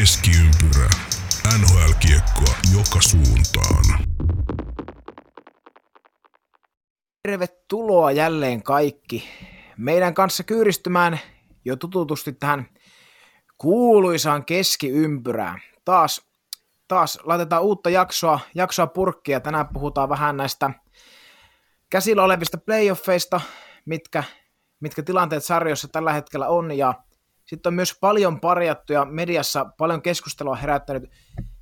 [0.00, 0.90] Keskiympyrä.
[1.58, 3.84] NHL-kiekkoa joka suuntaan.
[7.22, 9.28] Tervetuloa jälleen kaikki
[9.76, 11.20] meidän kanssa kyyristymään
[11.64, 12.66] jo tututusti tähän
[13.58, 15.60] kuuluisaan keskiympyrään.
[15.84, 16.26] Taas,
[16.88, 19.40] taas laitetaan uutta jaksoa, jaksoa purkkia.
[19.40, 20.70] Tänään puhutaan vähän näistä
[21.90, 23.40] käsillä olevista playoffeista,
[23.86, 24.24] mitkä,
[24.80, 26.94] mitkä tilanteet sarjoissa tällä hetkellä on, ja
[27.46, 31.10] sitten on myös paljon parjattuja mediassa, paljon keskustelua herättänyt,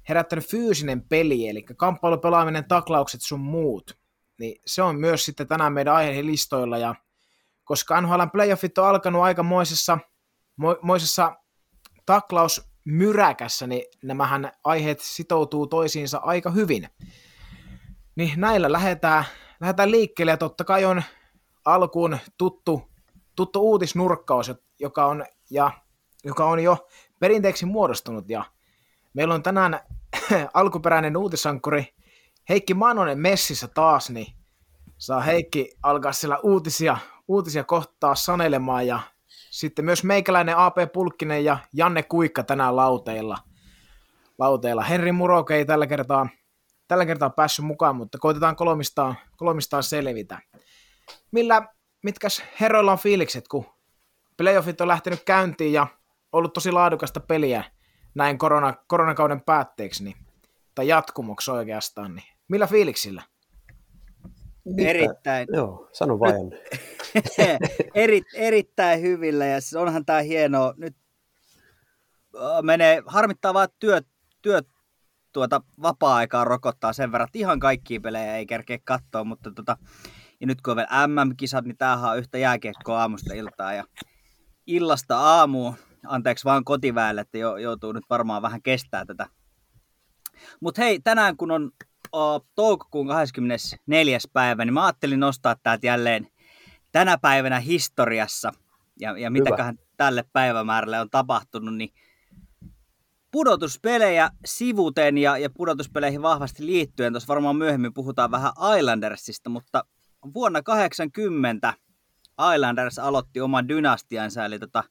[0.09, 3.99] herättänyt fyysinen peli, eli kamppailupelaaminen, taklaukset sun muut.
[4.39, 6.95] Niin se on myös sitten tänään meidän aiheen listoilla, ja
[7.65, 9.99] koska NHL playoffit on alkanut aika moisessa,
[10.57, 11.37] mo, moisessa
[12.07, 16.89] taklausmyräkässä, niin nämähän aiheet sitoutuu toisiinsa aika hyvin.
[18.17, 19.25] Niin näillä lähdetään,
[19.61, 21.03] lähdetään liikkeelle, ja totta kai on
[21.65, 22.83] alkuun tuttu,
[23.37, 25.71] tuttu uutisnurkkaus, joka on, ja,
[26.25, 26.89] joka on jo
[27.19, 28.45] perinteeksi muodostunut, ja
[29.15, 29.81] meillä on tänään
[30.55, 31.95] alkuperäinen uutisankuri
[32.49, 34.27] Heikki Manonen messissä taas, niin
[34.99, 39.01] saa Heikki alkaa siellä uutisia, uutisia kohtaa sanelemaan, ja
[39.51, 43.39] sitten myös meikäläinen AP Pulkkinen ja Janne Kuikka tänään lauteilla.
[44.39, 44.83] lauteilla.
[44.83, 46.29] Henri Muroke ei tällä kertaa,
[46.89, 50.39] tällä kertaa päässyt mukaan, mutta koitetaan kolmistaan, kolmistaan selvitä.
[51.31, 51.69] Millä,
[52.03, 53.67] mitkäs herroilla on fiilikset, kun
[54.43, 55.87] playoffit on lähtenyt käyntiin ja
[56.33, 57.65] ollut tosi laadukasta peliä
[58.15, 60.17] näin korona, koronakauden päätteeksi, niin,
[60.75, 63.23] tai jatkumoksi oikeastaan, niin millä fiiliksillä?
[64.79, 65.49] Erittäin.
[65.53, 66.53] Joo, sano vain.
[67.95, 70.75] Eri, erittäin hyvillä ja siis onhan tämä hienoa.
[70.77, 70.97] Nyt
[72.63, 74.07] menee, harmittaa vaan työt,
[74.43, 74.69] työt
[75.33, 79.77] tuota vapaa-aikaa rokottaa sen verran, että ihan kaikkia pelejä ei kerkeä katsoa, mutta tota,
[80.41, 83.85] ja nyt kun on vielä MM-kisat, niin tämähän on yhtä jääkiekkoa aamusta iltaa ja
[84.67, 85.75] illasta aamuun,
[86.07, 89.27] anteeksi vaan kotiväelle, että joutuu nyt varmaan vähän kestää tätä.
[90.61, 91.71] Mutta hei, tänään kun on
[92.13, 94.19] uh, toukokuun 24.
[94.33, 96.27] päivä, niin mä ajattelin nostaa täältä jälleen
[96.93, 98.53] tänä päivänä historiassa,
[99.01, 101.91] ja, ja mitäköhän tälle päivämäärälle on tapahtunut, niin
[103.31, 109.85] pudotuspelejä sivuten ja, ja pudotuspeleihin vahvasti liittyen, tuossa varmaan myöhemmin puhutaan vähän Islandersista, mutta
[110.35, 111.75] vuonna 80
[112.55, 114.85] Islanders aloitti oman dynastiansa, eli tota,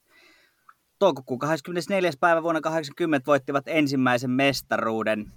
[1.00, 2.12] toukokuun 24.
[2.20, 5.32] päivä vuonna 80 voittivat ensimmäisen mestaruuden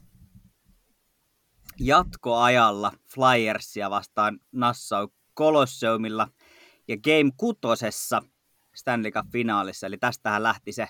[1.81, 6.29] jatkoajalla Flyersia vastaan Nassau Colosseumilla
[6.89, 8.23] ja Game kutosessa
[8.75, 9.87] Stanley Cup-finaalissa.
[9.87, 10.89] Eli tästähän lähti se,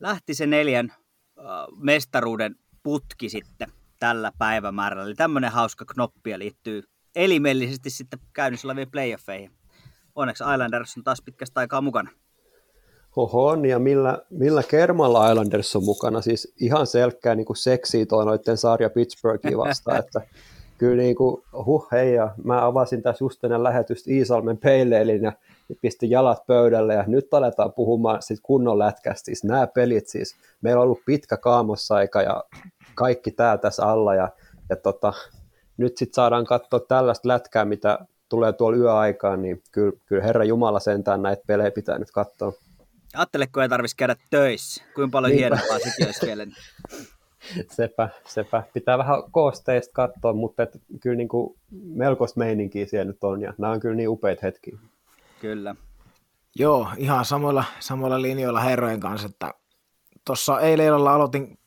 [0.00, 0.92] lähti se neljän
[1.38, 5.06] uh, mestaruuden putki sitten tällä päivämäärällä.
[5.06, 6.82] Eli tämmöinen hauska knoppia liittyy
[7.14, 9.63] elimellisesti sitten käynnissä oleviin playoffeihin.
[10.14, 12.10] Onneksi Islanders on taas pitkästä aikaa mukana.
[13.16, 18.24] Oho, on, ja millä, millä kermalla Islanders on mukana, siis ihan selkkää niin seksiä toi
[18.24, 20.20] noiden sarja Pittsburghiin vastaan, että
[20.78, 25.32] kyllä niin kuin, huh hei, ja mä avasin tässä just ennen lähetystä Iisalmen peileilin ja
[25.80, 30.80] pistin jalat pöydälle ja nyt aletaan puhumaan sit kunnon lätkästä, siis nämä pelit siis, meillä
[30.80, 32.44] on ollut pitkä kaamosaika ja
[32.94, 34.28] kaikki tää tässä alla ja,
[34.70, 35.12] ja tota,
[35.76, 37.98] nyt sitten saadaan katsoa tällaista lätkää, mitä
[38.34, 42.52] tulee tuolla yöaikaan, niin kyllä, kyllä Herra Jumala sentään näitä pelejä pitää nyt katsoa.
[43.14, 44.84] Ajattele, kun ei tarvitsisi käydä töissä.
[44.94, 45.56] Kuinka paljon Niinpä.
[45.56, 46.46] hienompaa sekin olisi vielä.
[47.76, 48.62] sepä, sepä.
[48.74, 53.54] Pitää vähän koosteista katsoa, mutta et, kyllä niin kuin melkoista meininkiä siellä nyt on, ja
[53.58, 54.78] nämä on kyllä niin upeita hetkiä.
[55.40, 55.74] Kyllä.
[56.56, 59.54] Joo, ihan samoilla, samoilla linjoilla herrojen kanssa, että
[60.24, 61.58] tuossa eilen illalla aloitin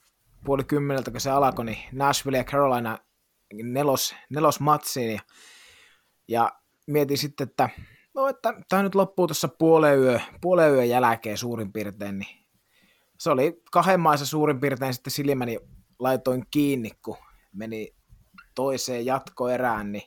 [0.46, 2.98] puoli kymmeneltä, kun se alkoi, niin Nashville ja Carolina
[3.64, 5.22] nelos, nelos matsiin, ja,
[6.28, 6.52] ja
[6.88, 7.70] mietin sitten, että
[8.14, 12.46] no, että tämä nyt loppuu tuossa puolen, yö, puolen yön jälkeen suurin piirtein, niin
[13.20, 15.60] se oli kahden maissa suurin piirtein sitten silmäni
[16.00, 17.18] laitoin kiinni, kun
[17.54, 17.96] meni
[18.56, 20.04] toiseen jatkoerään, niin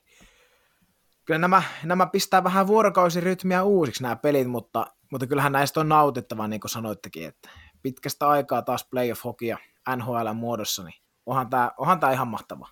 [1.25, 6.48] kyllä nämä, nämä pistää vähän vuorokausirytmiä uusiksi nämä pelit, mutta, mutta kyllähän näistä on nautittava,
[6.48, 7.48] niin kuin sanoittekin, että
[7.83, 9.59] pitkästä aikaa taas playoff-hokia
[9.97, 10.94] NHL muodossa, niin
[11.27, 12.68] onhan tämä, onhan tämä ihan mahtava.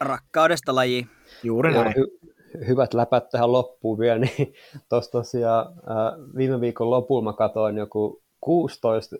[0.00, 1.06] Rakkaudesta laji.
[1.42, 1.94] Juuri näin.
[1.96, 4.54] Hy- hyvät läpät tähän loppuun vielä, niin
[4.88, 9.16] tuossa tosiaan äh, viime viikon lopulla mä katsoin joku 16,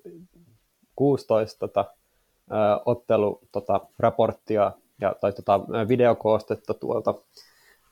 [0.96, 1.80] 16 tota,
[2.52, 7.14] äh, ottelu tota, raporttia ja, tai tota, videokoostetta tuolta.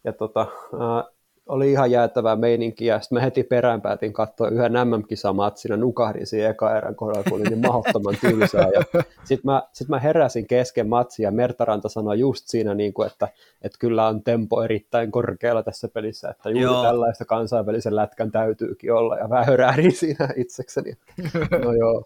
[0.04, 1.15] Ja tota, äh,
[1.46, 3.00] oli ihan jäätävää meininkiä.
[3.00, 7.48] Sitten mä heti perään päätin katsoa yhden MM-kisamatsin nukahdin siinä eka erän kohdalla, kun oli
[7.48, 8.66] niin mahdottoman tylsää.
[9.24, 13.28] Sitten mä, sit mä heräsin kesken matsia ja Mertaranta sanoi just siinä, niin kuin, että,
[13.62, 16.82] että kyllä on tempo erittäin korkealla tässä pelissä, että juuri joo.
[16.82, 19.16] tällaista kansainvälisen lätkän täytyykin olla.
[19.16, 20.92] Ja vähän hörähdin siinä itsekseni.
[21.64, 22.04] No joo.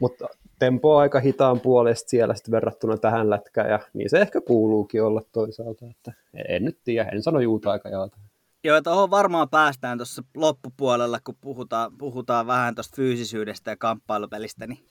[0.00, 0.28] Mutta
[0.58, 5.02] tempo on aika hitaan puolesta siellä sitten verrattuna tähän lätkään, ja niin se ehkä kuuluukin
[5.02, 6.12] olla toisaalta, että
[6.48, 8.16] en nyt tiedä, en sano juuta aika jaata.
[8.64, 14.86] Joo, tuohon varmaan päästään tuossa loppupuolella, kun puhutaan, puhutaan vähän tuosta fyysisyydestä ja kamppailupelistä, niin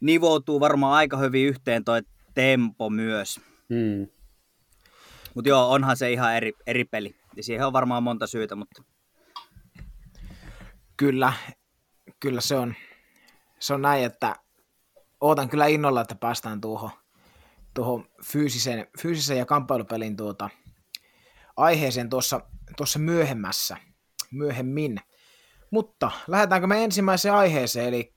[0.00, 2.02] nivoutuu varmaan aika hyvin yhteen toi
[2.34, 3.40] tempo myös.
[3.74, 4.08] Hmm.
[5.34, 7.16] Mutta joo, onhan se ihan eri, eri peli.
[7.36, 8.82] Ja siihen on varmaan monta syytä, mutta...
[10.96, 11.32] Kyllä,
[12.20, 12.74] kyllä se on,
[13.58, 14.36] se on näin, että
[15.20, 16.90] ootan kyllä innolla, että päästään tuohon,
[17.74, 20.50] tuohon fyysisen, fyysisen ja kamppailupelin tuota,
[21.56, 22.40] aiheeseen tuossa,
[22.76, 23.76] tuossa myöhemmässä,
[24.30, 25.00] myöhemmin.
[25.70, 28.12] Mutta lähdetäänkö me ensimmäiseen aiheeseen, eli,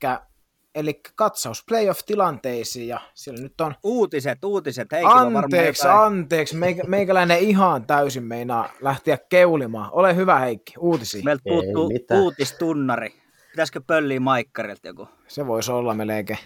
[0.74, 3.74] eli katsaus playoff-tilanteisiin, ja siellä nyt on...
[3.82, 9.90] Uutiset, uutiset, hei, Anteeksi, anteeksi, meikä, meikäläinen ihan täysin meinaa lähteä keulimaan.
[9.92, 11.22] Ole hyvä Heikki, uutisia.
[11.24, 13.14] Meiltä puuttuu uutistunnari.
[13.50, 15.08] Pitäisikö pölliä maikkarilta joku?
[15.28, 16.38] Se voisi olla melkein.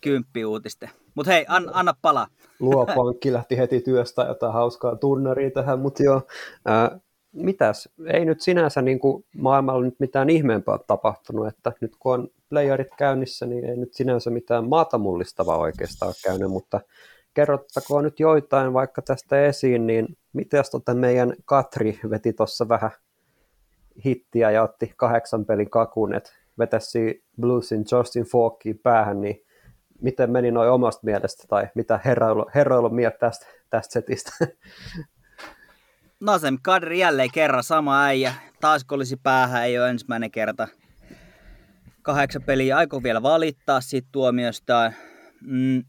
[0.00, 0.90] Kymppi uutiste.
[1.14, 2.26] Mutta hei, an, anna pala.
[2.60, 6.22] Luopankki lähti heti työstä jotain hauskaa tunnaria tähän, mutta joo.
[6.64, 6.98] Ää,
[7.36, 7.88] mitäs?
[8.06, 12.94] Ei nyt sinänsä niin kuin maailmalla nyt mitään ihmeempää tapahtunut, että nyt kun on playerit
[12.98, 16.80] käynnissä, niin ei nyt sinänsä mitään maata mullistavaa oikeastaan käynyt, mutta
[17.34, 22.90] kerrottakoon nyt joitain vaikka tästä esiin, niin miten tota meidän Katri veti tuossa vähän
[24.04, 29.42] hittiä ja otti kahdeksan pelin kakun, että vetäisi Bluesin Justin Falkiin päähän, niin
[30.00, 34.32] miten meni noin omasta mielestä, tai mitä herroilu, herroilu mieltä tästä, tästä setistä?
[36.20, 38.34] Nasem Kadri jälleen kerran sama äijä.
[38.60, 40.68] Taas kun olisi päähän, ei ole ensimmäinen kerta.
[42.02, 44.92] Kahdeksan peliä aiko vielä valittaa siitä tuomiosta.
[45.42, 45.82] Mm,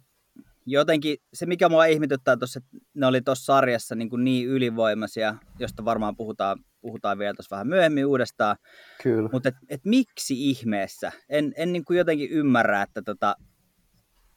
[0.65, 5.35] jotenkin se, mikä mua ihmetyttää tuossa, että ne oli tuossa sarjassa niin, kuin niin ylivoimaisia,
[5.59, 8.55] josta varmaan puhutaan, puhutaan vielä tuossa vähän myöhemmin uudestaan.
[9.03, 9.29] Kyllä.
[9.31, 11.11] Mutta et, et miksi ihmeessä?
[11.29, 13.35] En, en niin kuin jotenkin ymmärrä, että tota,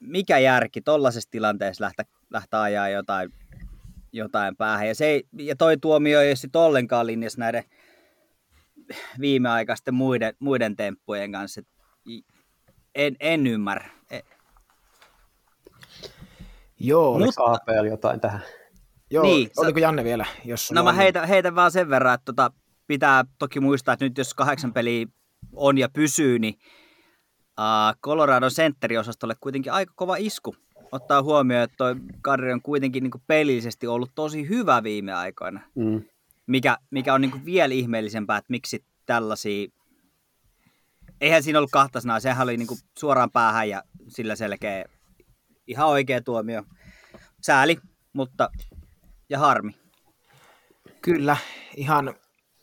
[0.01, 3.33] mikä järki tuollaisessa tilanteessa lähteä, lähteä ajaa jotain,
[4.13, 4.89] jotain päähän.
[4.89, 7.65] Ja, se ei, ja toi tuomio ei ole sitten ollenkaan linjassa näiden
[9.21, 11.63] viimeaikaisten muiden, muiden temppujen kanssa.
[12.95, 13.91] En, en ymmärrä.
[14.11, 14.23] En.
[16.79, 17.15] Joo.
[17.15, 18.41] Oliko APL jotain tähän?
[19.11, 20.27] Joo, niin, oliko Janne vielä?
[20.45, 22.53] Jos no mä heitän, heitän vaan sen verran, että tota,
[22.87, 25.07] pitää toki muistaa, että nyt jos kahdeksan peliä
[25.57, 26.55] on ja pysyy, niin
[27.59, 30.57] uh, Colorado sentteriosastolle kuitenkin aika kova isku.
[30.93, 35.61] Ottaa huomioon, että toi Kadri on kuitenkin niin pelillisesti ollut tosi hyvä viime aikoina.
[35.75, 36.03] Mm.
[36.47, 39.69] Mikä, mikä on niin vielä ihmeellisempää, että miksi tällaisia...
[41.21, 44.85] Eihän siinä ollut kahta sanaa, sehän oli niin suoraan päähän ja sillä selkeä
[45.67, 46.63] ihan oikea tuomio.
[47.43, 47.79] Sääli,
[48.13, 48.51] mutta
[49.29, 49.73] ja harmi.
[51.03, 51.37] Kyllä,
[51.77, 52.15] ihan,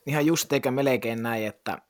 [0.05, 1.81] ihan just eikä melkein näin, että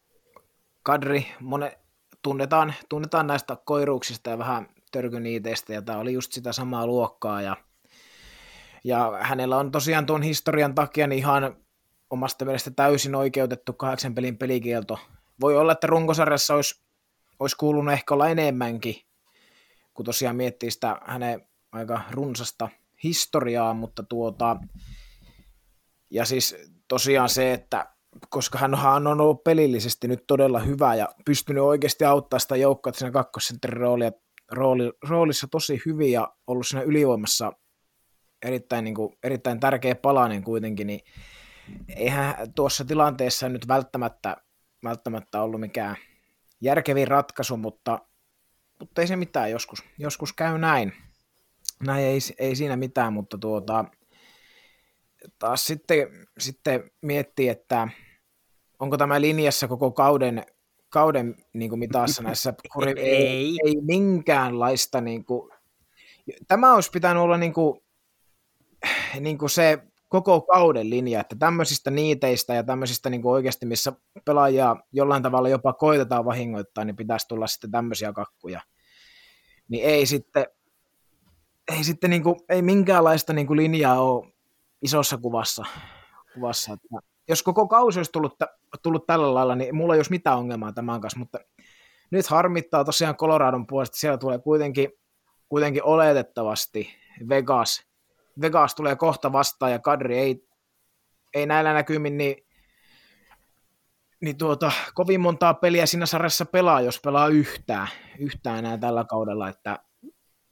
[0.84, 1.78] Kadri mone,
[2.22, 7.58] tunnetaan, tunnetaan näistä koiruuksista ja vähän törkyniiteistä, ja tämä oli just sitä samaa luokkaa, ja,
[8.84, 11.58] ja hänellä on tosiaan tuon historian takia niin ihan
[12.10, 15.00] omasta mielestä täysin oikeutettu kahdeksan pelin pelikielto.
[15.42, 16.84] Voi olla, että runkosarjassa olisi,
[17.40, 18.96] olisi kuulunut ehkä olla enemmänkin,
[19.94, 22.70] kun tosiaan miettii sitä hänen aika runsasta
[23.04, 24.58] historiaa, mutta tuota,
[26.10, 26.56] ja siis
[26.88, 27.86] tosiaan se, että
[28.30, 33.12] koska hän on ollut pelillisesti nyt todella hyvä ja pystynyt oikeasti auttaa sitä joukkoa siinä
[33.12, 34.12] kakkosentterin roolia,
[34.52, 37.54] rooli, roolissa tosi hyvin ja ollut siinä ylivoimassa
[38.46, 41.00] erittäin, niin kuin, erittäin tärkeä palanen kuitenkin, niin
[41.96, 44.38] eihän tuossa tilanteessa nyt välttämättä,
[44.84, 45.96] välttämättä ollut mikään
[46.62, 48.00] järkevin ratkaisu, mutta,
[48.80, 50.94] mutta ei se mitään, joskus, joskus käy näin.
[51.80, 53.86] Näin ei, ei siinä mitään, mutta tuota,
[55.40, 56.08] taas sitten,
[56.40, 57.88] sitten miettii, että
[58.80, 60.46] onko tämä linjassa koko kauden,
[60.90, 63.58] kauden niin kuin mitassa näissä kuri, ei.
[63.66, 65.52] ei minkäänlaista niin kuin,
[66.48, 67.80] tämä olisi pitänyt olla niin kuin,
[69.20, 69.80] niin kuin se
[70.10, 73.94] koko kauden linja, että tämmöisistä niiteistä ja tämmöisistä niin kuin oikeasti, missä
[74.26, 78.62] pelaajia jollain tavalla jopa koitetaan vahingoittaa, niin pitäisi tulla sitten tämmöisiä kakkuja.
[79.70, 80.46] Niin ei sitten,
[81.76, 84.32] ei sitten niin kuin, ei minkäänlaista niin kuin linjaa ole
[84.82, 85.66] isossa kuvassa.
[86.34, 86.88] kuvassa että
[87.30, 88.34] jos koko kausi olisi tullut,
[88.82, 91.40] tullut tällä lailla, niin mulla ei olisi mitään ongelmaa tämän kanssa, mutta
[92.12, 94.92] nyt harmittaa tosiaan Coloradon puolesta, siellä tulee kuitenkin,
[95.50, 96.90] kuitenkin oletettavasti
[97.30, 97.88] Vegas.
[98.42, 100.48] Vegas tulee kohta vastaan ja Kadri ei,
[101.34, 102.36] ei näillä näkymin niin,
[104.22, 107.88] niin tuota, kovin montaa peliä siinä sarjassa pelaa, jos pelaa yhtään,
[108.20, 109.80] yhtään enää tällä kaudella, että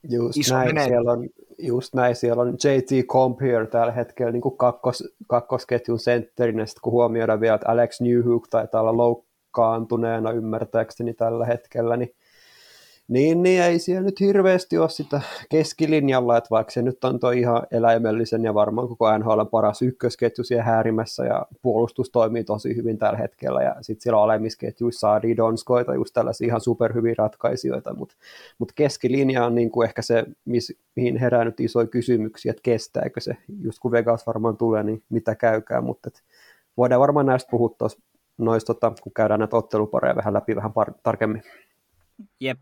[0.09, 4.57] Just iso näin, siellä on, just näin, siellä on JT Compere tällä hetkellä niin kuin
[4.57, 11.45] kakkos, kakkosketjun sentterinä, sitten kun huomioidaan vielä, että Alex Newhook taitaa olla loukkaantuneena ymmärtääkseni tällä
[11.45, 12.15] hetkellä, niin
[13.07, 17.39] Niin, niin ei siellä nyt hirveästi ole sitä keskilinjalla, että vaikka se nyt on toi
[17.39, 22.97] ihan eläimellisen ja varmaan koko NHL paras ykkösketju siellä häärimässä ja puolustus toimii tosi hyvin
[22.97, 28.15] tällä hetkellä ja sitten siellä alemmissa ketjuissa saa Donskoita, just tällaisia ihan superhyviä ratkaisijoita, mutta
[28.59, 33.19] mut keskilinja on niin kuin ehkä se, miss, mihin herää nyt isoja kysymyksiä, että kestääkö
[33.19, 36.09] se, just kun Vegas varmaan tulee, niin mitä käykää, mutta
[36.77, 37.99] voidaan varmaan näistä puhua tuossa
[38.37, 41.43] noista, tota, kun käydään näitä ottelupareja vähän läpi vähän par- tarkemmin.
[42.39, 42.59] Jep.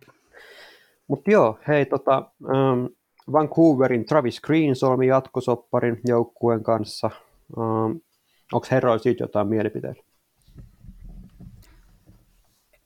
[1.14, 2.90] Mutta joo, hei, tota, um,
[3.32, 7.10] Vancouverin Travis Green solmi jatkosopparin joukkueen kanssa.
[7.58, 8.02] Um,
[8.54, 10.04] Onko herroilla siitä jotain mielipiteitä?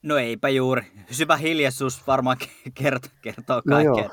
[0.04, 0.82] No eipä juuri.
[1.12, 2.38] Syvä hiljaisuus varmaan
[2.74, 4.04] kertoo, kertoo No kaikkea.
[4.04, 4.10] joo.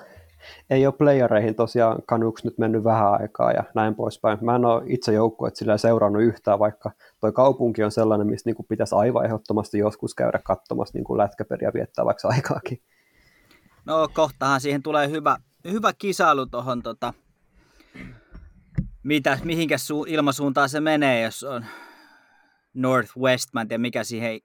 [0.71, 4.39] Ei ole playereihin tosiaan kanuks nyt mennyt vähän aikaa ja näin poispäin.
[4.41, 6.91] Mä en ole itse joukkueet sillä seurannut yhtään, vaikka
[7.21, 12.05] toi kaupunki on sellainen, missä niinku pitäisi aivan ehdottomasti joskus käydä katsomassa niinku lätkäperiä viettää
[12.05, 12.79] vaikka aikaakin.
[13.85, 17.15] No kohtahan siihen tulee hyvä, hyvä kisailu tuohon, tota,
[19.03, 21.67] mitä, mihinkä su, ilmasuuntaan se menee, jos on
[22.75, 24.41] Northwest, mä en tiedä mikä siihen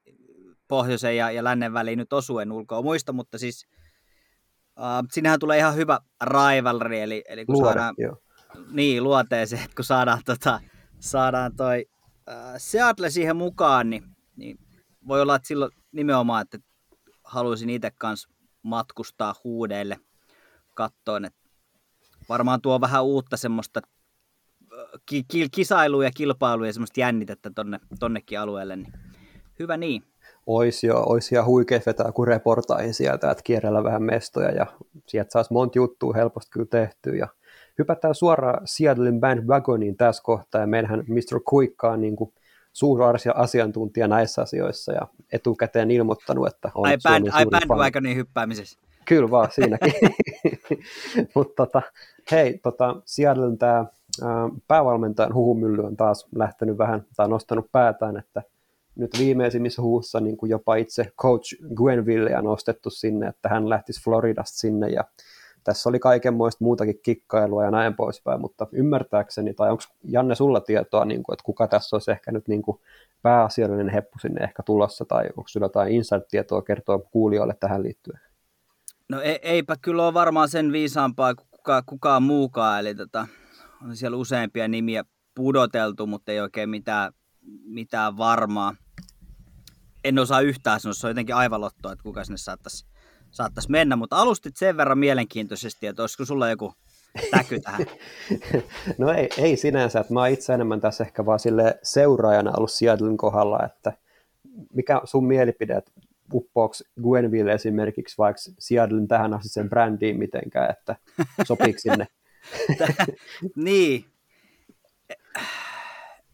[0.67, 3.67] pohjoisen ja, ja lännen väliin nyt osuu, en ulkoa muista, mutta siis
[4.77, 8.17] uh, sinnehän tulee ihan hyvä rivalry, eli, eli kun Luoda, saadaan, joo.
[8.72, 10.60] niin luoteeseen, että kun saadaan, tota,
[11.00, 11.86] saadaan toi
[12.29, 14.03] uh, Seattle siihen mukaan, niin,
[14.36, 14.58] niin
[15.08, 16.58] voi olla, että silloin nimenomaan, että
[17.24, 18.29] haluaisin itse kanssa
[18.63, 19.98] matkustaa huudeille
[20.75, 21.39] kattoon, että
[22.30, 23.82] varmaan tuo vähän uutta semmoista
[25.06, 28.94] ki- ki- kisailua ja kilpailua ja semmoista jännitettä tonne, tonnekin alueelle, niin
[29.60, 30.04] hyvä niin.
[30.48, 34.66] Ois jo, ois ihan huikea vetää kuin reportaihin sieltä, että kierrellä vähän mestoja ja
[35.08, 37.16] sieltä saisi monta juttua helposti kyllä tehtyä.
[37.16, 37.28] Ja
[37.80, 41.42] hypätään suoraan Seattlein bandwagoniin tässä kohtaa ja meillähän Mr.
[41.46, 42.34] Kuikka on niin kuin
[42.79, 43.03] suuri
[43.36, 48.79] asiantuntija näissä asioissa ja etukäteen ilmoittanut, että on Ai, band, ai bandwagonin hyppäämisessä.
[49.05, 49.93] Kyllä vaan, siinäkin.
[51.36, 51.81] Mutta tota,
[52.31, 53.86] hei, tota, Seattlein tämä
[54.67, 58.41] päävalmentajan huhumylly on taas lähtenyt vähän, tai nostanut päätään, että
[58.95, 64.03] nyt viimeisimmissä huussa niin kuin jopa itse coach Gwenville on nostettu sinne, että hän lähtisi
[64.03, 65.03] Floridasta sinne, ja
[65.63, 71.06] tässä oli kaikenmoista muutakin kikkailua ja näin poispäin, mutta ymmärtääkseni, tai onko Janne sulla tietoa,
[71.06, 72.82] niin kuin, että kuka tässä olisi ehkä nyt niin kuin
[73.22, 78.20] pääasiallinen heppu sinne ehkä tulossa, tai onko sulla jotain inside-tietoa kertoa kuulijoille tähän liittyen?
[79.10, 83.28] No e- eipä kyllä ole varmaan sen viisaampaa kuin kuka, kukaan muukaan, eli tota,
[83.84, 85.04] on siellä useampia nimiä
[85.36, 87.13] pudoteltu, mutta ei oikein mitään,
[87.66, 88.75] mitään varmaa.
[90.04, 92.86] En osaa yhtään sanoa, se on jotenkin aivan lottoa, että kuka sinne saattaisi,
[93.31, 96.74] saattaisi mennä, mutta alustit sen verran mielenkiintoisesti, että olisiko sulla joku
[97.31, 97.86] täky tähän?
[98.98, 102.71] No ei, ei sinänsä, että mä oon itse enemmän tässä ehkä vaan sille seuraajana ollut
[102.71, 103.93] Seattlein kohdalla, että
[104.74, 105.91] mikä sun mielipide, että
[106.33, 110.95] uppoako Gwenville esimerkiksi vaikka Seattlein tähän asti sen brändiin mitenkään, että
[111.43, 112.07] sopiiko sinne?
[113.65, 114.05] niin.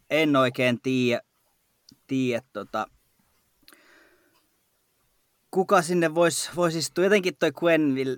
[0.10, 1.22] En oikein tiedä,
[2.08, 2.88] tiedä tota,
[5.56, 7.04] kuka sinne voisi vois istua.
[7.04, 8.18] Jotenkin toi Gwenville,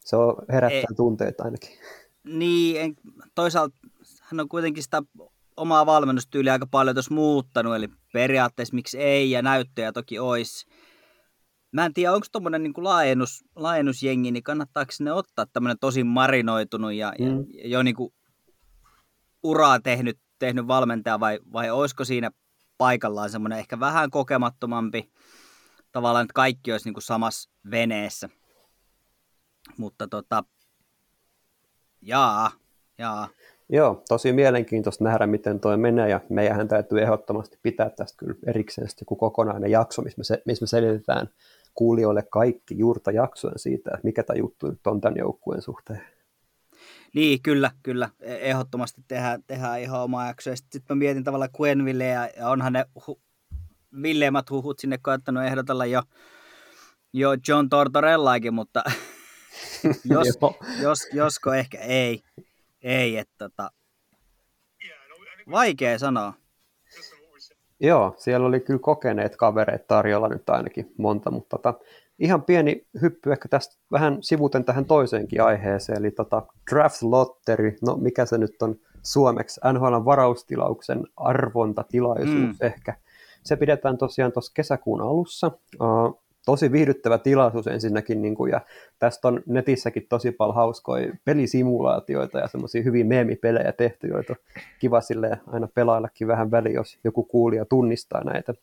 [0.00, 0.96] Se on herättää Ei.
[0.96, 1.70] tunteita ainakin.
[2.24, 2.94] niin en,
[3.34, 3.76] toisaalta
[4.22, 5.02] hän on kuitenkin sitä
[5.56, 10.66] omaa valmennustyyliä aika paljon tuossa muuttanut, eli periaatteessa miksi ei, ja näyttöjä toki olisi.
[11.72, 16.92] Mä en tiedä, onko tuommoinen niin laajennus, laajennusjengi, niin kannattaako sinne ottaa tämmöinen tosi marinoitunut
[16.92, 17.26] ja, mm.
[17.26, 17.44] Mm.
[17.54, 18.12] ja jo niin kuin
[19.42, 22.30] uraa tehnyt, tehnyt valmentaja, vai, vai olisiko siinä
[22.78, 25.10] paikallaan semmoinen ehkä vähän kokemattomampi,
[25.92, 28.28] tavallaan, että kaikki olisi niin kuin samassa veneessä.
[29.76, 30.44] Mutta tota,
[32.02, 32.50] jaa,
[32.98, 33.28] jaa.
[33.68, 38.88] Joo, tosi mielenkiintoista nähdä, miten toi menee, ja meidän täytyy ehdottomasti pitää tästä kyllä erikseen
[38.88, 41.28] sitten joku kokonainen jakso, missä me, se, missä me selitetään
[41.74, 46.02] kuulijoille kaikki juurta jaksojen siitä, että mikä tämä juttu nyt on tämän joukkueen suhteen.
[47.14, 48.10] Niin, kyllä, kyllä.
[48.20, 50.50] E- Ehdottomasti tehdään, tehdään ihan oma jakso.
[50.50, 53.20] Ja sitten sit mä mietin tavallaan Gwenville ja, ja onhan ne hu-
[54.02, 56.02] villeimmat huhut sinne koettanut ehdotella jo,
[57.12, 58.82] jo John Tortorellaakin, mutta
[60.04, 60.26] jos,
[60.82, 62.22] jos, josko ehkä ei.
[62.82, 63.70] Ei, että tota,
[65.50, 66.32] vaikea sanoa.
[67.80, 71.74] Joo, siellä oli kyllä kokeneet kavereet tarjolla nyt ainakin monta, mutta tota,
[72.18, 77.96] ihan pieni hyppy ehkä tästä vähän sivuten tähän toiseenkin aiheeseen, eli tota, draft lottery, no
[77.96, 82.66] mikä se nyt on suomeksi, NHL varaustilauksen arvontatilaisuus mm.
[82.66, 82.94] ehkä.
[83.44, 85.50] Se pidetään tosiaan tuossa kesäkuun alussa.
[86.46, 88.60] Tosi viihdyttävä tilaisuus ensinnäkin, niin kuin, ja
[88.98, 94.34] tästä on netissäkin tosi paljon hauskoja pelisimulaatioita ja semmoisia hyviä meemipelejä tehty, joita
[94.78, 98.54] kiva silleen aina pelaillakin vähän väliin, jos joku kuulija tunnistaa näitä.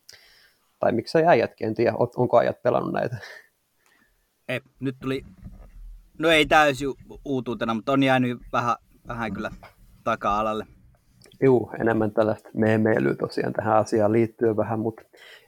[0.79, 3.17] Tai miksei äijätkin, en tiedä, onko äijät pelannut näitä.
[4.47, 5.25] Ei, nyt tuli,
[6.19, 6.89] no ei täysin
[7.25, 8.75] uutuutena, mutta on jäänyt vähän,
[9.07, 9.51] vähän kyllä
[10.03, 10.67] taka-alalle.
[11.41, 15.03] Juu, enemmän tällaista meemeilyä tosiaan tähän asiaan liittyen vähän, mutta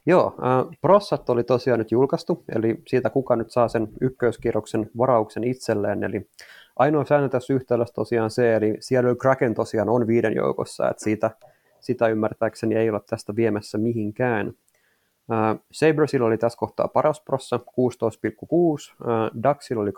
[0.06, 5.44] joo, äh, Prossat oli tosiaan nyt julkaistu, eli siitä kuka nyt saa sen ykköskierroksen varauksen
[5.44, 6.30] itselleen, eli
[6.76, 11.32] ainoa säännö tässä yhtälössä tosiaan se, eli Seattle Kraken tosiaan on viiden joukossa, että siitä,
[11.80, 14.48] sitä ymmärtääkseni ei ole tästä viemässä mihinkään.
[14.48, 19.96] Uh, Sabresilla oli tässä kohtaa paras prossa 16,6, uh, Ducksilla oli 12,1,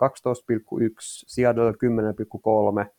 [1.26, 2.90] Seattle 10,3,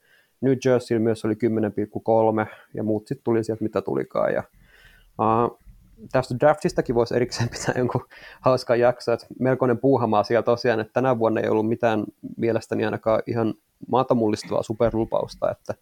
[0.43, 4.33] New Jersey myös oli 10,3 ja muut sitten tuli sieltä mitä tulikaan.
[4.33, 4.43] Ja,
[5.19, 5.59] uh,
[6.11, 8.05] tästä draftistakin voisi erikseen pitää jonkun
[8.41, 12.03] hauskan jakso, että melkoinen puuhamaa siellä tosiaan, että tänä vuonna ei ollut mitään
[12.37, 13.53] mielestäni ainakaan ihan
[13.87, 15.73] maata mullistavaa superlupausta, että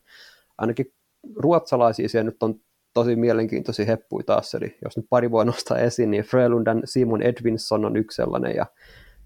[0.58, 0.94] ainakin
[1.36, 2.56] ruotsalaisia siellä nyt on
[2.94, 7.86] tosi mielenkiintoisia heppuja taas, eli jos nyt pari voi nostaa esiin, niin Frölundan Simon Edvinsson
[7.86, 8.66] on yksi sellainen, ja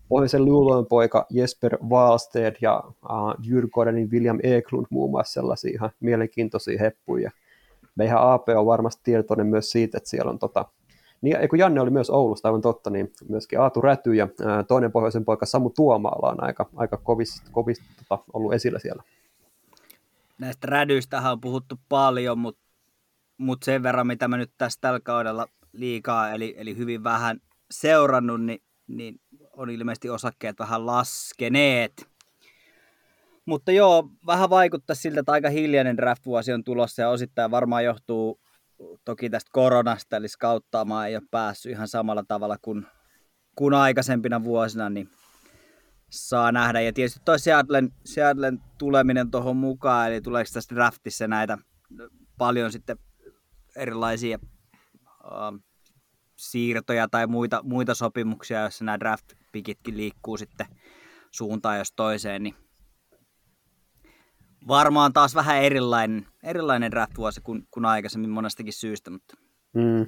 [0.09, 6.79] Pohjoisen Luuloin poika Jesper Wallsted ja uh, Djurgårdenin William Eklund muun muassa sellaisia ihan mielenkiintoisia
[6.79, 7.31] heppuja.
[7.95, 10.65] Meihän AP on varmasti tietoinen myös siitä, että siellä on tota,
[11.21, 14.91] niin, kun Janne oli myös Oulusta, aivan totta, niin myöskin Aatu Räty ja ää, toinen
[14.91, 19.03] pohjoisen poika Samu Tuomaala on aika, aika kovista, kovista tota, ollut esillä siellä.
[20.39, 22.61] Näistä rädyistähän on puhuttu paljon, mutta
[23.37, 28.41] mut sen verran, mitä mä nyt tässä tällä kaudella liikaa, eli, eli hyvin vähän seurannut,
[28.41, 29.19] niin, niin
[29.57, 32.09] on ilmeisesti osakkeet vähän laskeneet.
[33.45, 38.39] Mutta joo, vähän vaikuttaa siltä, että aika hiljainen draft-vuosi on tulossa ja osittain varmaan johtuu
[39.05, 42.87] toki tästä koronasta, eli skauttaamaan ei ole päässyt ihan samalla tavalla kuin,
[43.55, 45.09] kuin aikaisempina vuosina, niin
[46.09, 46.81] saa nähdä.
[46.81, 51.57] Ja tietysti toi Seattlen, Seattlen tuleminen tuohon mukaan, eli tuleeko tässä draftissa näitä
[52.37, 52.97] paljon sitten
[53.75, 54.39] erilaisia
[55.23, 55.59] uh,
[56.35, 58.99] siirtoja tai muita, muita sopimuksia, joissa nämä
[59.55, 60.67] draft-pikitkin liikkuu sitten
[61.31, 62.55] suuntaan jos toiseen, niin
[64.67, 69.11] varmaan taas vähän erilainen, erilainen draft-vuosi kuin, kuin aikaisemmin monestakin syystä.
[69.11, 69.37] Mutta...
[69.73, 70.07] Mm.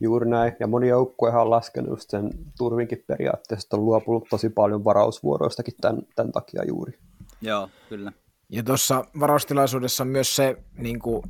[0.00, 5.74] Juuri näin, ja moni joukkuehan on laskenut sen turvinkin periaatteessa, on luopunut tosi paljon varausvuoroistakin
[5.80, 6.98] tämän, tämän takia juuri.
[7.40, 8.12] Joo, kyllä.
[8.48, 11.22] Ja tuossa varaustilaisuudessa on myös se, niin kuin,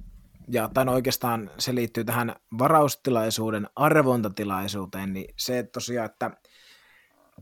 [0.48, 6.30] ja tämän oikeastaan se liittyy tähän varaustilaisuuden arvontatilaisuuteen, niin se että tosiaan, että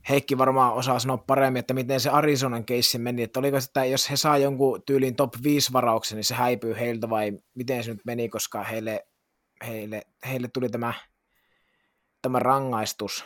[0.09, 4.11] Heikki varmaan osaa sanoa paremmin, että miten se Arizonan keissi meni, että oliko sitä, jos
[4.11, 8.01] he saa jonkun tyylin top 5 varauksen, niin se häipyy heiltä vai miten se nyt
[8.07, 9.07] meni, koska heille,
[9.67, 10.95] heille, heille tuli tämä,
[12.23, 13.25] tämä rangaistus.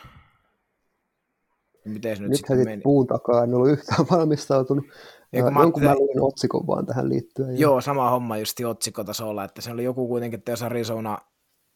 [1.85, 2.81] Miten se nyt, nyt sitten meni?
[2.81, 4.85] puun takaa, en ollut yhtään valmistautunut.
[5.33, 7.59] Ja kun mä Jonkun mä luin otsikon vaan tähän liittyen.
[7.59, 11.17] Joo, sama homma just otsikotasolla, että se oli joku kuitenkin, että jos Arizona,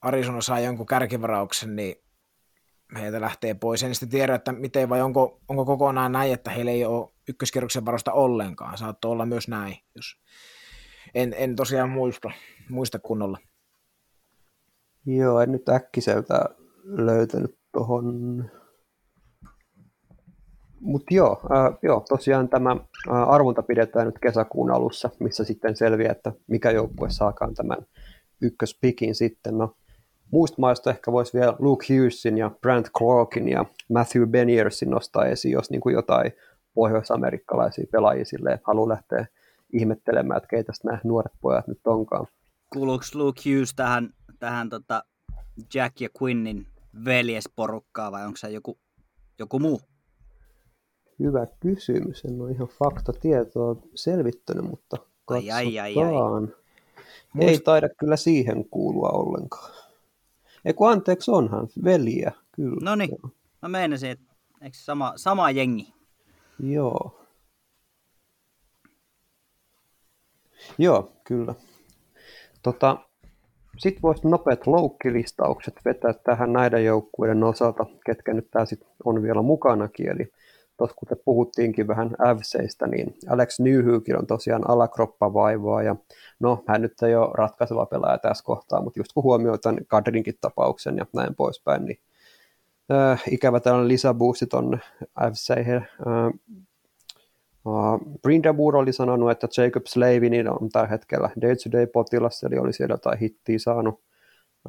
[0.02, 1.96] Arizona saa jonkun kärkivarauksen, niin
[2.96, 3.84] heiltä lähtee pois.
[3.84, 7.86] En sitten tiedä, että miten vai onko, onko kokonaan näin, että heillä ei ole ykköskierroksen
[7.86, 8.78] varosta ollenkaan.
[8.78, 10.06] Saattoi olla myös näin, jos
[11.16, 12.32] en, en tosiaan muista,
[12.70, 13.38] muista kunnolla.
[15.06, 16.46] Joo, en nyt äkkiseltä
[16.84, 18.50] löytänyt tuohon.
[20.80, 26.12] Mutta joo, äh, joo, tosiaan tämä äh, arvonta pidetään nyt kesäkuun alussa, missä sitten selviää,
[26.12, 27.78] että mikä joukkue saakaan tämän
[28.42, 29.58] ykköspikin sitten.
[29.58, 29.76] No,
[30.34, 35.52] muista maista ehkä voisi vielä Luke Hughesin ja Brent Clarkin ja Matthew Beniersin nostaa esiin,
[35.52, 36.32] jos niin kuin jotain
[36.74, 39.26] pohjoisamerikkalaisia pelaajia silleen haluaa lähteä
[39.74, 42.28] ihmettelemään, että keitä nämä nuoret pojat nyt onkaan.
[42.74, 45.04] Kuuluuko Luke Hughes tähän, tähän tota
[45.74, 46.67] Jack ja Quinnin
[47.06, 48.78] veljesporukkaa vai onko se joku,
[49.39, 49.82] joku muu?
[51.19, 52.26] Hyvä kysymys.
[52.26, 55.58] En ole ihan faktatietoa selvittänyt, mutta katsotaan.
[55.58, 57.48] Ai, ai, ai, ai.
[57.48, 59.83] Ei taida kyllä siihen kuulua ollenkaan.
[60.65, 62.78] Eiku anteeksi, onhan veliä, kyllä.
[62.82, 63.17] No niin,
[63.62, 65.93] mä meinasin, että eikö sama, sama jengi?
[66.60, 67.19] Joo.
[70.78, 71.56] Joo, kyllä.
[72.63, 72.97] Tota,
[73.78, 79.41] sitten voisi nopeat loukkilistaukset vetää tähän näiden joukkueiden osalta, ketkä nyt tää sit on vielä
[79.41, 80.10] mukanakin.
[80.10, 80.32] Eli
[80.78, 85.96] tuossa kuten puhuttiinkin vähän FCistä, niin Alex Nyhyykin on tosiaan alakroppavaivaa ja
[86.40, 90.38] no hän nyt ei ole ratkaiseva pelaaja tässä kohtaa, mutta just kun huomioon tämän Kadrinkin
[90.42, 92.00] tapauksen ja näin poispäin, niin
[92.92, 94.80] äh, ikävä tällainen lisäboosti on
[95.32, 95.52] FC.
[95.58, 95.84] Äh,
[97.66, 103.20] Uh, Brindabur oli sanonut, että Jacob Slavinin on tällä hetkellä day-to-day-potilas, eli oli siellä jotain
[103.20, 104.02] hittiä saanut.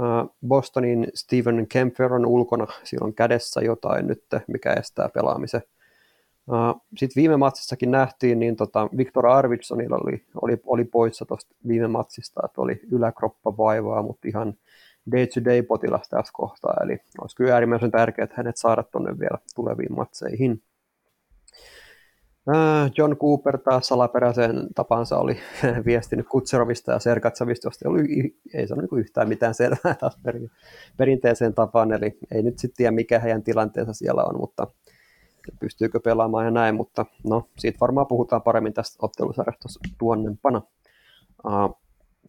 [0.01, 5.63] Uh, Bostonin Steven Kempfer on ulkona, sillä on kädessä jotain nyt, mikä estää pelaamisen.
[6.97, 12.41] Sitten viime matsissakin nähtiin, niin tota, Viktor Arvidssonilla oli, oli, oli poissa tuosta viime matsista,
[12.45, 14.55] että oli yläkroppa vaivaa, mutta ihan
[15.13, 19.95] day-to-day potilas tässä kohtaa, eli olisi kyllä äärimmäisen tärkeää, että hänet saada tuonne vielä tuleviin
[19.97, 20.63] matseihin.
[22.97, 25.37] John Cooper taas salaperäisen tapansa oli
[25.87, 28.11] viestinyt Kutserovista ja Sergatsavista, josta ei, ollut,
[28.55, 30.19] ei sanonut niin yhtään mitään selvää taas
[30.97, 34.67] perinteiseen tapaan, eli ei nyt sitten tiedä mikä heidän tilanteensa siellä on, mutta
[35.61, 40.63] pystyykö pelaamaan ja näin, mutta no, siitä varmaan puhutaan paremmin tästä ottelusarjasta tuonnempana.
[41.47, 41.79] Uh,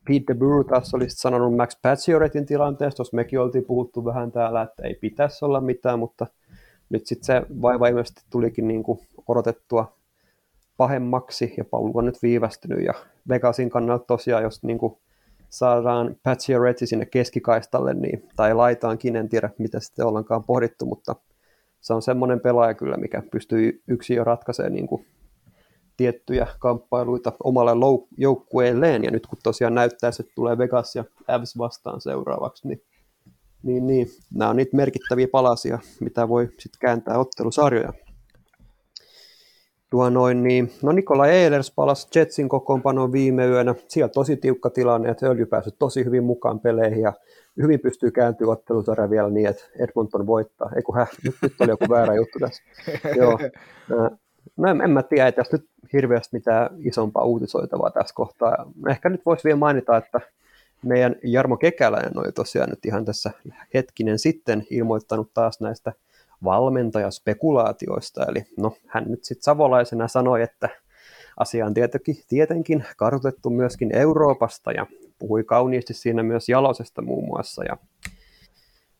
[0.07, 4.83] Pete DeBur taas oli sanonut Max Pacioretin tilanteesta, jos mekin oltiin puhuttu vähän täällä, että
[4.83, 6.27] ei pitäisi olla mitään, mutta
[6.89, 9.97] nyt sitten se vaiva ilmeisesti tulikin niin kuin odotettua
[10.77, 12.93] pahemmaksi ja paluu on nyt viivästynyt ja
[13.29, 14.97] Vegasin kannalta tosiaan, jos niin kuin
[15.49, 21.15] saadaan Pacioretty sinne keskikaistalle niin, tai laitaankin, en tiedä mitä sitten ollenkaan pohdittu, mutta
[21.85, 25.05] se on semmoinen pelaaja kyllä, mikä pystyy yksin jo ratkaisemaan niin kuin
[25.97, 27.71] tiettyjä kamppailuita omalle
[28.17, 32.81] joukkueelleen, ja nyt kun tosiaan näyttää, että tulee Vegas ja Avs vastaan seuraavaksi, niin,
[33.63, 37.93] niin, niin nämä on niitä merkittäviä palasia, mitä voi sitten kääntää ottelusarjoja.
[39.95, 43.75] Tuo noin, niin, no Nikola Ehlers palasi Jetsin kokoonpanoon viime yönä.
[43.87, 47.13] Siellä tosi tiukka tilanne, että Öljy pääsi tosi hyvin mukaan peleihin ja
[47.61, 50.69] hyvin pystyy kääntyä ottelusarja vielä niin, että Edmonton voittaa.
[50.75, 52.63] Ei kun häh, nyt, nyt oli joku väärä juttu tässä.
[53.19, 53.39] Joo.
[54.57, 58.71] No en, en mä tiedä, että nyt hirveästi mitään isompaa uutisoitavaa tässä kohtaa.
[58.89, 60.21] Ehkä nyt voisi vielä mainita, että
[60.85, 63.31] meidän Jarmo Kekäläinen oli tosiaan nyt ihan tässä
[63.73, 65.93] hetkinen sitten ilmoittanut taas näistä
[66.45, 68.25] valmentajaspekulaatioista.
[68.25, 70.69] Eli no, hän nyt sitten savolaisena sanoi, että
[71.37, 74.85] asia on tietenkin, tietenkin kartoitettu myöskin Euroopasta ja
[75.19, 77.63] puhui kauniisti siinä myös Jalosesta muun muassa.
[77.63, 77.77] Ja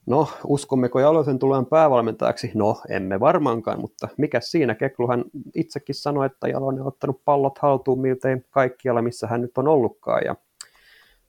[0.05, 2.51] no, uskommeko Jalosen tulevan päävalmentajaksi?
[2.53, 4.75] No, emme varmaankaan, mutta mikä siinä?
[4.75, 9.67] Kekluhan itsekin sanoi, että Jalonen on ottanut pallot haltuun miltei kaikkialla, missä hän nyt on
[9.67, 10.21] ollutkaan.
[10.25, 10.35] Ja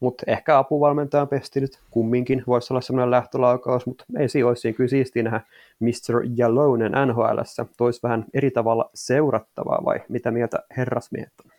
[0.01, 4.89] mutta ehkä apuvalmentajan pesti nyt kumminkin voisi olla semmoinen lähtölaukaus, mutta ei siinä olisi kyllä
[4.89, 5.41] siistiä nähdä
[5.81, 6.23] Mr.
[6.37, 11.51] Jalonen nhl Toisi vähän eri tavalla seurattavaa vai mitä mieltä herrasmiehet on?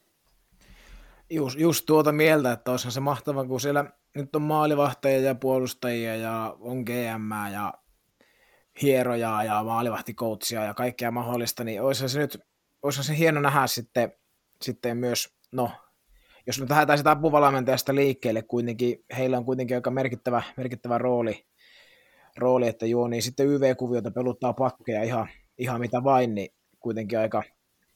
[1.29, 6.15] Just, just tuota mieltä, että olisihan se mahtava, kun siellä nyt on maalivahteja ja puolustajia
[6.15, 7.73] ja on GM ja
[8.81, 12.39] hierojaa ja maalivahtikoutsia ja kaikkea mahdollista, niin olisihan se nyt
[12.83, 14.13] olisihan se hieno nähdä sitten,
[14.61, 15.71] sitten myös, no
[16.47, 21.45] jos nyt lähdetään sitä apuvalmentajasta liikkeelle, kuitenkin, heillä on kuitenkin aika merkittävä, merkittävä rooli,
[22.37, 27.43] rooli, että joo, niin sitten YV-kuviota peluttaa pakkeja ihan, ihan mitä vain, niin kuitenkin aika,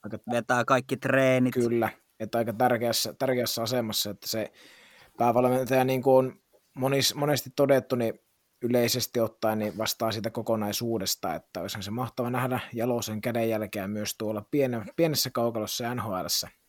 [0.03, 1.53] aika vetää kaikki treenit.
[1.53, 4.51] Kyllä, että aika tärkeässä, tärkeässä asemassa, että se
[5.17, 6.35] päävalmentaja, niin kuin on
[6.73, 8.13] monis, monesti todettu, niin
[8.61, 14.45] yleisesti ottaen niin vastaa sitä kokonaisuudesta, että olisihan se mahtava nähdä Jalosen kädenjälkeä myös tuolla
[14.95, 16.60] pienessä kaukalossa NHLssä.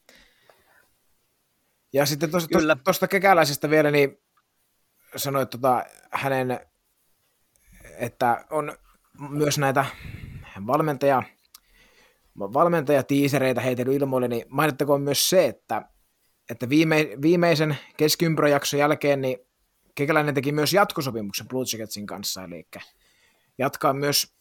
[1.93, 2.31] Ja sitten
[2.85, 4.19] tuosta kekäläisestä vielä, niin
[5.17, 6.61] sanoit tota, hänen,
[7.99, 8.73] että on
[9.31, 9.85] myös näitä
[10.67, 11.23] valmentaja,
[12.39, 15.89] valmentajatiisereitä heitellyt ilmoille, niin mainittakoon myös se, että,
[16.51, 19.39] että viime, viimeisen keskiympyräjakson jälkeen niin
[19.95, 22.69] Kekäläinen teki myös jatkosopimuksen Blue Jacketsin kanssa, eli
[23.59, 24.35] jatkaa myös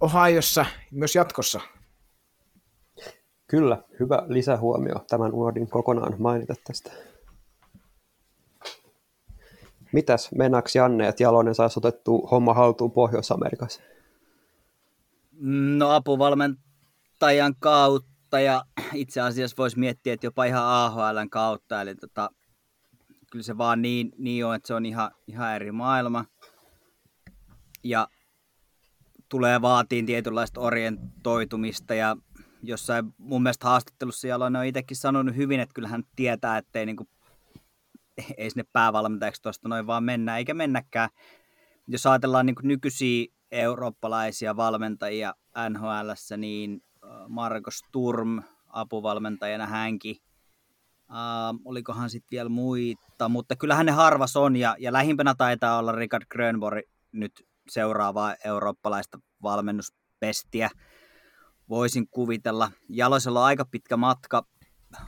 [0.00, 1.60] Ohiossa myös jatkossa
[3.52, 4.94] Kyllä, hyvä lisähuomio.
[5.10, 6.92] Tämän uudin kokonaan mainita tästä.
[9.92, 13.82] Mitäs, menaksi Janne, että Jalonen saisi otettua homma haltuun Pohjois-Amerikassa?
[15.78, 21.82] No apuvalmentajan kautta ja itse asiassa voisi miettiä, että jopa ihan AHLn kautta.
[21.82, 22.30] Eli tota,
[23.32, 26.24] kyllä se vaan niin, niin on, että se on ihan, ihan eri maailma.
[27.84, 28.08] Ja
[29.28, 32.16] tulee vaatiin tietynlaista orientoitumista ja
[32.62, 36.96] jossain mun mielestä haastattelussa Jalonen on itsekin sanonut hyvin, että kyllähän tietää, että ei, niin
[36.96, 37.08] kuin,
[38.36, 41.10] ei sinne päävalmentajaksi tuosta noin vaan mennä, eikä mennäkään.
[41.86, 45.34] Jos ajatellaan niin nykyisiä eurooppalaisia valmentajia
[45.68, 46.82] NHL, niin
[47.28, 50.16] Markus Turm apuvalmentajana hänkin.
[51.10, 55.92] Uh, olikohan sitten vielä muita, mutta kyllähän ne harvas on ja, ja lähimpänä taitaa olla
[55.92, 56.80] Richard Grönborg
[57.12, 60.70] nyt seuraavaa eurooppalaista valmennuspestiä
[61.72, 62.72] voisin kuvitella.
[62.88, 64.46] Jalosella on aika pitkä matka.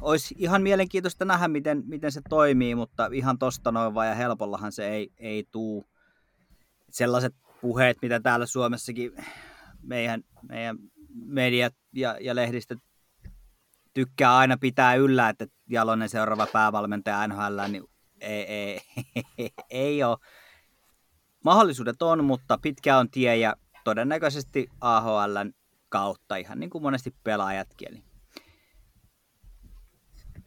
[0.00, 4.72] Olisi ihan mielenkiintoista nähdä, miten, miten se toimii, mutta ihan tosta noin vaan ja helpollahan
[4.72, 5.84] se ei, ei tuu.
[6.90, 9.12] Sellaiset puheet, mitä täällä Suomessakin
[9.82, 10.78] meidän, meidän
[11.14, 12.78] mediat ja, ja lehdistöt
[13.94, 17.84] tykkää aina pitää yllä, että Jalonen seuraava päävalmentaja NHL, niin
[18.20, 18.80] ei, ei,
[19.38, 20.18] ei, ei ole.
[21.44, 25.52] Mahdollisuudet on, mutta pitkä on tie ja todennäköisesti AHLn
[25.94, 27.88] kautta, ihan niin kuin monesti pelaajatkin.
[27.88, 28.02] Eli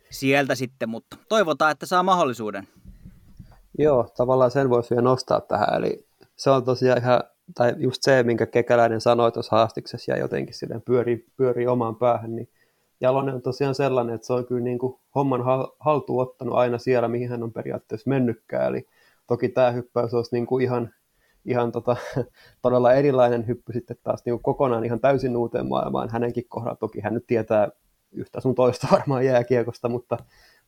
[0.09, 2.67] sieltä sitten, mutta toivotaan, että saa mahdollisuuden.
[3.77, 7.23] Joo, tavallaan sen voisi vielä nostaa tähän, eli se on tosiaan ihan,
[7.55, 12.35] tai just se, minkä Kekäläinen sanoi tuossa haastiksessa ja jotenkin silleen pyörii, pyörii omaan päähän,
[12.35, 12.49] niin
[13.01, 15.41] Jalonen on tosiaan sellainen, että se on kyllä niin kuin homman
[15.79, 18.67] haltuun ottanut aina siellä, mihin hän on periaatteessa mennytkään.
[18.67, 18.87] Eli
[19.27, 20.93] toki tämä hyppäys olisi niin kuin ihan,
[21.47, 21.95] ihan tota,
[22.61, 26.75] todella erilainen hyppy sitten taas niin kokonaan ihan täysin uuteen maailmaan hänenkin kohdalla.
[26.75, 27.69] Toki hän nyt tietää
[28.11, 30.17] yhtä sun toista varmaan jääkiekosta, mutta,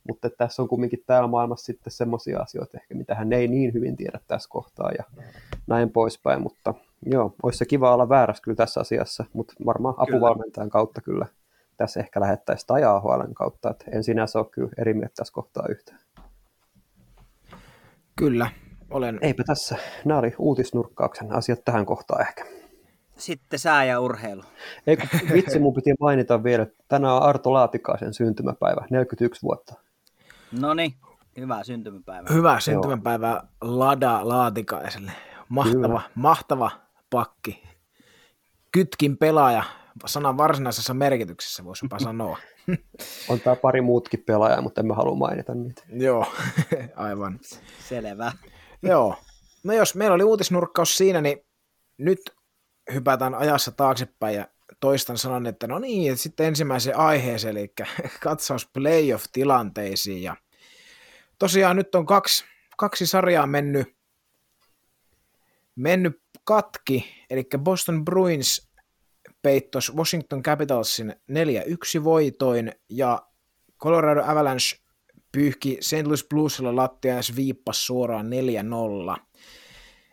[0.08, 3.96] mutta tässä on kumminkin täällä maailmassa sitten semmoisia asioita ehkä, mitä hän ei niin hyvin
[3.96, 5.04] tiedä tässä kohtaa ja
[5.66, 6.74] näin poispäin, mutta
[7.06, 11.26] joo, olisi se kiva olla väärässä kyllä tässä asiassa, mutta varmaan apuvalmentajan kautta kyllä
[11.76, 15.66] tässä ehkä lähettäisiin tai AHLn kautta, että en sinänsä ole kyllä eri mieltä tässä kohtaa
[15.68, 16.00] yhtään.
[18.16, 18.50] Kyllä,
[18.90, 19.18] olen.
[19.22, 19.76] Eipä tässä.
[20.04, 22.44] Nämä oli uutisnurkkauksen asiat tähän kohtaan ehkä.
[23.16, 24.42] Sitten sää ja urheilu.
[24.86, 24.96] Ei
[25.32, 29.74] vitsi, mun piti mainita vielä, että tänään on Arto Laatikaisen syntymäpäivä, 41 vuotta.
[30.60, 30.94] No niin,
[31.36, 32.34] hyvää syntymäpäivää.
[32.34, 35.12] Hyvää syntymäpäivää Lada Laatikaiselle.
[35.48, 36.00] Mahtava, Kyllä.
[36.14, 36.70] mahtava
[37.10, 37.62] pakki.
[38.72, 39.62] Kytkin pelaaja,
[40.06, 42.38] sanan varsinaisessa merkityksessä voisi jopa sanoa.
[43.28, 45.82] On tää pari muutkin pelaajaa, mutta en mä halua mainita niitä.
[45.88, 46.26] Joo,
[46.96, 47.38] aivan.
[47.88, 48.32] Selvä.
[48.82, 49.16] Joo.
[49.64, 51.38] No jos meillä oli uutisnurkkaus siinä, niin
[51.98, 52.20] nyt
[52.92, 54.48] hypätään ajassa taaksepäin ja
[54.80, 57.72] toistan sanon, että no niin, että sitten ensimmäiseen aiheeseen, eli
[58.22, 60.22] katsaus playoff-tilanteisiin.
[60.22, 60.36] Ja
[61.38, 62.44] tosiaan nyt on kaksi,
[62.76, 63.96] kaksi sarjaa mennyt,
[65.76, 68.70] mennyt katki, eli Boston Bruins
[69.42, 71.14] peittos Washington Capitalsin
[72.00, 73.22] 4-1 voitoin ja
[73.82, 74.79] Colorado Avalanche
[75.32, 76.06] pyyhki St.
[76.06, 78.26] Louis Bluesilla lattia ja viippas suoraan
[79.16, 79.20] 4-0.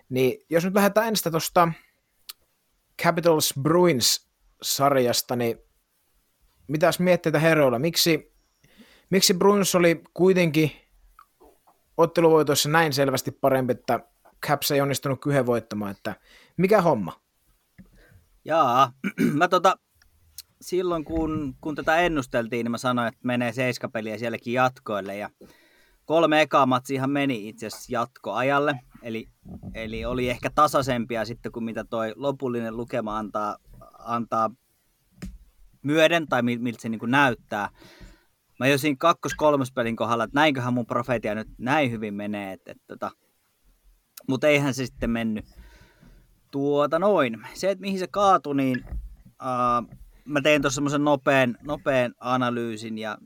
[0.10, 1.72] Niin jos nyt lähdetään ensin tuosta
[3.04, 4.28] Capitals Bruins
[4.62, 5.58] sarjasta, niin
[6.68, 7.80] mitäs mietteitä herroilla?
[7.80, 8.34] Miksi,
[9.10, 10.72] miksi Bruins oli kuitenkin
[11.98, 14.00] otteluvoitoissa näin selvästi parempi, että
[14.46, 16.16] Caps ei onnistunut kyhden voittamaan, että
[16.58, 17.22] mikä homma?
[18.46, 18.94] Jaa,
[19.40, 19.78] mä tota,
[20.68, 25.30] silloin kun, kun tätä ennusteltiin, niin mä sanoin, että menee seiskapeliä sielläkin jatkoille ja
[26.06, 29.28] kolme ekaa matsiahan meni itse asiassa jatkoajalle, eli,
[29.74, 33.58] eli oli ehkä tasaisempia sitten kuin mitä toi lopullinen lukema antaa,
[34.00, 34.52] antaa
[35.84, 37.70] myöden tai miltä se niin kuin näyttää.
[38.60, 39.34] Mä jo siinä kakkos
[39.76, 43.12] pelin kohdalla, että näinköhän mun profeetia nyt näin hyvin menee, että, että, että
[44.28, 45.46] mutta eihän se sitten mennyt.
[46.52, 47.48] Tuota noin.
[47.54, 48.86] Se, että mihin se kaatui, niin
[49.26, 53.18] uh, mä tein tuossa semmoisen nopean, nopean analyysin ja,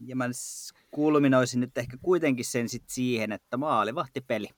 [0.00, 0.24] ja mä
[0.90, 3.56] kulminoisin nyt ehkä kuitenkin sen sit siihen, että
[4.26, 4.48] peli.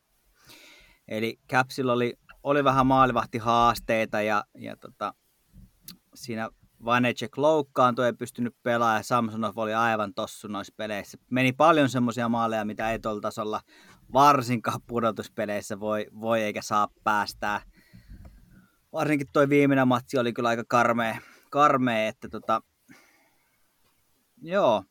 [1.08, 5.14] Eli Capsilla oli, oli vähän maalivahtihaasteita ja, ja tota,
[6.14, 6.50] siinä
[6.84, 11.18] Vanecek loukkaantui, ei pystynyt pelaamaan ja Samsonov oli aivan tossu noissa peleissä.
[11.30, 13.60] Meni paljon semmoisia maaleja, mitä ei tuolla tasolla
[14.12, 17.60] varsinkaan pudotuspeleissä voi, voi eikä saa päästää.
[18.92, 21.18] Varsinkin toi viimeinen matsi oli kyllä aika karmea,
[21.54, 22.62] karmea että tota,
[24.42, 24.84] joo,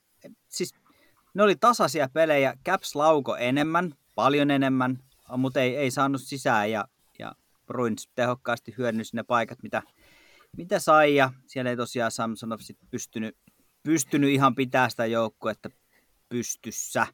[0.49, 0.73] siis
[1.33, 4.99] ne oli tasaisia pelejä, Caps lauko enemmän, paljon enemmän,
[5.37, 6.85] mutta ei, ei saanut sisään ja,
[7.19, 7.31] ja
[7.65, 9.83] Bruins tehokkaasti hyödynsi ne paikat, mitä,
[10.57, 13.37] mitä sai ja siellä ei tosiaan Samsonov sit pystynyt,
[13.83, 15.69] pystynyt ihan pitää sitä joukkuetta
[16.29, 17.07] pystyssä.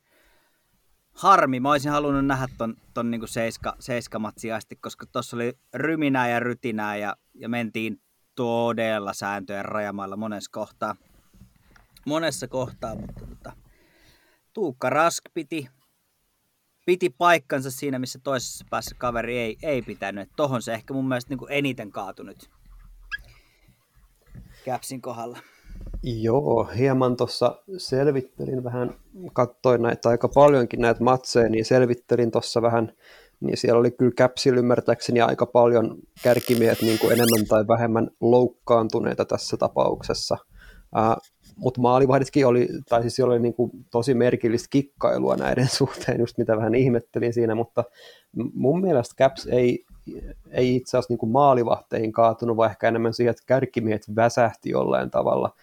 [1.14, 6.30] Harmi, mä olisin halunnut nähdä ton, ton niinku seiska, seiskamatsi asti, koska tuossa oli ryminää
[6.30, 8.02] ja rytinää ja, ja mentiin
[8.40, 10.96] todella sääntöjen rajamailla monessa kohtaa.
[12.06, 13.52] Monessa kohtaa, mutta tota,
[14.54, 15.70] Tuukka Rask piti,
[16.86, 20.30] piti paikkansa siinä, missä toisessa päässä kaveri ei, ei pitänyt.
[20.36, 22.50] Tohon se ehkä mun mielestä niin eniten kaatunut
[24.66, 25.40] Capsin kohdalla.
[26.04, 28.96] Joo, hieman tuossa selvittelin vähän,
[29.34, 32.94] katsoin näitä aika paljonkin näitä matseja, niin selvittelin tuossa vähän,
[33.40, 39.26] niin siellä oli kyllä Capsilla ymmärtääkseni aika paljon kärkimiehet niin kuin enemmän tai vähemmän loukkaantuneita
[39.26, 40.38] tässä tapauksessa.
[41.56, 46.58] Mutta maalivahditkin oli, tai siis oli niin kuin tosi merkillistä kikkailua näiden suhteen, just mitä
[46.58, 47.84] vähän ihmettelin siinä, mutta
[48.54, 49.86] mun mielestä Caps ei,
[50.52, 55.12] ei itse asiassa niin kuin maalivahteihin kaatunut, vaan ehkä enemmän siihen, että kärkimiehet väsähti jollain
[55.12, 55.56] tavalla.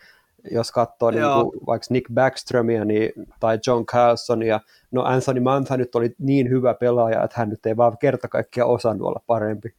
[0.51, 5.95] Jos katsoo niin kuin, vaikka Nick Backstromia niin, tai John Carlsonia, no Anthony Mantha nyt
[5.95, 9.75] oli niin hyvä pelaaja, että hän nyt ei vaan kerta kaikkiaan osannut olla parempi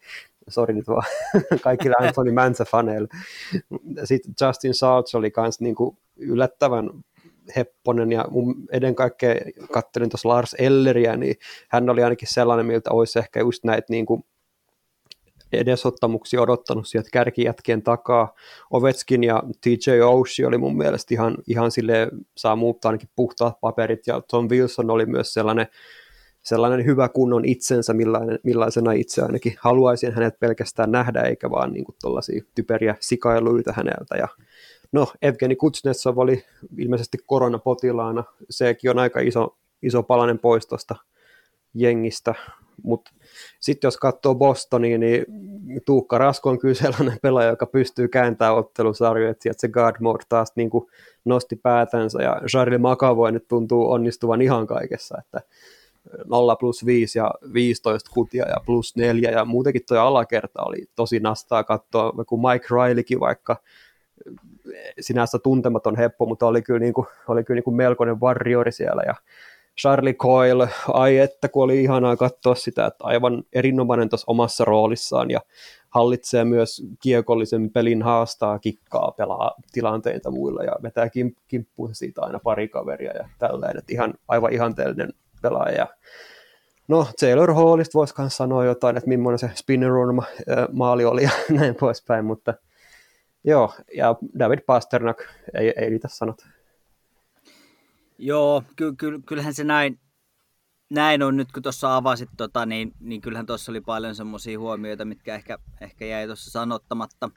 [0.49, 1.05] sori nyt vaan
[1.61, 3.07] kaikille Anthony Mantha-faneille.
[4.03, 6.89] Sitten Justin Salts oli myös niinku yllättävän
[7.55, 9.35] hepponen ja mun ennen kaikkea
[9.71, 11.35] kattelin tuossa Lars Elleriä, niin
[11.69, 14.23] hän oli ainakin sellainen, miltä olisi ehkä just näitä niin kuin
[15.53, 18.33] edesottamuksia odottanut sieltä kärkijätkien takaa.
[18.71, 22.07] Ovetskin ja TJ Oshie oli mun mielestä ihan, ihan sille
[22.37, 25.67] saa muuttaa ainakin puhtaat paperit ja Tom Wilson oli myös sellainen
[26.43, 31.85] sellainen hyvä kunnon itsensä, millainen, millaisena itse ainakin haluaisin hänet pelkästään nähdä, eikä vaan niin
[31.85, 31.95] kuin
[32.55, 34.15] typeriä sikailuita häneltä.
[34.17, 34.27] Ja
[34.91, 36.43] No, Evgeni Kutsnetsov oli
[36.77, 38.23] ilmeisesti koronapotilaana.
[38.49, 40.95] Sekin on aika iso, iso palanen pois tuosta
[41.73, 42.35] jengistä.
[42.83, 43.11] Mutta
[43.59, 45.25] sitten jos katsoo Bostonia, niin
[45.85, 50.51] Tuukka Rasko on kyllä sellainen pelaaja, joka pystyy kääntämään ottelusarjoja, että se guard mode taas
[50.55, 50.87] niin kuin
[51.25, 55.41] nosti päätänsä, ja Charlie McAvoy nyt tuntuu onnistuvan ihan kaikessa, että
[56.25, 61.19] 0 plus 5 ja 15 kutia ja plus 4 ja muutenkin tuo alakerta oli tosi
[61.19, 63.57] nastaa katsoa, kun Mike Rileykin vaikka
[64.99, 69.01] sinänsä tuntematon heppo, mutta oli kyllä, niin kuin, oli kyllä niin kuin melkoinen warriori siellä
[69.05, 69.15] ja
[69.81, 75.31] Charlie Coyle, ai että kun oli ihanaa katsoa sitä, että aivan erinomainen tuossa omassa roolissaan
[75.31, 75.41] ja
[75.89, 82.39] hallitsee myös kiekollisen pelin, haastaa kikkaa, pelaa tilanteita muilla ja vetää kim, kimppuun siitä aina
[82.39, 85.87] pari kaveria ja tällainen, että ihan, aivan ihanteellinen pelaaja.
[86.87, 90.23] No, Taylor Hallista voisi myös sanoa jotain, että millainen se spinner run
[90.71, 92.53] maali oli ja näin poispäin, mutta
[93.43, 95.17] joo, ja David Pasternak,
[95.53, 96.45] ei, ei niitä sanota.
[98.17, 99.99] Joo, ky- ky- kyllähän se näin,
[100.89, 105.05] näin on nyt, kun tuossa avasit, tota, niin, niin kyllähän tuossa oli paljon semmoisia huomioita,
[105.05, 107.29] mitkä ehkä, ehkä jäi tuossa sanottamatta.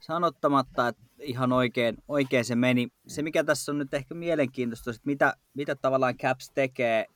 [0.00, 2.88] Sanottamatta, että ihan oikein, oikein se meni.
[3.06, 7.06] Se, mikä tässä on nyt ehkä mielenkiintoista, että mitä, mitä tavallaan Caps tekee,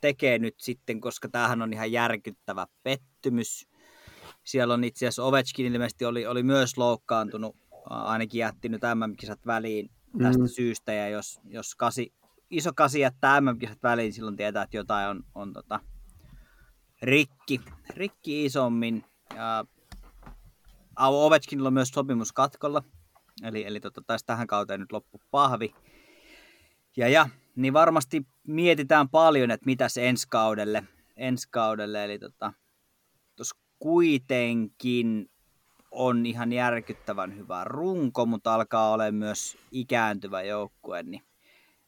[0.00, 3.68] tekee nyt sitten, koska tämähän on ihan järkyttävä pettymys.
[4.44, 7.56] Siellä on itse asiassa Ovechkin ilmeisesti oli, oli myös loukkaantunut,
[7.90, 9.90] ainakin jätti nyt MM-kisat väliin
[10.22, 10.48] tästä mm.
[10.48, 12.12] syystä, ja jos, jos kasi,
[12.50, 15.80] iso kasi jättää MM-kisat väliin, silloin tietää, että jotain on, on tota,
[17.02, 19.04] rikki, rikki isommin.
[19.34, 19.64] Ja
[20.98, 22.82] Ovechkinilla on myös sopimus katkolla,
[23.42, 25.74] eli, eli tota, taisi tähän kauteen nyt loppu pahvi.
[26.96, 30.84] Ja, ja niin varmasti mietitään paljon, että mitä se ensi kaudelle,
[31.16, 32.52] ensi kaudelle eli tota,
[33.78, 35.30] kuitenkin
[35.90, 41.22] on ihan järkyttävän hyvä runko, mutta alkaa olla myös ikääntyvä joukkue, niin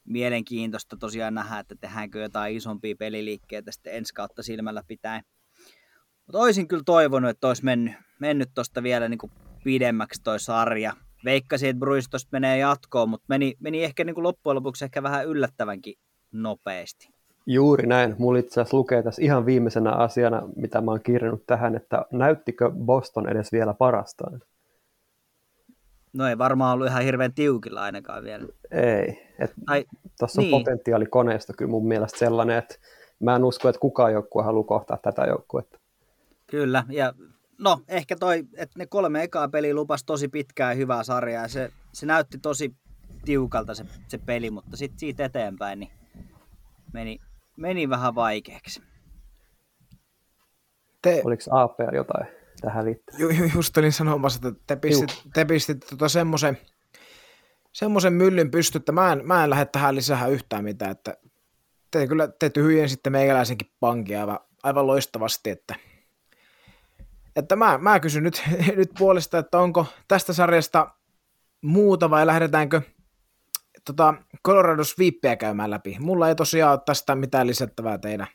[0.04, 5.22] mielenkiintoista tosiaan nähdä, että tehdäänkö jotain isompia peliliikkeitä sitten ensi kautta silmällä pitäen.
[6.26, 9.32] Mutta olisin kyllä toivonut, että olisi mennyt, mennyt tuosta vielä niin kuin
[9.64, 10.92] pidemmäksi toi sarja.
[11.24, 15.02] Veikkasin, että Bruins tuosta menee jatkoon, mutta meni, meni ehkä niin kuin loppujen lopuksi ehkä
[15.02, 15.94] vähän yllättävänkin
[16.32, 17.17] nopeasti.
[17.50, 18.14] Juuri näin.
[18.18, 22.70] Mulla itse asiassa lukee tässä ihan viimeisenä asiana, mitä mä oon kirjannut tähän, että näyttikö
[22.70, 24.40] Boston edes vielä parastaan?
[26.12, 28.46] No ei varmaan ollut ihan hirveän tiukilla ainakaan vielä.
[28.70, 29.28] Ei.
[30.18, 30.54] Tuossa niin.
[30.54, 32.74] on potentiaali koneesta kyllä mun mielestä sellainen, että
[33.20, 35.78] mä en usko, että kukaan joukkue haluaa kohtaa tätä joukkuetta.
[36.46, 37.12] Kyllä, ja
[37.58, 41.48] no ehkä toi, että ne kolme ekaa peliä lupasi tosi pitkää ja hyvää sarjaa, ja
[41.48, 42.74] se, se näytti tosi
[43.24, 45.90] tiukalta se, se peli, mutta sitten siitä eteenpäin niin
[46.92, 47.20] meni,
[47.59, 48.83] meni vähän vaikeaksi.
[51.03, 51.23] Te...
[51.25, 52.27] Oliko APR jotain
[52.61, 53.21] tähän liittyen?
[53.21, 56.59] Ju, ju, just olin sanomassa, että te pistit, te pistit tota semmoisen,
[57.73, 61.16] semmoisen myllyn pysty, että mä en, mä en lähde tähän lisää yhtään mitään, että
[61.90, 62.51] te kyllä te
[62.87, 65.75] sitten meikäläisenkin pankin aivan, aivan loistavasti, että,
[67.37, 68.42] että mä, mä kysyn nyt,
[68.77, 70.94] nyt puolesta, että onko tästä sarjasta
[71.62, 72.83] muuta vai lähdetäänkö
[73.92, 74.14] tota,
[74.46, 75.96] Colorado Sweepia käymään läpi.
[76.01, 78.27] Mulla ei tosiaan ole tästä mitään lisättävää teidän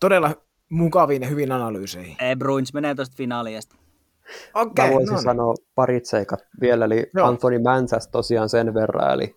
[0.00, 0.30] todella
[0.68, 2.16] mukaviin ja hyvin analyyseihin.
[2.20, 3.76] Ei, Bruins menee tuosta finaaliasta.
[4.54, 5.24] Okay, Mä voisin no niin.
[5.24, 7.28] sanoa parit seikat vielä, eli Joo.
[7.28, 9.36] Anthony Manchas tosiaan sen verran, eli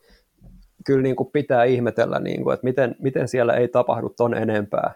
[0.85, 4.93] kyllä niin kuin pitää ihmetellä, niin kuin, että miten, miten siellä ei tapahdu ton enempää.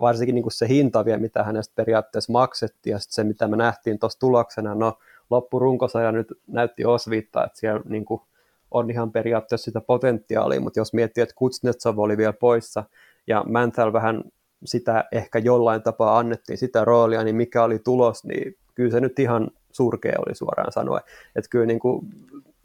[0.00, 3.98] Varsinkin niin kuin se hinta vielä, mitä hänestä periaatteessa maksettiin, ja se, mitä me nähtiin
[3.98, 4.98] tuossa tuloksena, no
[5.30, 8.20] loppurunkosaja nyt näytti osviittaa, että siellä niin kuin,
[8.70, 12.84] on ihan periaatteessa sitä potentiaalia, mutta jos miettii, että Kuznetsov oli vielä poissa
[13.26, 14.24] ja Manthal vähän
[14.64, 19.18] sitä ehkä jollain tapaa annettiin sitä roolia, niin mikä oli tulos, niin kyllä se nyt
[19.18, 21.02] ihan surkea oli suoraan sanoen.
[21.36, 22.06] Että kyllä, niin kuin,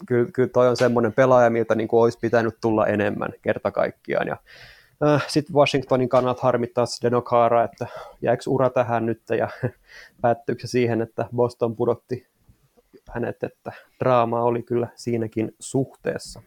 [0.06, 4.28] kyllä, kyllä toi on semmoinen pelaaja, miltä niin kuin olisi pitänyt tulla enemmän kerta kaikkiaan.
[4.28, 4.38] Ja,
[5.06, 7.88] äh, sitten Washingtonin kannalta harmittaa Denokara, että
[8.22, 9.49] jääkö ura tähän nyt ja
[10.22, 12.28] päättyykö se siihen, että Boston pudotti
[13.14, 16.41] hänet, että draama oli kyllä siinäkin suhteessa.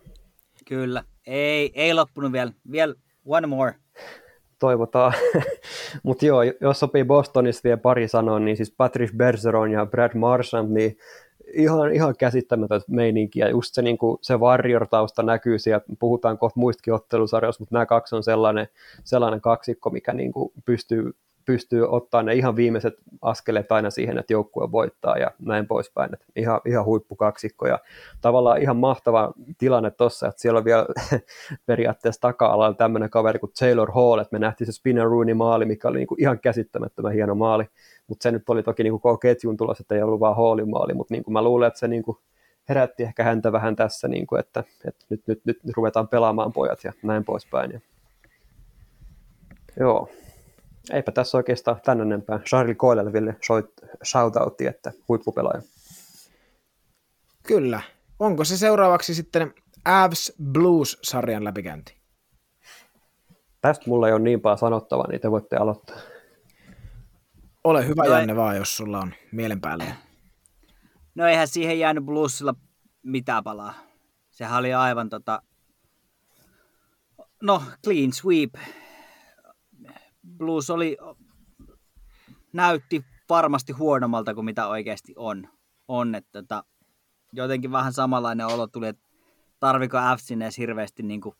[0.69, 2.95] Kyllä, ei, ei loppunut vielä, vielä
[3.25, 3.75] one more.
[4.59, 5.13] Toivotaan,
[6.03, 10.73] mutta joo, jos sopii Bostonissa vielä pari sanoa, niin siis Patrick Bergeron ja Brad Marchand,
[10.73, 10.97] niin
[11.53, 13.49] ihan, ihan käsittämätöntä meininkiä.
[13.49, 18.17] Just se, niin kuin, se Warrior-tausta näkyy siellä, puhutaan kohta muistakin ottelusarjoista, mutta nämä kaksi
[18.17, 18.69] on sellainen,
[19.05, 21.13] sellainen kaksikko, mikä niin kuin pystyy
[21.47, 26.15] pystyy ottaa ne ihan viimeiset askeleet aina siihen, että joukkue voittaa ja näin poispäin.
[26.15, 27.79] Että ihan, ihan huippukaksikko ja
[28.21, 30.87] tavallaan ihan mahtava tilanne tuossa, että siellä on vielä
[31.67, 35.89] periaatteessa taka-alalla tämmöinen kaveri kuin Taylor Hall, että me nähtiin se Spinner Rooney maali, mikä
[35.89, 37.65] oli niin kuin ihan käsittämättömän hieno maali,
[38.07, 40.71] mutta se nyt oli toki niin kuin koko ketjun tulos, että ei ollut vaan Hallin
[40.71, 42.19] maali, mutta niin kuin mä luulen, että se niin kuin
[42.69, 46.53] herätti ehkä häntä vähän tässä, niin kuin, että, että nyt, nyt, nyt, nyt ruvetaan pelaamaan
[46.53, 47.73] pojat ja näin poispäin.
[47.73, 47.81] Ja...
[49.81, 50.09] Joo,
[50.91, 52.39] eipä tässä oikeastaan tänne enempää.
[52.39, 53.35] Charlie Coilelle vielä
[54.05, 55.63] shoutoutti, että huippupelaaja.
[57.47, 57.81] Kyllä.
[58.19, 61.97] Onko se seuraavaksi sitten Avs Blues-sarjan läpikäynti?
[63.61, 65.97] Tästä mulla ei ole niin paljon sanottavaa, niin te voitte aloittaa.
[67.65, 69.85] Ole hyvä, no Janne, vaan, jos sulla on mielen päälle.
[71.15, 72.55] No eihän siihen jäänyt Bluesilla
[73.03, 73.75] mitään palaa.
[74.31, 75.43] Sehän oli aivan tota...
[77.43, 78.55] No, clean sweep.
[80.27, 80.97] Blues oli...
[82.53, 85.49] Näytti varmasti huonommalta kuin mitä oikeasti on.
[85.89, 86.65] On, että tota,
[87.33, 89.03] jotenkin vähän samanlainen olo tuli, että
[89.61, 91.35] tarviko Fsin edes hirveästi niin kuin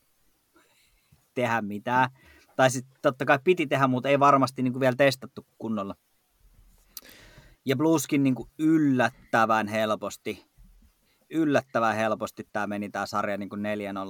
[1.35, 2.11] tehdä mitään.
[2.57, 5.95] Tai sitten totta kai piti tehdä, mutta ei varmasti niin kuin vielä testattu kunnolla.
[7.65, 10.47] Ja Blueskin niin kuin yllättävän helposti,
[11.31, 13.63] yllättävän helposti tämä meni tämä sarja niin kuin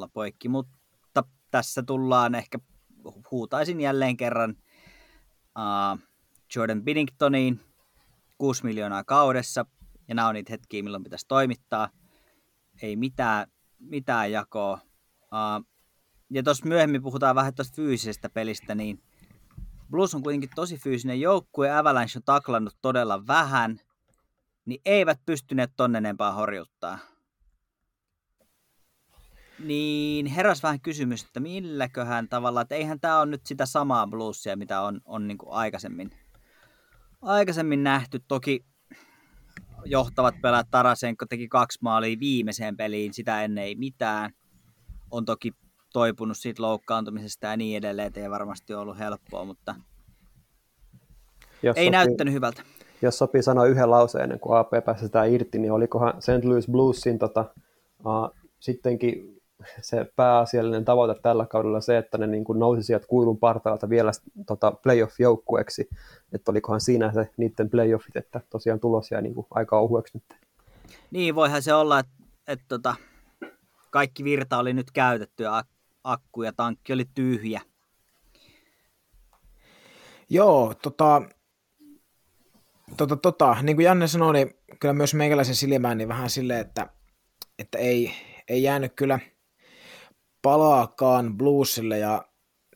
[0.07, 2.59] 4-0 poikki, mutta tässä tullaan ehkä,
[3.31, 4.57] huutaisin jälleen kerran
[5.57, 5.99] uh,
[6.57, 7.61] Jordan Binningtoniin
[8.39, 9.67] 6 miljoonaa kaudessa,
[10.09, 11.89] ja nämä on niitä hetkiä, milloin pitäisi toimittaa.
[12.83, 13.47] Ei mitään,
[13.79, 14.81] mitään jakoa.
[15.23, 15.67] Uh,
[16.31, 19.03] ja tuossa myöhemmin puhutaan vähän tuosta fyysisestä pelistä, niin
[19.91, 23.81] Blues on kuitenkin tosi fyysinen joukkue, Avalanche on taklannut todella vähän,
[24.65, 26.99] niin eivät pystyneet tonne enempää horjuttaa.
[29.59, 34.57] Niin heräs vähän kysymys, että milläköhän tavalla, että eihän tämä ole nyt sitä samaa bluesia,
[34.57, 36.11] mitä on, on niin kuin aikaisemmin,
[37.23, 38.21] aikaisemmin nähty.
[38.29, 38.65] Toki
[39.85, 44.31] johtavat pelaat Tarasenko teki kaksi maalia viimeiseen peliin, sitä ennen ei mitään.
[45.11, 45.53] On toki
[45.93, 49.75] toipunut siitä loukkaantumisesta ja niin edelleen, että ei varmasti ollut helppoa, mutta
[51.63, 52.63] jos ei sopii, näyttänyt hyvältä.
[53.03, 56.45] Jos sopii sanoa yhden lauseen ennen kuin AP päästetään irti, niin olikohan St.
[56.45, 57.45] Louis Bluesin tota,
[57.99, 59.36] uh, sittenkin
[59.81, 64.11] se pääasiallinen tavoite tällä kaudella se, että ne niin kuin nousi sieltä kuilun partaalta vielä
[64.47, 65.89] tota, playoff-joukkueeksi,
[66.33, 70.41] että olikohan siinä se niiden playoffit, että tosiaan tulos jää niin kuin aika ohueksi nyt.
[71.11, 72.13] Niin, voihan se olla, että,
[72.49, 72.95] että tota,
[73.91, 75.65] kaikki virta oli nyt käytetty ja
[76.05, 77.61] akku ja tankki oli tyhjä.
[80.31, 81.23] Joo, tota,
[82.97, 86.87] tota, tota, niin kuin Janne sanoi, niin kyllä myös meikäläisen silmään niin vähän silleen, että,
[87.59, 88.13] että ei,
[88.49, 89.19] ei jäänyt kyllä
[90.43, 91.99] palaakaan bluesille.
[91.99, 92.25] Ja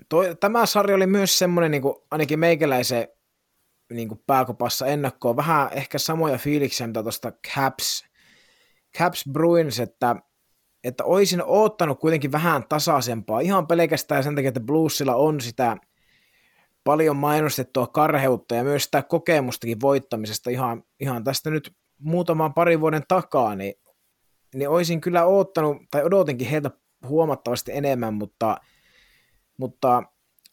[0.08, 3.08] toi, tämä sarja oli myös semmoinen niin kuin, ainakin meikäläisen
[3.92, 5.36] niin kuin pääkopassa ennakkoon.
[5.36, 8.04] Vähän ehkä samoja fiiliksiä, mitä tuosta Caps,
[8.98, 10.16] Caps Bruins, että
[10.84, 15.76] että olisin oottanut kuitenkin vähän tasaisempaa, ihan pelkästään sen takia, että Bluesilla on sitä
[16.84, 23.02] paljon mainostettua karheutta ja myös sitä kokemustakin voittamisesta ihan, ihan tästä nyt muutaman parin vuoden
[23.08, 23.74] takaa, niin,
[24.54, 26.70] niin olisin kyllä oottanut, tai odotinkin heiltä
[27.08, 28.56] huomattavasti enemmän, mutta,
[29.56, 30.02] mutta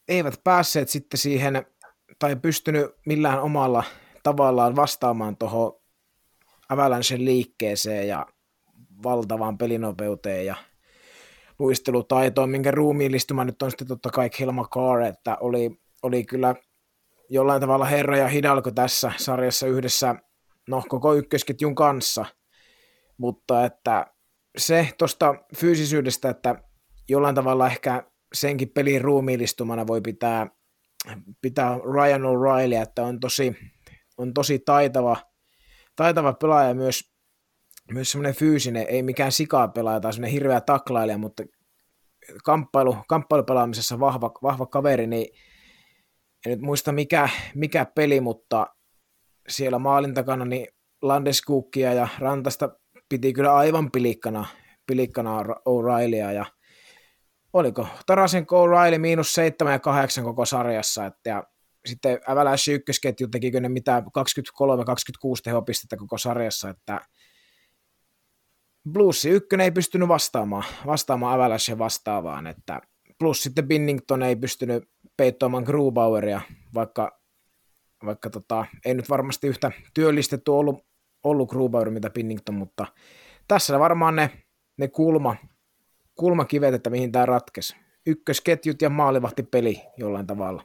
[0.07, 1.65] eivät päässeet sitten siihen,
[2.19, 3.83] tai pystynyt millään omalla
[4.23, 5.79] tavallaan vastaamaan tuohon
[6.69, 8.25] Avalanchen liikkeeseen, ja
[9.03, 10.55] valtavaan pelinopeuteen ja
[11.59, 16.55] luistelutaitoon, minkä ruumiillistuma nyt on sitten totta kai Hilma Carr, että oli, oli kyllä
[17.29, 20.15] jollain tavalla herra ja hidalko tässä sarjassa yhdessä
[20.67, 22.25] no, koko ykkösketjun kanssa,
[23.17, 24.07] mutta että
[24.57, 26.55] se tuosta fyysisyydestä, että
[27.09, 28.03] jollain tavalla ehkä
[28.33, 30.47] senkin pelin ruumiillistumana voi pitää,
[31.41, 33.55] pitää Ryan O'Reilly, että on tosi,
[34.17, 35.17] on tosi taitava,
[35.95, 37.17] taitava pelaaja myös
[37.93, 41.43] myös semmoinen fyysinen, ei mikään sikaa pelaaja tai semmoinen hirveä taklailija, mutta
[42.43, 45.27] kamppailu, kamppailupelaamisessa vahva, vahva kaveri, niin
[46.45, 48.67] en nyt muista mikä, mikä peli, mutta
[49.47, 50.67] siellä maalin takana niin
[51.01, 52.69] Landeskukkia ja Rantasta
[53.09, 54.45] piti kyllä aivan pilikkana,
[54.87, 56.45] pilikkana O'Reillya ja
[57.53, 61.43] oliko Tarasenko O'Reilly miinus 7 ja 8 koko sarjassa, että ja
[61.85, 64.11] sitten Avalanche ykkösketju tekikö ne mitä 23-26
[65.43, 67.01] tehopistettä koko sarjassa, että
[68.91, 72.81] Bluesi ykkönen ei pystynyt vastaamaan, vastaamaan Avalanche vastaavaan, että
[73.19, 74.83] plus sitten Binnington ei pystynyt
[75.17, 76.41] peittoamaan Grubaueria,
[76.73, 77.19] vaikka,
[78.05, 80.86] vaikka tota, ei nyt varmasti yhtä työllistetty ollut,
[81.29, 82.85] ollut Grubauer mitä Binnington, mutta
[83.47, 84.31] tässä varmaan ne,
[84.77, 85.35] ne kulma,
[86.15, 87.75] kulmakivet, että mihin tämä ratkesi.
[88.05, 90.63] Ykkösketjut ja maalivahtipeli jollain tavalla.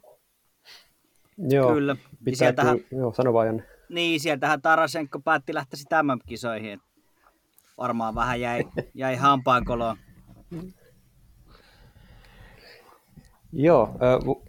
[1.39, 1.97] Joo, Kyllä.
[2.25, 6.81] Pitää sieltähän, joo, sano vaan Niin, sieltähän Tarasenko päätti lähteä tämän kisoihin
[7.79, 9.97] varmaan vähän jäi, jäi hampaankoloon.
[13.53, 13.91] Joo,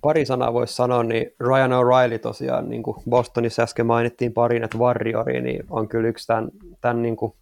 [0.01, 4.77] pari sanaa voisi sanoa, niin Ryan O'Reilly tosiaan, niin kuin Bostonissa äsken mainittiin parin, että
[4.77, 6.49] Warriori, niin on kyllä yksi tämän,
[6.81, 7.33] tämän niin kuin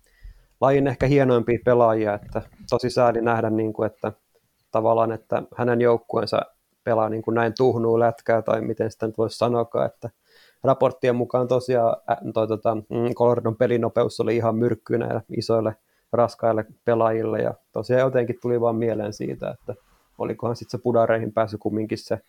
[0.61, 4.11] lajin ehkä hienoimpia pelaajia, että tosi sääli nähdä, niin kuin, että
[4.71, 6.41] tavallaan, että hänen joukkueensa
[6.83, 10.09] pelaa niin kuin näin tuhnuu lätkää, tai miten sitä nyt voisi sanoa, että
[10.63, 11.95] raporttien mukaan tosiaan
[12.33, 15.75] toi, tota, mm, Coloradon pelinopeus oli ihan myrkky näille isoille
[16.13, 21.59] raskaille pelaajille, ja tosiaan jotenkin tuli vaan mieleen siitä, että olikohan sitten se pudareihin päässyt
[21.59, 22.19] kumminkin se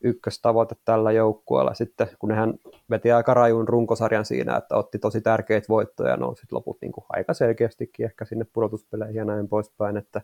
[0.00, 2.54] ykköstavoite tällä joukkueella sitten, kun hän
[2.90, 7.04] veti aika rajun runkosarjan siinä, että otti tosi tärkeitä voittoja ja nousi loput niin kuin
[7.08, 10.20] aika selkeästikin ehkä sinne pudotuspeleihin ja näin poispäin, että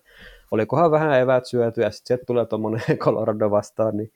[0.51, 4.13] olikohan vähän eväät syöty ja sitten tulee tuommoinen Colorado vastaan, niin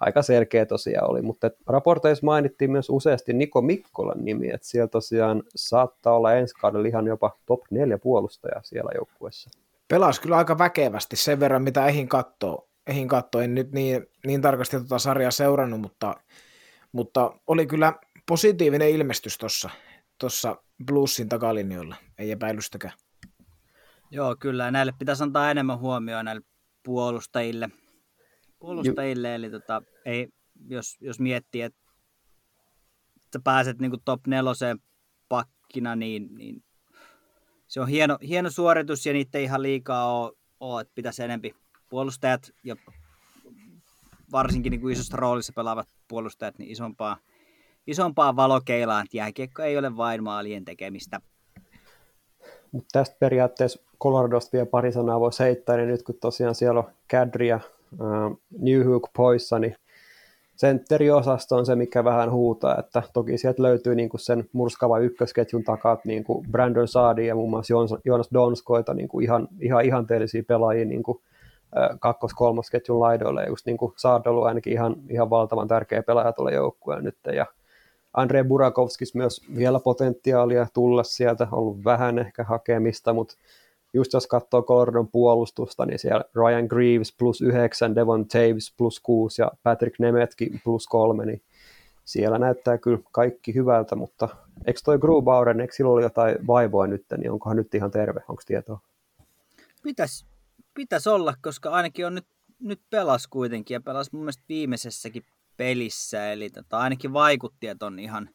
[0.00, 5.42] aika selkeä tosiaan oli, mutta raporteissa mainittiin myös useasti Niko Mikkolan nimi, että siellä tosiaan
[5.56, 9.63] saattaa olla ensi kaudella ihan jopa top 4 puolustaja siellä joukkueessa.
[9.94, 14.40] Pelasi kyllä aika väkevästi sen verran, mitä ehin kattoo ehin katto, en nyt niin, niin
[14.40, 16.16] tarkasti tuota sarjaa seurannut, mutta,
[16.92, 17.94] mutta oli kyllä
[18.28, 19.70] positiivinen ilmestys tuossa
[20.18, 22.94] tossa Bluesin takalinjoilla, ei epäilystäkään.
[24.10, 26.42] Joo, kyllä, näille pitäisi antaa enemmän huomioon näille
[26.82, 27.68] puolustajille,
[28.58, 30.28] puolustajille Ju- eli tota, ei,
[30.68, 31.80] jos, jos miettii, että
[33.32, 34.78] sä pääset niin top neloseen
[35.28, 36.64] pakkina, niin, niin
[37.74, 41.54] se on hieno, hieno suoritus ja niitä ei ihan liikaa ole, ole että pitäisi enempi
[41.90, 42.76] puolustajat ja
[44.32, 47.16] varsinkin niin kuin isossa roolissa pelaavat puolustajat, niin isompaa,
[47.86, 51.20] isompaa valokeilaa, että jääkiekko ei ole vain maalien tekemistä.
[52.72, 56.90] Mutta tästä periaatteessa Coloradosta vielä pari sanaa voisi heittää, niin nyt kun tosiaan siellä on
[57.10, 59.76] Kadri ja äh, New Hook poissa, niin
[60.56, 65.64] sentteriosasto on se, mikä vähän huutaa, että toki sieltä löytyy niin kuin sen murskava ykkösketjun
[65.64, 67.74] takaa niin kuin Brandon Saadi ja muun muassa
[68.04, 71.18] Jonas Donskoita niin kuin ihan, ihan ihanteellisia pelaajia niin kuin
[72.00, 72.32] kakkos
[72.72, 77.04] ketjun laidoille, just niin kuin Saad ollut ainakin ihan, ihan valtavan tärkeä pelaaja tuolla joukkueen
[77.04, 77.46] nyt, ja
[78.14, 83.34] Andrei Burakovskis myös vielä potentiaalia tulla sieltä, ollut vähän ehkä hakemista, mutta
[83.94, 89.42] just jos katsoo Coloradon puolustusta, niin siellä Ryan Greaves plus 9, Devon Taves plus 6
[89.42, 91.42] ja Patrick Nemetki plus 3, niin
[92.04, 94.28] siellä näyttää kyllä kaikki hyvältä, mutta
[94.66, 98.42] eikö toi Grubauren, eikö sillä ole jotain vaivoa nyt, niin onkohan nyt ihan terve, onko
[98.46, 98.80] tietoa?
[99.82, 100.26] Pitäisi
[100.74, 102.26] Pitäisi olla, koska ainakin on nyt,
[102.60, 105.22] nyt pelas kuitenkin ja pelas mun mielestä viimeisessäkin
[105.56, 106.32] pelissä.
[106.32, 108.30] Eli tota, ainakin vaikutti, että on ihan,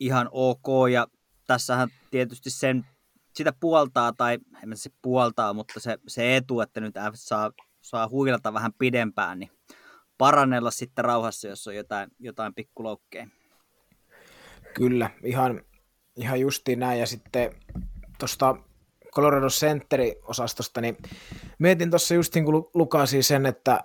[0.00, 0.66] ihan ok.
[0.92, 1.06] Ja
[1.46, 2.86] tässähän tietysti sen,
[3.34, 8.08] sitä puoltaa, tai en se puoltaa, mutta se, se etu, että nyt F saa, saa
[8.08, 9.50] huilata vähän pidempään, niin
[10.18, 13.26] parannella sitten rauhassa, jos on jotain, jotain pikkuloukkeja.
[14.74, 15.60] Kyllä, ihan,
[16.16, 17.00] ihan justiin näin.
[17.00, 17.54] Ja sitten
[18.18, 18.56] tuosta
[19.14, 20.96] Colorado Center-osastosta, niin
[21.58, 23.84] mietin tuossa just niin kuin lukasi sen, että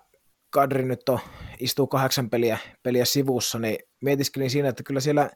[0.50, 1.20] Kadri nyt on,
[1.60, 5.30] istuu kahdeksan peliä, peliä sivussa, niin mietiskelin siinä, että kyllä siellä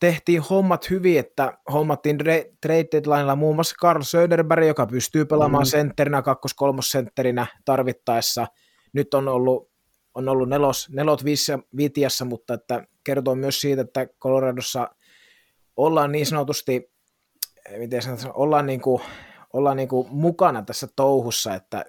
[0.00, 2.18] tehtiin hommat hyvin, että hommattiin
[2.62, 5.70] trade deadlinella muun muassa Carl Söderberg, joka pystyy pelaamaan mm.
[5.70, 8.46] sentterinä, kakkos-kolmossentterinä tarvittaessa.
[8.92, 9.70] Nyt on ollut,
[10.14, 11.24] on ollut nelos, nelot
[11.76, 14.88] vitiassa, mutta että kertoo myös siitä, että Coloradossa
[15.76, 16.94] ollaan niin sanotusti
[17.78, 19.02] miten sanotaan, ollaan, niin kuin,
[19.52, 21.84] ollaan niin kuin mukana tässä touhussa, että